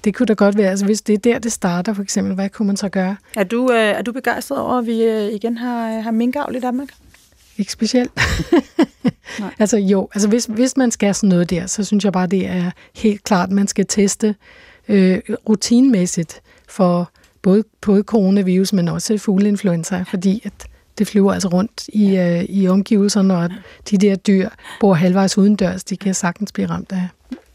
det 0.04 0.14
kunne 0.14 0.26
da 0.26 0.32
godt 0.32 0.56
være, 0.56 0.70
altså 0.70 0.84
hvis 0.84 1.02
det 1.02 1.12
er 1.12 1.18
der, 1.18 1.38
det 1.38 1.52
starter 1.52 1.94
for 1.94 2.02
eksempel, 2.02 2.34
hvad 2.34 2.48
kunne 2.48 2.66
man 2.66 2.76
så 2.76 2.88
gøre? 2.88 3.16
Er 3.36 3.44
du, 3.44 3.72
øh, 3.72 3.78
er 3.78 4.02
du 4.02 4.12
begejstret 4.12 4.60
over, 4.60 4.78
at 4.78 4.86
vi 4.86 5.02
øh, 5.02 5.32
igen 5.32 5.56
har, 5.56 6.00
har 6.00 6.10
minkavl 6.10 6.56
i 6.56 6.60
Danmark? 6.60 6.88
Ikke 7.58 7.72
specielt. 7.72 8.12
altså 9.58 9.76
jo, 9.78 10.08
altså 10.14 10.28
hvis, 10.28 10.44
hvis 10.44 10.76
man 10.76 10.90
skal 10.90 11.14
sådan 11.14 11.28
noget 11.28 11.50
der, 11.50 11.66
så 11.66 11.84
synes 11.84 12.04
jeg 12.04 12.12
bare, 12.12 12.26
det 12.26 12.46
er 12.46 12.70
helt 12.94 13.24
klart, 13.24 13.48
at 13.48 13.54
man 13.54 13.68
skal 13.68 13.86
teste 13.88 14.34
øh, 14.88 15.20
rutinmæssigt 15.48 16.40
for 16.68 17.10
både, 17.42 17.64
både 17.80 18.02
coronavirus, 18.02 18.72
men 18.72 18.88
også 18.88 19.18
fugleinfluenza, 19.18 20.04
fordi 20.10 20.42
at 20.44 20.66
det 20.98 21.06
flyver 21.06 21.32
altså 21.32 21.48
rundt 21.48 21.88
i, 21.88 22.16
øh, 22.16 22.44
i 22.44 22.68
omgivelserne, 22.68 23.36
og 23.36 23.50
de 23.90 23.98
der 23.98 24.16
dyr 24.16 24.48
bor 24.80 24.94
halvvejs 24.94 25.38
udendørs, 25.38 25.84
de 25.84 25.96
kan 25.96 26.14
sagtens 26.14 26.52
blive 26.52 26.68
ramt 26.70 26.92
af. 26.92 27.08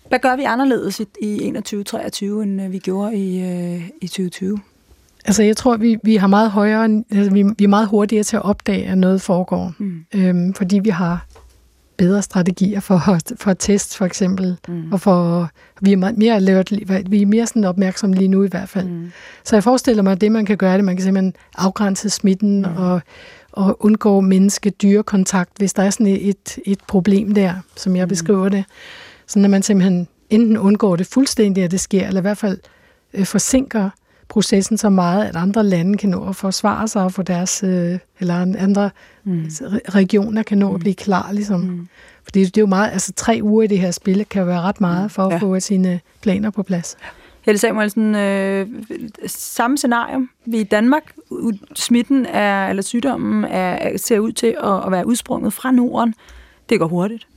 Hvad 0.08 0.20
gør 0.20 0.36
vi 0.36 0.44
anderledes 0.44 1.00
i, 1.00 1.06
i 1.22 1.52
2023, 1.52 2.44
end 2.44 2.62
øh, 2.62 2.72
vi 2.72 2.80
gjorde 2.80 3.16
i, 3.16 3.42
øh, 3.42 3.90
i 4.02 4.08
2020? 4.08 4.60
Altså, 5.26 5.44
jeg 5.44 5.58
tror, 5.58 5.78
vi, 5.78 5.98
vi 6.04 6.16
har 6.16 6.28
meget 6.28 6.52
højere, 6.52 7.04
altså, 7.12 7.32
vi, 7.32 7.44
vi 7.58 7.64
er 7.64 7.68
meget 7.68 7.88
hurtigere 7.88 8.24
til 8.24 8.36
at 8.36 8.46
opdage, 8.46 8.86
at 8.86 8.98
noget 8.98 9.22
foregår. 9.22 9.74
Mm. 9.78 10.06
Øhm, 10.16 10.54
fordi 10.54 10.80
vi 10.80 10.90
har 10.90 11.26
bedre 11.98 12.22
strategier 12.22 12.80
for, 12.80 13.20
for 13.36 13.54
test, 13.54 13.98
for 13.98 14.06
eksempel. 14.06 14.58
Mm. 14.68 14.92
Og 14.92 15.02
for, 15.02 15.50
vi 15.82 15.94
er 15.94 16.14
mere 16.18 16.36
alert, 16.36 16.72
vi 17.12 17.22
er 17.22 17.26
mere 17.26 17.48
sådan 17.48 17.64
opmærksomme 17.64 18.16
lige 18.16 18.28
nu 18.28 18.44
i 18.44 18.48
hvert 18.48 18.70
fald. 18.70 18.88
Mm. 18.88 19.12
Så 19.44 19.56
jeg 19.56 19.64
forestiller 19.64 20.04
mig, 20.04 20.12
at 20.12 20.22
det, 20.22 20.32
man 20.32 20.46
kan 20.46 20.58
gøre, 20.58 20.78
det 20.78 20.84
man 20.86 20.96
kan 20.96 21.04
simpelthen 21.04 21.34
afgrænse 21.58 22.10
smitten 22.10 22.60
mm. 22.60 22.78
og, 22.78 23.02
og 23.52 23.86
undgå 23.86 24.22
menneske-dyre-kontakt, 24.22 25.52
hvis 25.58 25.74
der 25.74 25.84
er 25.84 25.90
sådan 25.90 26.08
et, 26.08 26.60
et 26.66 26.80
problem 26.88 27.34
der, 27.34 27.54
som 27.76 27.96
jeg 27.96 28.06
mm. 28.06 28.10
beskriver 28.10 28.50
det. 28.50 28.66
Så 29.28 29.40
når 29.40 29.50
man 29.50 29.64
simpelthen 29.64 30.08
enten 30.30 30.58
undgår 30.58 30.96
det 30.96 31.08
fuldstændigt, 31.08 31.66
at 31.66 31.72
det 31.72 31.80
sker, 31.80 32.08
eller 32.08 32.22
i 32.22 32.28
hvert 32.28 32.38
fald 32.38 32.60
øh, 33.14 33.26
forsinker 33.26 33.90
processen 34.30 34.78
så 34.78 34.90
meget, 34.90 35.26
at 35.26 35.36
andre 35.36 35.64
lande 35.64 35.98
kan 35.98 36.10
nå 36.10 36.30
at 36.30 36.36
forsvare 36.36 36.88
sig 36.88 37.04
og 37.04 37.12
få 37.12 37.22
deres, 37.22 37.64
øh, 37.64 38.00
eller 38.20 38.36
andre 38.36 38.90
mm. 39.24 39.50
regioner 39.90 40.44
kan 40.44 40.58
nå 40.58 40.68
at 40.68 40.74
mm. 40.74 40.80
blive 40.80 40.96
klar, 40.96 41.32
ligesom. 41.32 41.60
Mm. 41.60 41.88
Fordi 42.24 42.46
det 42.46 42.58
er 42.58 42.62
jo 42.62 42.68
meget, 42.68 42.92
altså 42.92 43.14
tre 43.14 43.40
uger 43.44 43.64
i 43.64 43.68
det 43.68 43.80
her 43.80 43.92
spil 43.92 44.26
kan 44.26 44.48
være 44.48 44.62
ret 44.62 44.82
meget 44.82 45.04
mm. 45.04 45.10
for 45.10 45.24
at 45.24 45.34
ja. 45.34 45.38
få 45.38 45.60
sine 45.60 46.00
planer 46.22 46.50
på 46.50 46.64
plads. 46.64 46.98
Helle 47.42 47.60
Samuelsen, 47.60 48.16
øh, 48.16 48.68
samme 49.28 49.78
scenario. 49.78 50.26
Vi 50.46 50.58
i 50.58 50.64
Danmark, 50.64 51.14
smitten 51.76 52.26
er, 52.26 52.68
eller 52.68 52.84
sygdommen 52.84 53.44
er, 53.44 53.98
ser 53.98 54.20
ud 54.20 54.32
til 54.32 54.56
at, 54.64 54.86
at 54.86 54.92
være 54.92 55.08
udsprunget 55.08 55.54
fra 55.54 55.72
Norden. 55.72 56.14
Det 56.70 56.80
går 56.80 56.88
hurtigt. 56.88 57.28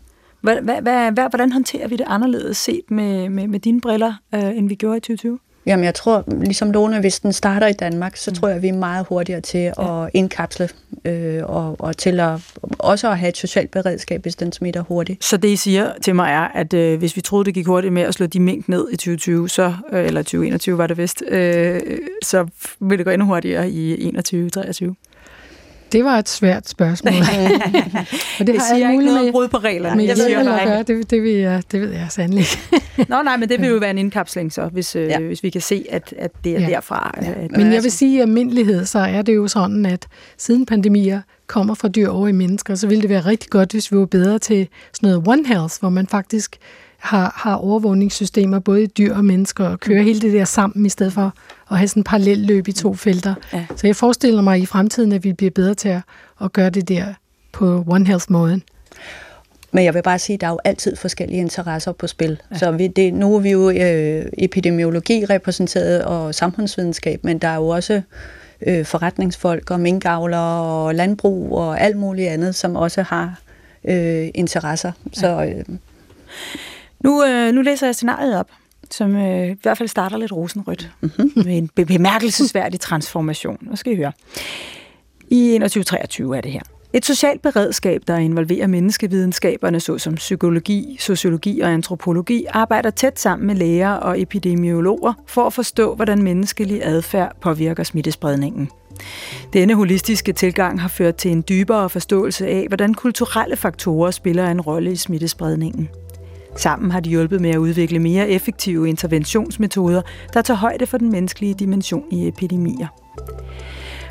Hvad, 0.41 0.57
hvad, 0.63 0.83
hvad, 0.83 1.29
hvordan 1.31 1.53
håndterer 1.53 1.89
vi 1.89 1.97
det 1.97 2.07
anderledes 2.09 2.57
set 2.57 2.91
med, 2.91 3.29
med, 3.29 3.47
med 3.47 3.61
dine 3.61 3.81
briller, 3.81 4.15
øh, 4.35 4.57
end 4.57 4.69
vi 4.69 4.75
gjorde 4.75 4.97
i 4.97 5.01
2020? 5.01 5.39
Jamen, 5.67 5.85
jeg 5.85 5.95
tror, 5.95 6.25
ligesom 6.41 6.71
Lone, 6.71 7.01
hvis 7.01 7.21
den 7.21 7.33
starter 7.33 7.67
i 7.67 7.73
Danmark, 7.73 8.17
så 8.17 8.31
mm. 8.31 8.35
tror 8.35 8.49
jeg, 8.49 8.63
vi 8.63 8.69
er 8.69 8.73
meget 8.73 9.07
hurtigere 9.09 9.41
til 9.41 9.61
ja. 9.61 10.05
at 10.05 10.11
indkapsle 10.15 10.69
øh, 11.05 11.43
og, 11.45 11.77
og 11.79 11.97
til 11.97 12.21
at 12.21 12.41
også 12.79 13.11
at 13.11 13.19
have 13.19 13.29
et 13.29 13.37
socialt 13.37 13.71
beredskab, 13.71 14.23
hvis 14.23 14.37
den 14.37 14.53
smitter 14.53 14.81
hurtigt. 14.81 15.25
Så 15.25 15.37
det, 15.37 15.49
I 15.49 15.57
siger 15.57 15.93
til 16.03 16.15
mig, 16.15 16.31
er, 16.31 16.49
at 16.59 16.75
øh, 16.75 16.99
hvis 16.99 17.17
vi 17.17 17.21
troede, 17.21 17.45
det 17.45 17.55
gik 17.55 17.67
hurtigt 17.67 17.93
med 17.93 18.03
at 18.03 18.15
slå 18.15 18.27
de 18.27 18.41
mink 18.41 18.69
ned 18.69 18.89
i 18.93 18.97
2020, 18.97 19.49
så, 19.49 19.75
øh, 19.93 20.07
eller 20.07 20.23
2021 20.23 20.79
var 20.79 20.87
det 20.87 20.99
vist, 20.99 21.23
øh, 21.29 21.81
så 22.25 22.47
vil 22.81 22.99
det 22.99 23.07
gå 23.07 23.11
endnu 23.11 23.27
hurtigere 23.27 23.71
i 23.71 24.11
2021-2023? 24.11 25.10
Det 25.93 26.05
var 26.05 26.19
et 26.19 26.29
svært 26.29 26.69
spørgsmål. 26.69 27.13
og 28.39 28.47
det, 28.47 28.47
det 28.47 28.59
har 28.59 28.75
siger 28.75 28.91
ikke 28.91 29.05
noget 29.05 29.25
med, 29.25 29.33
brud 29.33 29.49
på 29.49 29.57
reglerne. 29.57 29.97
Men 29.97 30.07
jeg 30.07 30.17
ved, 30.17 30.27
jeg 30.27 30.63
gøre, 30.67 30.83
det, 30.83 31.11
det, 31.11 31.23
vil 31.23 31.33
jeg, 31.33 31.63
det 31.73 31.81
ved 31.81 31.91
jeg 31.91 32.07
sandelig. 32.11 32.45
Nå 33.09 33.23
nej, 33.23 33.37
men 33.37 33.49
det 33.49 33.61
vil 33.61 33.69
jo 33.69 33.77
være 33.77 33.91
en 33.91 33.99
indkapsling 33.99 34.53
så, 34.53 34.67
hvis, 34.67 34.97
øh, 34.97 35.09
ja. 35.09 35.21
øh, 35.21 35.27
hvis 35.27 35.43
vi 35.43 35.51
kan 35.51 35.61
se, 35.61 35.87
at, 35.91 36.15
at 36.19 36.31
det 36.45 36.57
er 36.57 36.61
ja. 36.61 36.67
derfra. 36.67 37.15
Ja. 37.23 37.31
At, 37.31 37.51
men 37.51 37.73
jeg 37.73 37.83
vil 37.83 37.93
sige, 37.93 38.17
at 38.17 38.19
i 38.19 38.21
almindelighed, 38.21 38.85
så 38.85 38.99
er 38.99 39.23
det 39.23 39.37
jo 39.37 39.49
sådan, 39.49 39.87
at 39.87 40.07
siden 40.39 40.67
pandemier 40.67 41.21
kommer 41.47 41.75
fra 41.75 41.89
dyr 41.89 42.09
over 42.09 42.29
i 42.29 42.33
mennesker, 42.33 42.75
så 42.75 42.87
ville 42.87 43.03
det 43.03 43.11
være 43.11 43.21
rigtig 43.21 43.51
godt, 43.51 43.73
hvis 43.73 43.93
vi 43.93 43.97
var 43.97 44.07
bedre 44.07 44.39
til 44.39 44.69
sådan 44.93 45.11
noget 45.11 45.29
One 45.29 45.47
Health, 45.47 45.75
hvor 45.81 45.89
man 45.89 46.07
faktisk 46.07 46.57
har, 47.01 47.33
har 47.37 47.55
overvågningssystemer, 47.55 48.59
både 48.59 48.83
i 48.83 48.87
dyr 48.87 49.15
og 49.15 49.25
mennesker, 49.25 49.65
og 49.65 49.81
kører 49.81 50.01
mm. 50.01 50.07
hele 50.07 50.21
det 50.21 50.33
der 50.33 50.45
sammen, 50.45 50.87
i 50.87 50.89
stedet 50.89 51.13
for 51.13 51.35
at 51.71 51.79
have 51.79 51.89
sådan 51.89 52.01
en 52.01 52.05
parallel 52.05 52.39
løb 52.39 52.69
i 52.69 52.73
to 52.73 52.95
felter. 52.95 53.35
Ja. 53.53 53.67
Så 53.77 53.87
jeg 53.87 53.97
forestiller 53.97 54.43
mig 54.43 54.61
i 54.61 54.67
fremtiden, 54.67 55.13
at 55.13 55.25
vi 55.25 55.33
bliver 55.33 55.51
bedre 55.51 55.75
til 55.75 55.89
at, 55.89 56.01
at 56.45 56.53
gøre 56.53 56.71
det 56.71 56.89
der 56.89 57.05
på 57.53 57.85
One 57.87 58.07
Health-måden. 58.07 58.63
Men 59.73 59.85
jeg 59.85 59.95
vil 59.95 60.03
bare 60.03 60.19
sige, 60.19 60.35
at 60.35 60.41
der 60.41 60.47
er 60.47 60.51
jo 60.51 60.59
altid 60.65 60.97
forskellige 60.97 61.41
interesser 61.41 61.93
på 61.93 62.07
spil. 62.07 62.43
Ja. 62.51 62.59
Så 62.59 62.71
vi, 62.71 62.87
det, 62.87 63.15
nu 63.15 63.35
er 63.35 63.41
vi 63.41 63.51
jo 63.51 63.71
øh, 63.71 64.27
epidemiologi 64.39 65.25
repræsenteret 65.25 66.05
og 66.05 66.35
samfundsvidenskab, 66.35 67.25
men 67.25 67.39
der 67.39 67.49
er 67.49 67.57
jo 67.57 67.69
også 67.69 68.03
øh, 68.67 68.85
forretningsfolk 68.85 69.71
og 69.71 69.81
minkavlere 69.81 70.63
og 70.63 70.95
landbrug 70.95 71.59
og 71.59 71.81
alt 71.81 71.97
muligt 71.97 72.29
andet, 72.29 72.55
som 72.55 72.77
også 72.77 73.03
har 73.03 73.41
øh, 73.85 74.29
interesser. 74.35 74.93
Ja. 75.07 75.21
Så, 75.21 75.45
øh, 75.45 75.77
nu, 77.05 77.25
øh, 77.25 77.53
nu 77.53 77.63
læser 77.63 77.87
jeg 77.87 77.95
scenariet 77.95 78.39
op, 78.39 78.51
som 78.91 79.17
øh, 79.17 79.51
i 79.51 79.57
hvert 79.63 79.79
fald 79.79 79.89
starter 79.89 80.17
lidt 80.17 80.33
rosenrødt, 80.33 80.91
mm-hmm. 81.01 81.33
med 81.45 81.59
en 81.59 81.71
bemærkelsesværdig 81.87 82.81
transformation. 82.81 83.59
Nu 83.61 83.77
skal 83.77 83.93
I 83.93 83.97
høre. 83.97 84.13
I 85.29 85.59
2123 85.61 86.37
er 86.37 86.41
det 86.41 86.53
her. 86.53 86.61
Et 86.93 87.07
socialt 87.07 87.43
beredskab, 87.43 88.03
der 88.07 88.17
involverer 88.17 88.67
menneskevidenskaberne 88.67 89.81
såsom 89.81 90.15
psykologi, 90.15 90.97
sociologi 91.01 91.61
og 91.61 91.71
antropologi, 91.71 92.47
arbejder 92.49 92.91
tæt 92.91 93.21
sammen 93.21 93.47
med 93.47 93.55
læger 93.55 93.91
og 93.91 94.21
epidemiologer 94.21 95.13
for 95.27 95.47
at 95.47 95.53
forstå, 95.53 95.95
hvordan 95.95 96.23
menneskelig 96.23 96.81
adfærd 96.85 97.37
påvirker 97.41 97.83
smittespredningen. 97.83 98.71
Denne 99.53 99.75
holistiske 99.75 100.33
tilgang 100.33 100.81
har 100.81 100.89
ført 100.89 101.17
til 101.17 101.31
en 101.31 101.45
dybere 101.49 101.91
forståelse 101.91 102.47
af, 102.47 102.65
hvordan 102.69 102.95
kulturelle 102.95 103.57
faktorer 103.57 104.11
spiller 104.11 104.51
en 104.51 104.61
rolle 104.61 104.93
i 104.93 104.97
smittespredningen. 104.97 105.89
Sammen 106.57 106.91
har 106.91 107.01
de 107.01 107.11
hjulpet 107.11 107.41
med 107.41 107.51
at 107.51 107.57
udvikle 107.57 107.99
mere 107.99 108.29
effektive 108.29 108.89
interventionsmetoder, 108.89 110.03
der 110.35 110.43
tager 110.43 110.59
højde 110.59 110.87
for 110.87 110.99
den 110.99 111.11
menneskelige 111.13 111.55
dimension 111.55 112.05
i 112.11 112.29
epidemier. 112.29 112.87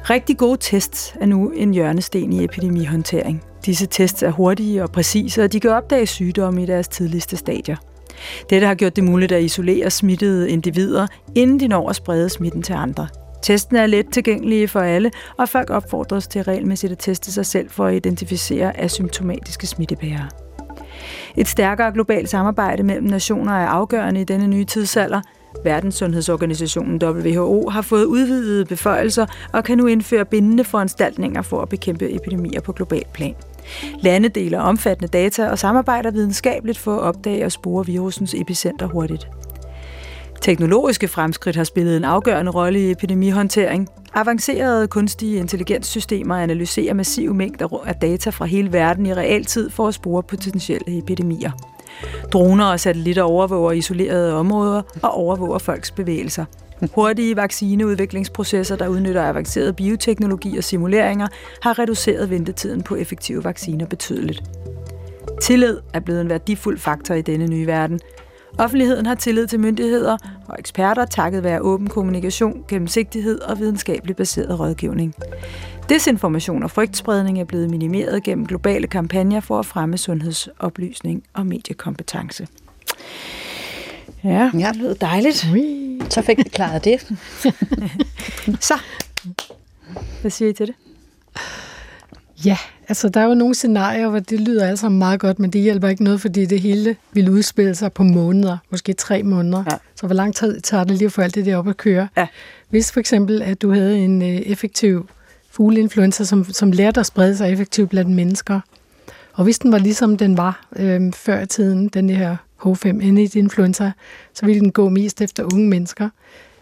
Rigtig 0.09 0.37
gode 0.37 0.57
tests 0.61 1.15
er 1.21 1.25
nu 1.25 1.49
en 1.49 1.73
hjørnesten 1.73 2.33
i 2.33 2.43
epidemihåndtering. 2.43 3.43
Disse 3.65 3.85
tests 3.85 4.23
er 4.23 4.31
hurtige 4.31 4.83
og 4.83 4.91
præcise, 4.91 5.43
og 5.43 5.53
de 5.53 5.59
kan 5.59 5.71
opdage 5.71 6.05
sygdomme 6.05 6.63
i 6.63 6.65
deres 6.65 6.87
tidligste 6.87 7.37
stadier. 7.37 7.75
Dette 8.49 8.67
har 8.67 8.75
gjort 8.75 8.95
det 8.95 9.03
muligt 9.03 9.31
at 9.31 9.43
isolere 9.43 9.89
smittede 9.89 10.49
individer, 10.49 11.07
inden 11.35 11.59
de 11.59 11.67
når 11.67 11.89
at 11.89 11.95
sprede 11.95 12.29
smitten 12.29 12.61
til 12.61 12.73
andre. 12.73 13.07
Testen 13.43 13.75
er 13.75 13.85
let 13.85 14.05
tilgængelige 14.11 14.67
for 14.67 14.79
alle, 14.79 15.11
og 15.37 15.49
folk 15.49 15.69
opfordres 15.69 16.27
til 16.27 16.43
regelmæssigt 16.43 16.91
at 16.91 16.99
teste 16.99 17.31
sig 17.31 17.45
selv 17.45 17.69
for 17.69 17.85
at 17.85 17.95
identificere 17.95 18.79
asymptomatiske 18.79 19.67
smittebærere. 19.67 20.48
Et 21.37 21.47
stærkere 21.47 21.91
globalt 21.91 22.29
samarbejde 22.29 22.83
mellem 22.83 23.07
nationer 23.07 23.53
er 23.53 23.67
afgørende 23.67 24.21
i 24.21 24.23
denne 24.23 24.47
nye 24.47 24.65
tidsalder. 24.65 25.21
Verdenssundhedsorganisationen 25.63 27.03
WHO 27.03 27.69
har 27.69 27.81
fået 27.81 28.05
udvidede 28.05 28.65
beføjelser 28.65 29.25
og 29.53 29.63
kan 29.63 29.77
nu 29.77 29.85
indføre 29.85 30.25
bindende 30.25 30.63
foranstaltninger 30.63 31.41
for 31.41 31.61
at 31.61 31.69
bekæmpe 31.69 32.15
epidemier 32.15 32.61
på 32.61 32.71
global 32.71 33.03
plan. 33.13 33.35
Lande 34.01 34.29
deler 34.29 34.59
omfattende 34.59 35.07
data 35.07 35.49
og 35.49 35.59
samarbejder 35.59 36.11
videnskabeligt 36.11 36.77
for 36.77 36.95
at 36.95 37.01
opdage 37.01 37.45
og 37.45 37.51
spore 37.51 37.85
virusens 37.85 38.33
epicenter 38.33 38.85
hurtigt. 38.85 39.27
Teknologiske 40.41 41.07
fremskridt 41.07 41.55
har 41.55 41.63
spillet 41.63 41.97
en 41.97 42.03
afgørende 42.03 42.51
rolle 42.51 42.79
i 42.79 42.91
epidemihåndtering. 42.91 43.89
Avancerede 44.13 44.87
kunstige 44.87 45.37
intelligenssystemer 45.37 46.35
analyserer 46.35 46.93
massive 46.93 47.33
mængder 47.33 47.83
af 47.85 47.95
data 47.95 48.29
fra 48.29 48.45
hele 48.45 48.73
verden 48.73 49.05
i 49.05 49.13
realtid 49.13 49.69
for 49.69 49.87
at 49.87 49.93
spore 49.93 50.23
potentielle 50.23 50.97
epidemier. 50.97 51.51
Droner 52.33 52.65
og 52.65 52.79
satellitter 52.79 53.23
overvåger 53.23 53.71
isolerede 53.71 54.33
områder 54.35 54.81
og 55.03 55.11
overvåger 55.11 55.59
folks 55.59 55.91
bevægelser. 55.91 56.45
Hurtige 56.95 57.35
vaccineudviklingsprocesser, 57.35 58.75
der 58.75 58.87
udnytter 58.87 59.23
avanceret 59.23 59.75
bioteknologi 59.75 60.57
og 60.57 60.63
simuleringer, 60.63 61.27
har 61.61 61.79
reduceret 61.79 62.29
ventetiden 62.29 62.83
på 62.83 62.95
effektive 62.95 63.43
vacciner 63.43 63.85
betydeligt. 63.85 64.43
Tillid 65.41 65.77
er 65.93 65.99
blevet 65.99 66.21
en 66.21 66.29
værdifuld 66.29 66.77
faktor 66.77 67.15
i 67.15 67.21
denne 67.21 67.47
nye 67.47 67.67
verden, 67.67 67.99
Offentligheden 68.57 69.05
har 69.05 69.15
tillid 69.15 69.47
til 69.47 69.59
myndigheder 69.59 70.17
og 70.47 70.55
eksperter 70.59 71.05
takket 71.05 71.43
være 71.43 71.61
åben 71.61 71.87
kommunikation, 71.87 72.63
gennemsigtighed 72.67 73.39
og 73.39 73.59
videnskabeligt 73.59 74.17
baseret 74.17 74.59
rådgivning. 74.59 75.15
Desinformation 75.89 76.63
og 76.63 76.71
frygtspredning 76.71 77.39
er 77.39 77.43
blevet 77.43 77.69
minimeret 77.69 78.23
gennem 78.23 78.45
globale 78.45 78.87
kampagner 78.87 79.39
for 79.39 79.59
at 79.59 79.65
fremme 79.65 79.97
sundhedsoplysning 79.97 81.23
og 81.33 81.45
mediekompetence. 81.45 82.47
Ja, 84.23 84.51
ja. 84.53 84.67
det 84.67 84.75
lyder 84.75 84.93
dejligt. 84.93 85.47
Ui. 85.53 86.01
Så 86.09 86.21
fik 86.21 86.37
vi 86.37 86.43
klaret 86.43 86.85
det. 86.85 87.11
Så, 88.69 88.79
hvad 90.21 90.31
siger 90.31 90.49
I 90.49 90.53
til 90.53 90.67
det? 90.67 90.75
Ja, 92.45 92.57
altså 92.87 93.09
der 93.09 93.19
er 93.19 93.25
jo 93.25 93.33
nogle 93.33 93.55
scenarier, 93.55 94.09
hvor 94.09 94.19
det 94.19 94.39
lyder 94.39 94.67
altså 94.67 94.89
meget 94.89 95.19
godt, 95.19 95.39
men 95.39 95.49
det 95.49 95.61
hjælper 95.61 95.87
ikke 95.87 96.03
noget, 96.03 96.21
fordi 96.21 96.45
det 96.45 96.61
hele 96.61 96.95
vil 97.11 97.29
udspille 97.29 97.75
sig 97.75 97.93
på 97.93 98.03
måneder, 98.03 98.57
måske 98.69 98.93
tre 98.93 99.23
måneder. 99.23 99.63
Ja. 99.71 99.77
Så 99.95 100.05
hvor 100.05 100.15
lang 100.15 100.35
tid 100.35 100.61
tager 100.61 100.83
det 100.83 100.97
lige 100.97 101.05
at 101.05 101.11
få 101.11 101.21
alt 101.21 101.35
det 101.35 101.45
der 101.45 101.57
op 101.57 101.67
at 101.67 101.77
køre? 101.77 102.07
Ja. 102.17 102.27
Hvis 102.69 102.91
for 102.91 102.99
eksempel, 102.99 103.41
at 103.41 103.61
du 103.61 103.73
havde 103.73 103.99
en 103.99 104.21
øh, 104.21 104.27
effektiv 104.27 105.09
fugleinfluenza, 105.51 106.23
som, 106.23 106.45
som 106.45 106.71
lærte 106.71 106.99
at 106.99 107.05
sprede 107.05 107.37
sig 107.37 107.51
effektivt 107.51 107.89
blandt 107.89 108.11
mennesker, 108.11 108.59
og 109.33 109.43
hvis 109.43 109.59
den 109.59 109.71
var 109.71 109.77
ligesom 109.77 110.17
den 110.17 110.37
var 110.37 110.67
øh, 110.75 111.13
før 111.13 111.45
tiden, 111.45 111.87
den 111.87 112.09
her 112.09 112.35
H5N1-influenza, 112.65 113.91
så 114.33 114.45
ville 114.45 114.59
den 114.59 114.71
gå 114.71 114.89
mest 114.89 115.21
efter 115.21 115.53
unge 115.53 115.67
mennesker 115.67 116.09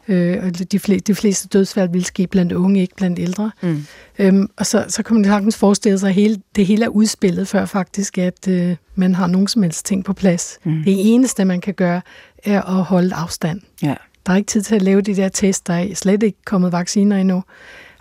øh, 0.08 0.44
og 0.44 0.72
de, 0.72 0.80
fleste, 0.80 1.14
de 1.14 1.16
fleste 1.16 1.48
dødsfald 1.48 1.90
vil 1.90 2.06
ske 2.06 2.28
blandt 2.28 2.52
unge, 2.52 2.82
ikke 2.82 2.96
blandt 2.96 3.20
ældre. 3.20 3.52
Mm. 3.62 3.86
Øhm, 4.20 4.50
og 4.58 4.66
så, 4.66 4.86
så 4.88 5.04
kan 5.04 5.16
man 5.16 5.26
sagtens 5.26 5.58
forestille 5.58 6.00
sig, 6.00 6.08
at 6.10 6.16
hele, 6.16 6.42
det 6.56 6.66
hele 6.66 6.86
er 6.86 6.90
udspillet, 6.90 7.48
før 7.48 7.66
faktisk, 7.66 8.18
at 8.18 8.48
øh, 8.48 8.76
man 8.96 9.16
har 9.16 9.28
nogen 9.28 9.48
som 9.48 9.64
helst 9.64 9.86
ting 9.86 10.06
på 10.06 10.14
plads. 10.14 10.60
Mm. 10.64 10.84
Det 10.84 11.14
eneste, 11.14 11.46
man 11.46 11.62
kan 11.62 11.74
gøre, 11.74 12.02
er 12.44 12.62
at 12.62 12.84
holde 12.84 13.16
afstand. 13.16 13.62
Ja. 13.84 13.96
Der 14.26 14.34
er 14.34 14.38
ikke 14.38 14.48
tid 14.48 14.62
til 14.62 14.76
at 14.76 14.82
lave 14.82 15.02
de 15.02 15.16
der 15.16 15.30
test, 15.30 15.68
der 15.68 15.74
er 15.74 15.96
slet 15.96 16.24
ikke 16.24 16.38
kommet 16.46 16.72
vacciner 16.72 17.18
endnu. 17.18 17.44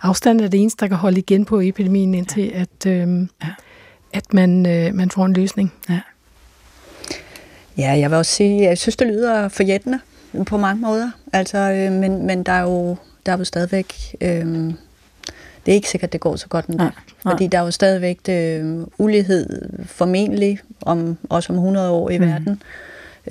Afstand 0.01 0.41
er 0.41 0.47
det 0.47 0.61
eneste, 0.61 0.79
der 0.79 0.87
kan 0.87 0.97
holde 0.97 1.19
igen 1.19 1.45
på 1.45 1.59
epidemien, 1.59 2.13
indtil 2.13 2.43
ja. 2.43 2.61
at, 2.61 2.85
øh, 2.85 3.27
ja. 3.43 3.49
at 4.13 4.33
man, 4.33 4.65
øh, 4.65 4.95
man 4.95 5.11
får 5.11 5.25
en 5.25 5.33
løsning. 5.33 5.73
Ja. 5.89 5.99
Ja, 7.77 7.91
jeg 7.91 8.09
vil 8.09 8.17
også 8.17 8.31
sige, 8.31 8.63
jeg 8.63 8.77
synes, 8.77 8.95
det 8.95 9.07
lyder 9.07 9.47
forjættende 9.49 9.99
på 10.45 10.57
mange 10.57 10.81
måder. 10.81 11.11
Altså, 11.33 11.57
øh, 11.57 11.91
men, 11.91 12.25
men 12.25 12.43
der 12.43 12.51
er 12.51 12.61
jo, 12.61 12.97
der 13.25 13.31
er 13.31 13.37
jo 13.37 13.43
stadigvæk... 13.43 14.15
Øh, 14.21 14.73
det 15.65 15.71
er 15.71 15.75
ikke 15.75 15.89
sikkert, 15.89 16.13
det 16.13 16.21
går 16.21 16.35
så 16.35 16.47
godt 16.47 16.65
endda. 16.65 16.83
Nej, 16.83 16.93
nej. 17.25 17.33
Fordi 17.33 17.47
der 17.47 17.57
er 17.57 17.63
jo 17.63 17.71
stadigvæk 17.71 18.19
øh, 18.29 18.87
ulighed 18.97 19.69
formentlig, 19.85 20.59
om, 20.81 21.17
også 21.29 21.53
om 21.53 21.55
100 21.55 21.89
år 21.89 22.09
i 22.09 22.17
mm. 22.17 22.25
verden. 22.25 22.61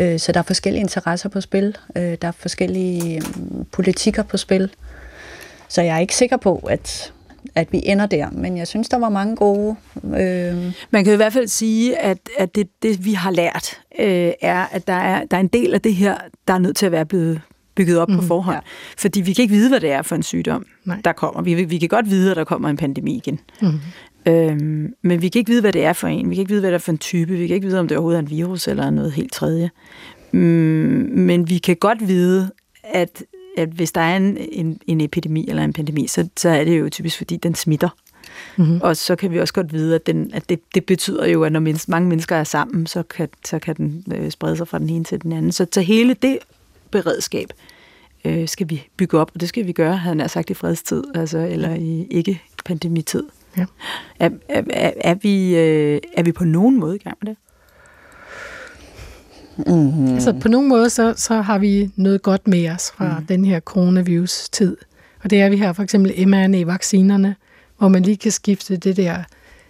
Øh, 0.00 0.18
så 0.18 0.32
der 0.32 0.38
er 0.38 0.44
forskellige 0.44 0.80
interesser 0.80 1.28
på 1.28 1.40
spil. 1.40 1.76
Øh, 1.96 2.16
der 2.22 2.28
er 2.28 2.32
forskellige 2.32 3.16
øh, 3.16 3.22
politikker 3.72 4.22
på 4.22 4.36
spil. 4.36 4.70
Så 5.68 5.82
jeg 5.82 5.96
er 5.96 6.00
ikke 6.00 6.16
sikker 6.16 6.36
på, 6.36 6.66
at 6.70 7.12
at 7.56 7.72
vi 7.72 7.80
ender 7.84 8.06
der. 8.06 8.30
Men 8.30 8.56
jeg 8.56 8.68
synes, 8.68 8.88
der 8.88 8.98
var 8.98 9.08
mange 9.08 9.36
gode... 9.36 9.76
Øh... 10.04 10.72
Man 10.90 11.04
kan 11.04 11.12
i 11.12 11.16
hvert 11.16 11.32
fald 11.32 11.48
sige, 11.48 11.98
at, 11.98 12.18
at 12.38 12.54
det, 12.54 12.68
det, 12.82 13.04
vi 13.04 13.12
har 13.12 13.30
lært, 13.30 13.80
øh, 13.98 14.32
er, 14.40 14.66
at 14.72 14.86
der 14.86 14.92
er, 14.92 15.24
der 15.24 15.36
er 15.36 15.40
en 15.40 15.48
del 15.48 15.74
af 15.74 15.80
det 15.80 15.94
her, 15.94 16.16
der 16.48 16.54
er 16.54 16.58
nødt 16.58 16.76
til 16.76 16.86
at 16.86 16.92
være 16.92 17.06
blevet 17.06 17.40
bygget 17.74 17.98
op 17.98 18.08
mm, 18.08 18.14
på 18.14 18.20
mhm. 18.20 18.28
forhånd. 18.28 18.56
Ja. 18.56 18.60
Fordi 18.98 19.20
vi 19.20 19.32
kan 19.32 19.42
ikke 19.42 19.54
vide, 19.54 19.68
hvad 19.68 19.80
det 19.80 19.92
er 19.92 20.02
for 20.02 20.14
en 20.16 20.22
sygdom, 20.22 20.66
Nej. 20.84 21.00
der 21.04 21.12
kommer. 21.12 21.42
Vi, 21.42 21.64
vi 21.64 21.78
kan 21.78 21.88
godt 21.88 22.10
vide, 22.10 22.30
at 22.30 22.36
der 22.36 22.44
kommer 22.44 22.68
en 22.68 22.76
pandemi 22.76 23.16
igen. 23.16 23.40
Mm. 23.62 23.80
Øhm, 24.26 24.94
men 25.02 25.22
vi 25.22 25.28
kan 25.28 25.38
ikke 25.38 25.50
vide, 25.50 25.60
hvad 25.60 25.72
det 25.72 25.84
er 25.84 25.92
for 25.92 26.08
en. 26.08 26.30
Vi 26.30 26.34
kan 26.34 26.40
ikke 26.40 26.50
vide, 26.50 26.60
hvad 26.60 26.70
det 26.70 26.74
er 26.74 26.78
for 26.78 26.92
en 26.92 26.98
type. 26.98 27.32
Vi 27.32 27.46
kan 27.46 27.54
ikke 27.54 27.66
vide, 27.66 27.80
om 27.80 27.88
det 27.88 27.96
overhovedet 27.96 28.18
er 28.18 28.22
en 28.22 28.30
virus 28.30 28.68
eller 28.68 28.90
noget 28.90 29.12
helt 29.12 29.32
tredje. 29.32 29.70
Mm, 30.32 30.40
men 31.12 31.50
vi 31.50 31.58
kan 31.58 31.76
godt 31.76 32.08
vide, 32.08 32.50
at 32.84 33.22
at 33.56 33.68
hvis 33.68 33.92
der 33.92 34.00
er 34.00 34.16
en, 34.16 34.36
en, 34.52 34.80
en 34.86 35.00
epidemi 35.00 35.48
eller 35.48 35.64
en 35.64 35.72
pandemi, 35.72 36.06
så, 36.06 36.28
så 36.36 36.48
er 36.48 36.64
det 36.64 36.78
jo 36.78 36.88
typisk, 36.88 37.16
fordi 37.16 37.36
den 37.36 37.54
smitter. 37.54 37.88
Mm-hmm. 38.56 38.80
Og 38.82 38.96
så 38.96 39.16
kan 39.16 39.30
vi 39.30 39.40
også 39.40 39.54
godt 39.54 39.72
vide, 39.72 39.94
at, 39.94 40.06
den, 40.06 40.30
at 40.34 40.48
det, 40.48 40.60
det 40.74 40.84
betyder 40.86 41.26
jo, 41.26 41.42
at 41.42 41.52
når 41.52 41.60
mennesker, 41.60 41.90
mange 41.90 42.08
mennesker 42.08 42.36
er 42.36 42.44
sammen, 42.44 42.86
så 42.86 43.02
kan, 43.02 43.28
så 43.44 43.58
kan 43.58 43.76
den 43.76 44.04
øh, 44.14 44.30
sprede 44.30 44.56
sig 44.56 44.68
fra 44.68 44.78
den 44.78 44.88
ene 44.88 45.04
til 45.04 45.22
den 45.22 45.32
anden. 45.32 45.52
Så, 45.52 45.66
så 45.72 45.80
hele 45.80 46.14
det 46.14 46.38
beredskab 46.90 47.48
øh, 48.24 48.48
skal 48.48 48.70
vi 48.70 48.88
bygge 48.96 49.18
op, 49.18 49.30
og 49.34 49.40
det 49.40 49.48
skal 49.48 49.66
vi 49.66 49.72
gøre, 49.72 49.96
havde 49.96 50.20
han 50.20 50.28
sagt, 50.28 50.50
i 50.50 50.54
fredstid, 50.54 51.04
altså, 51.14 51.38
eller 51.38 51.74
i 51.74 52.06
ikke-pandemitid. 52.10 53.22
Ja. 53.56 53.66
Er, 54.18 54.30
er, 54.48 54.62
er, 54.70 54.92
er, 55.00 55.14
vi, 55.14 55.56
øh, 55.56 56.00
er 56.16 56.22
vi 56.22 56.32
på 56.32 56.44
nogen 56.44 56.80
måde 56.80 56.96
i 56.96 56.98
gang 56.98 57.18
med 57.22 57.30
det? 57.30 57.36
Mm-hmm. 59.56 60.14
Altså 60.14 60.32
på 60.32 60.48
nogen 60.48 60.68
måde, 60.68 60.90
så, 60.90 61.14
så 61.16 61.40
har 61.40 61.58
vi 61.58 61.90
noget 61.96 62.22
godt 62.22 62.48
med 62.48 62.70
os 62.70 62.90
fra 62.90 63.18
mm. 63.18 63.26
den 63.26 63.44
her 63.44 63.60
coronavirus-tid. 63.60 64.76
Og 65.24 65.30
det 65.30 65.40
er, 65.40 65.46
at 65.46 65.52
vi 65.52 65.56
har 65.56 65.72
for 65.72 65.82
eksempel 65.82 66.28
mRNA-vaccinerne, 66.28 67.36
hvor 67.78 67.88
man 67.88 68.02
lige 68.02 68.16
kan 68.16 68.32
skifte 68.32 68.76
det 68.76 68.96
der 68.96 69.16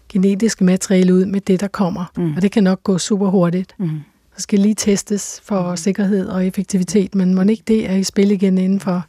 genetiske 0.09 0.65
materiale 0.65 1.15
ud 1.15 1.25
med 1.25 1.41
det, 1.41 1.61
der 1.61 1.69
kommer. 1.69 2.05
Mm. 2.17 2.35
Og 2.37 2.43
det 2.43 2.53
kan 2.53 2.65
nok 2.65 2.83
gå 2.83 2.99
super 2.99 3.29
hurtigt. 3.29 3.75
Mm. 3.79 3.91
Så 4.37 4.43
skal 4.43 4.59
lige 4.59 4.75
testes 4.75 5.41
for 5.45 5.71
mm. 5.71 5.77
sikkerhed 5.77 6.29
og 6.29 6.47
effektivitet, 6.47 7.15
men 7.15 7.35
må 7.35 7.43
ikke 7.43 7.63
det 7.69 7.91
er 7.91 7.95
i 7.95 8.03
spil 8.03 8.31
igen 8.31 8.59
inden 8.59 8.81
for, 8.81 9.07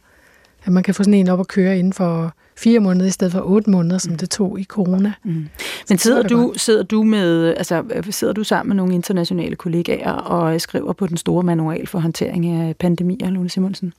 at 0.64 0.72
man 0.72 0.82
kan 0.82 0.94
få 0.94 1.02
sådan 1.02 1.14
en 1.14 1.28
op 1.28 1.40
at 1.40 1.48
køre 1.48 1.78
inden 1.78 1.92
for 1.92 2.34
fire 2.58 2.80
måneder 2.80 3.06
i 3.06 3.10
stedet 3.10 3.32
for 3.32 3.40
otte 3.40 3.70
måneder, 3.70 3.98
som 3.98 4.12
mm. 4.12 4.18
det 4.18 4.30
tog 4.30 4.60
i 4.60 4.64
corona. 4.64 5.12
Mm. 5.24 5.48
Men 5.88 5.98
sidder 5.98 6.22
du, 6.22 6.52
sidder 6.56 6.82
du 6.82 7.02
med, 7.02 7.54
altså 7.56 7.84
sidder 8.10 8.32
du 8.32 8.44
sammen 8.44 8.68
med 8.68 8.76
nogle 8.76 8.94
internationale 8.94 9.56
kollegaer 9.56 10.12
og 10.12 10.60
skriver 10.60 10.92
på 10.92 11.06
den 11.06 11.16
store 11.16 11.42
manual 11.42 11.86
for 11.86 11.98
håndtering 11.98 12.46
af 12.46 12.76
pandemier, 12.76 13.30
Lone 13.30 13.50
Simonsen? 13.50 13.92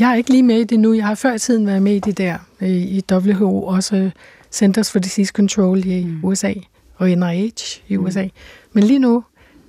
Jeg 0.00 0.10
er 0.10 0.14
ikke 0.14 0.30
lige 0.30 0.42
med 0.42 0.60
i 0.60 0.64
det 0.64 0.80
nu. 0.80 0.92
Jeg 0.92 1.06
har 1.06 1.14
før 1.14 1.34
i 1.34 1.38
tiden 1.38 1.66
været 1.66 1.82
med 1.82 1.94
i 1.94 1.98
det 1.98 2.18
der 2.18 2.38
i 2.60 3.02
WHO, 3.12 3.62
også 3.62 4.10
Centers 4.50 4.92
for 4.92 4.98
Disease 4.98 5.32
Control 5.32 5.86
i 5.86 6.04
mm. 6.04 6.24
USA 6.24 6.52
og 6.96 7.08
NIH 7.08 7.52
i 7.88 7.96
USA. 7.96 8.22
Mm. 8.22 8.30
Men 8.72 8.84
lige 8.84 8.98
nu 8.98 9.24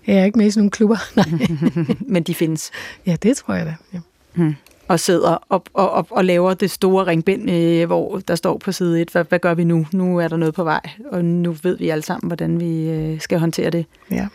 er 0.07 0.13
jeg 0.13 0.25
ikke 0.25 0.37
med 0.37 0.45
i 0.45 0.51
sådan 0.51 0.61
nogle 0.61 0.71
klubber. 0.71 0.97
Nej. 1.15 1.95
Men 2.13 2.23
de 2.23 2.35
findes? 2.35 2.71
Ja, 3.05 3.15
det 3.23 3.37
tror 3.37 3.53
jeg 3.53 3.65
da. 3.65 3.75
Ja. 3.93 3.99
Mm 4.35 4.55
og 4.87 4.99
sidder 4.99 5.29
og, 5.49 5.63
og, 5.73 5.91
og, 5.91 6.07
og 6.09 6.25
laver 6.25 6.53
det 6.53 6.71
store 6.71 7.07
ringbind, 7.07 7.49
øh, 7.51 7.85
hvor 7.85 8.21
der 8.27 8.35
står 8.35 8.57
på 8.57 8.71
side 8.71 9.01
1, 9.01 9.09
hvad, 9.09 9.23
hvad 9.29 9.39
gør 9.39 9.53
vi 9.53 9.63
nu? 9.63 9.85
Nu 9.91 10.17
er 10.17 10.27
der 10.27 10.37
noget 10.37 10.53
på 10.53 10.63
vej, 10.63 10.81
og 11.11 11.25
nu 11.25 11.55
ved 11.63 11.77
vi 11.77 11.89
alle 11.89 12.01
sammen, 12.01 12.27
hvordan 12.27 12.59
vi 12.59 12.89
øh, 12.89 13.19
skal 13.19 13.39
håndtere 13.39 13.69
det. 13.69 13.85
Ja. 14.11 14.27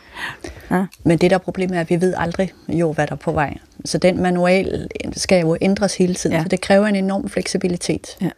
ja. 0.71 0.85
Men 1.03 1.17
det 1.17 1.31
der 1.31 1.37
problem 1.37 1.73
er, 1.73 1.79
at 1.79 1.89
vi 1.89 2.01
ved 2.01 2.13
aldrig 2.17 2.53
jo, 2.67 2.93
hvad 2.93 3.07
der 3.07 3.13
er 3.13 3.17
på 3.17 3.31
vej. 3.31 3.57
Så 3.85 3.97
den 3.97 4.21
manual 4.21 4.87
skal 5.11 5.41
jo 5.41 5.57
ændres 5.61 5.97
hele 5.97 6.13
tiden, 6.13 6.35
ja. 6.35 6.43
så 6.43 6.49
det 6.49 6.61
kræver 6.61 6.87
en 6.87 6.95
enorm 6.95 7.29
fleksibilitet. 7.29 8.17
Ja. 8.21 8.29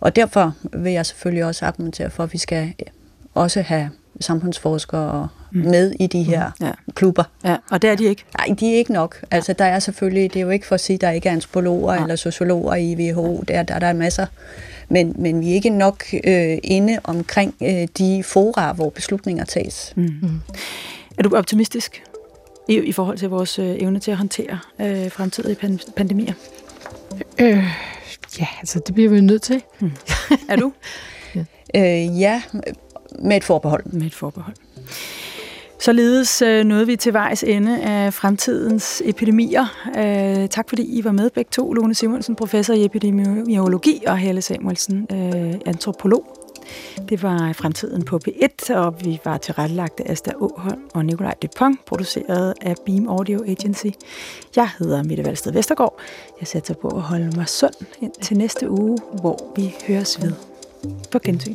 Og 0.00 0.16
derfor 0.16 0.54
vil 0.72 0.92
jeg 0.92 1.06
selvfølgelig 1.06 1.44
også 1.44 1.66
argumentere 1.66 2.10
for, 2.10 2.22
at 2.22 2.32
vi 2.32 2.38
skal 2.38 2.74
også 3.34 3.60
have 3.62 3.90
samfundsforskere 4.20 5.28
mm. 5.52 5.60
med 5.60 5.92
i 6.00 6.06
de 6.06 6.22
her 6.22 6.50
mm. 6.60 6.66
ja. 6.66 6.72
klubber. 6.94 7.24
Ja, 7.44 7.56
og 7.70 7.82
det 7.82 7.90
er 7.90 7.94
de 7.94 8.04
ikke? 8.04 8.24
Nej, 8.38 8.56
de 8.60 8.72
er 8.72 8.78
ikke 8.78 8.92
nok. 8.92 9.24
Altså, 9.30 9.52
der 9.52 9.64
er 9.64 9.78
selvfølgelig, 9.78 10.34
det 10.34 10.40
er 10.40 10.44
jo 10.44 10.50
ikke 10.50 10.66
for 10.66 10.74
at 10.74 10.80
sige, 10.80 10.94
at 10.94 11.00
der 11.00 11.10
ikke 11.10 11.28
er 11.28 11.32
antropologer 11.32 11.94
ja. 11.94 12.02
eller 12.02 12.16
sociologer 12.16 12.74
i 12.74 12.94
WHO, 12.94 13.44
der, 13.48 13.62
der, 13.62 13.78
der 13.78 13.86
er 13.86 13.92
masser. 13.92 14.26
Men, 14.88 15.14
men 15.18 15.40
vi 15.40 15.50
er 15.50 15.54
ikke 15.54 15.70
nok 15.70 16.04
øh, 16.24 16.58
inde 16.64 16.98
omkring 17.04 17.54
øh, 17.62 17.88
de 17.98 18.22
fora, 18.22 18.72
hvor 18.72 18.90
beslutninger 18.90 19.44
tages. 19.44 19.92
Mm. 19.96 20.02
Mm. 20.22 20.40
Er 21.18 21.22
du 21.22 21.36
optimistisk 21.36 22.02
i, 22.68 22.78
i 22.78 22.92
forhold 22.92 23.18
til 23.18 23.28
vores 23.28 23.58
øh, 23.58 23.76
evne 23.78 24.00
til 24.00 24.10
at 24.10 24.16
håndtere 24.16 24.58
øh, 24.80 25.10
fremtidige 25.10 25.56
pan- 25.62 25.92
pandemier? 25.96 26.32
Øh, 27.40 27.64
ja, 28.40 28.46
altså 28.58 28.80
det 28.86 28.94
bliver 28.94 29.10
vi 29.10 29.20
nødt 29.20 29.42
til. 29.42 29.62
Mm. 29.80 29.92
Er 30.48 30.56
du? 30.56 30.72
ja. 31.34 31.44
Øh, 31.74 32.20
ja, 32.20 32.42
med 33.18 33.36
et 33.36 33.44
forbehold. 33.44 33.84
Med 33.86 34.06
et 34.06 34.14
forbehold. 34.14 34.54
Således 35.78 36.42
øh, 36.42 36.64
nåede 36.64 36.86
vi 36.86 36.96
til 36.96 37.12
vejs 37.12 37.42
ende 37.42 37.82
af 37.82 38.14
fremtidens 38.14 39.02
epidemier. 39.04 39.66
Øh, 39.86 40.48
tak 40.48 40.68
fordi 40.68 40.98
I 40.98 41.04
var 41.04 41.12
med 41.12 41.30
begge 41.30 41.48
to. 41.52 41.72
Lone 41.72 41.94
Simonsen, 41.94 42.36
professor 42.36 42.74
i 42.74 42.84
epidemiologi, 42.84 44.02
og 44.06 44.18
Helle 44.18 44.42
Samuelsen, 44.42 45.06
øh, 45.12 45.54
antropolog. 45.66 46.36
Det 47.08 47.22
var 47.22 47.52
fremtiden 47.52 48.04
på 48.04 48.20
P1, 48.28 48.74
og 48.74 48.94
vi 49.04 49.20
var 49.24 49.38
tilrettelagt 49.38 50.00
af 50.00 50.12
Asta 50.12 50.32
Åholm 50.40 50.80
og 50.94 51.04
Nikolaj 51.04 51.34
Dupont, 51.42 51.84
produceret 51.84 52.54
af 52.60 52.74
Beam 52.86 53.08
Audio 53.08 53.44
Agency. 53.46 53.86
Jeg 54.56 54.70
hedder 54.78 55.02
Mette 55.02 55.24
Valsted 55.24 55.52
Vestergaard. 55.52 55.98
Jeg 56.40 56.48
sætter 56.48 56.74
på 56.74 56.88
at 56.88 57.02
holde 57.02 57.32
mig 57.36 57.48
sund 57.48 57.74
ind 58.00 58.12
til 58.22 58.36
næste 58.36 58.70
uge, 58.70 58.98
hvor 59.20 59.52
vi 59.56 59.74
høres 59.88 60.22
ved. 60.22 60.32
På 61.10 61.18
gensyn. 61.18 61.54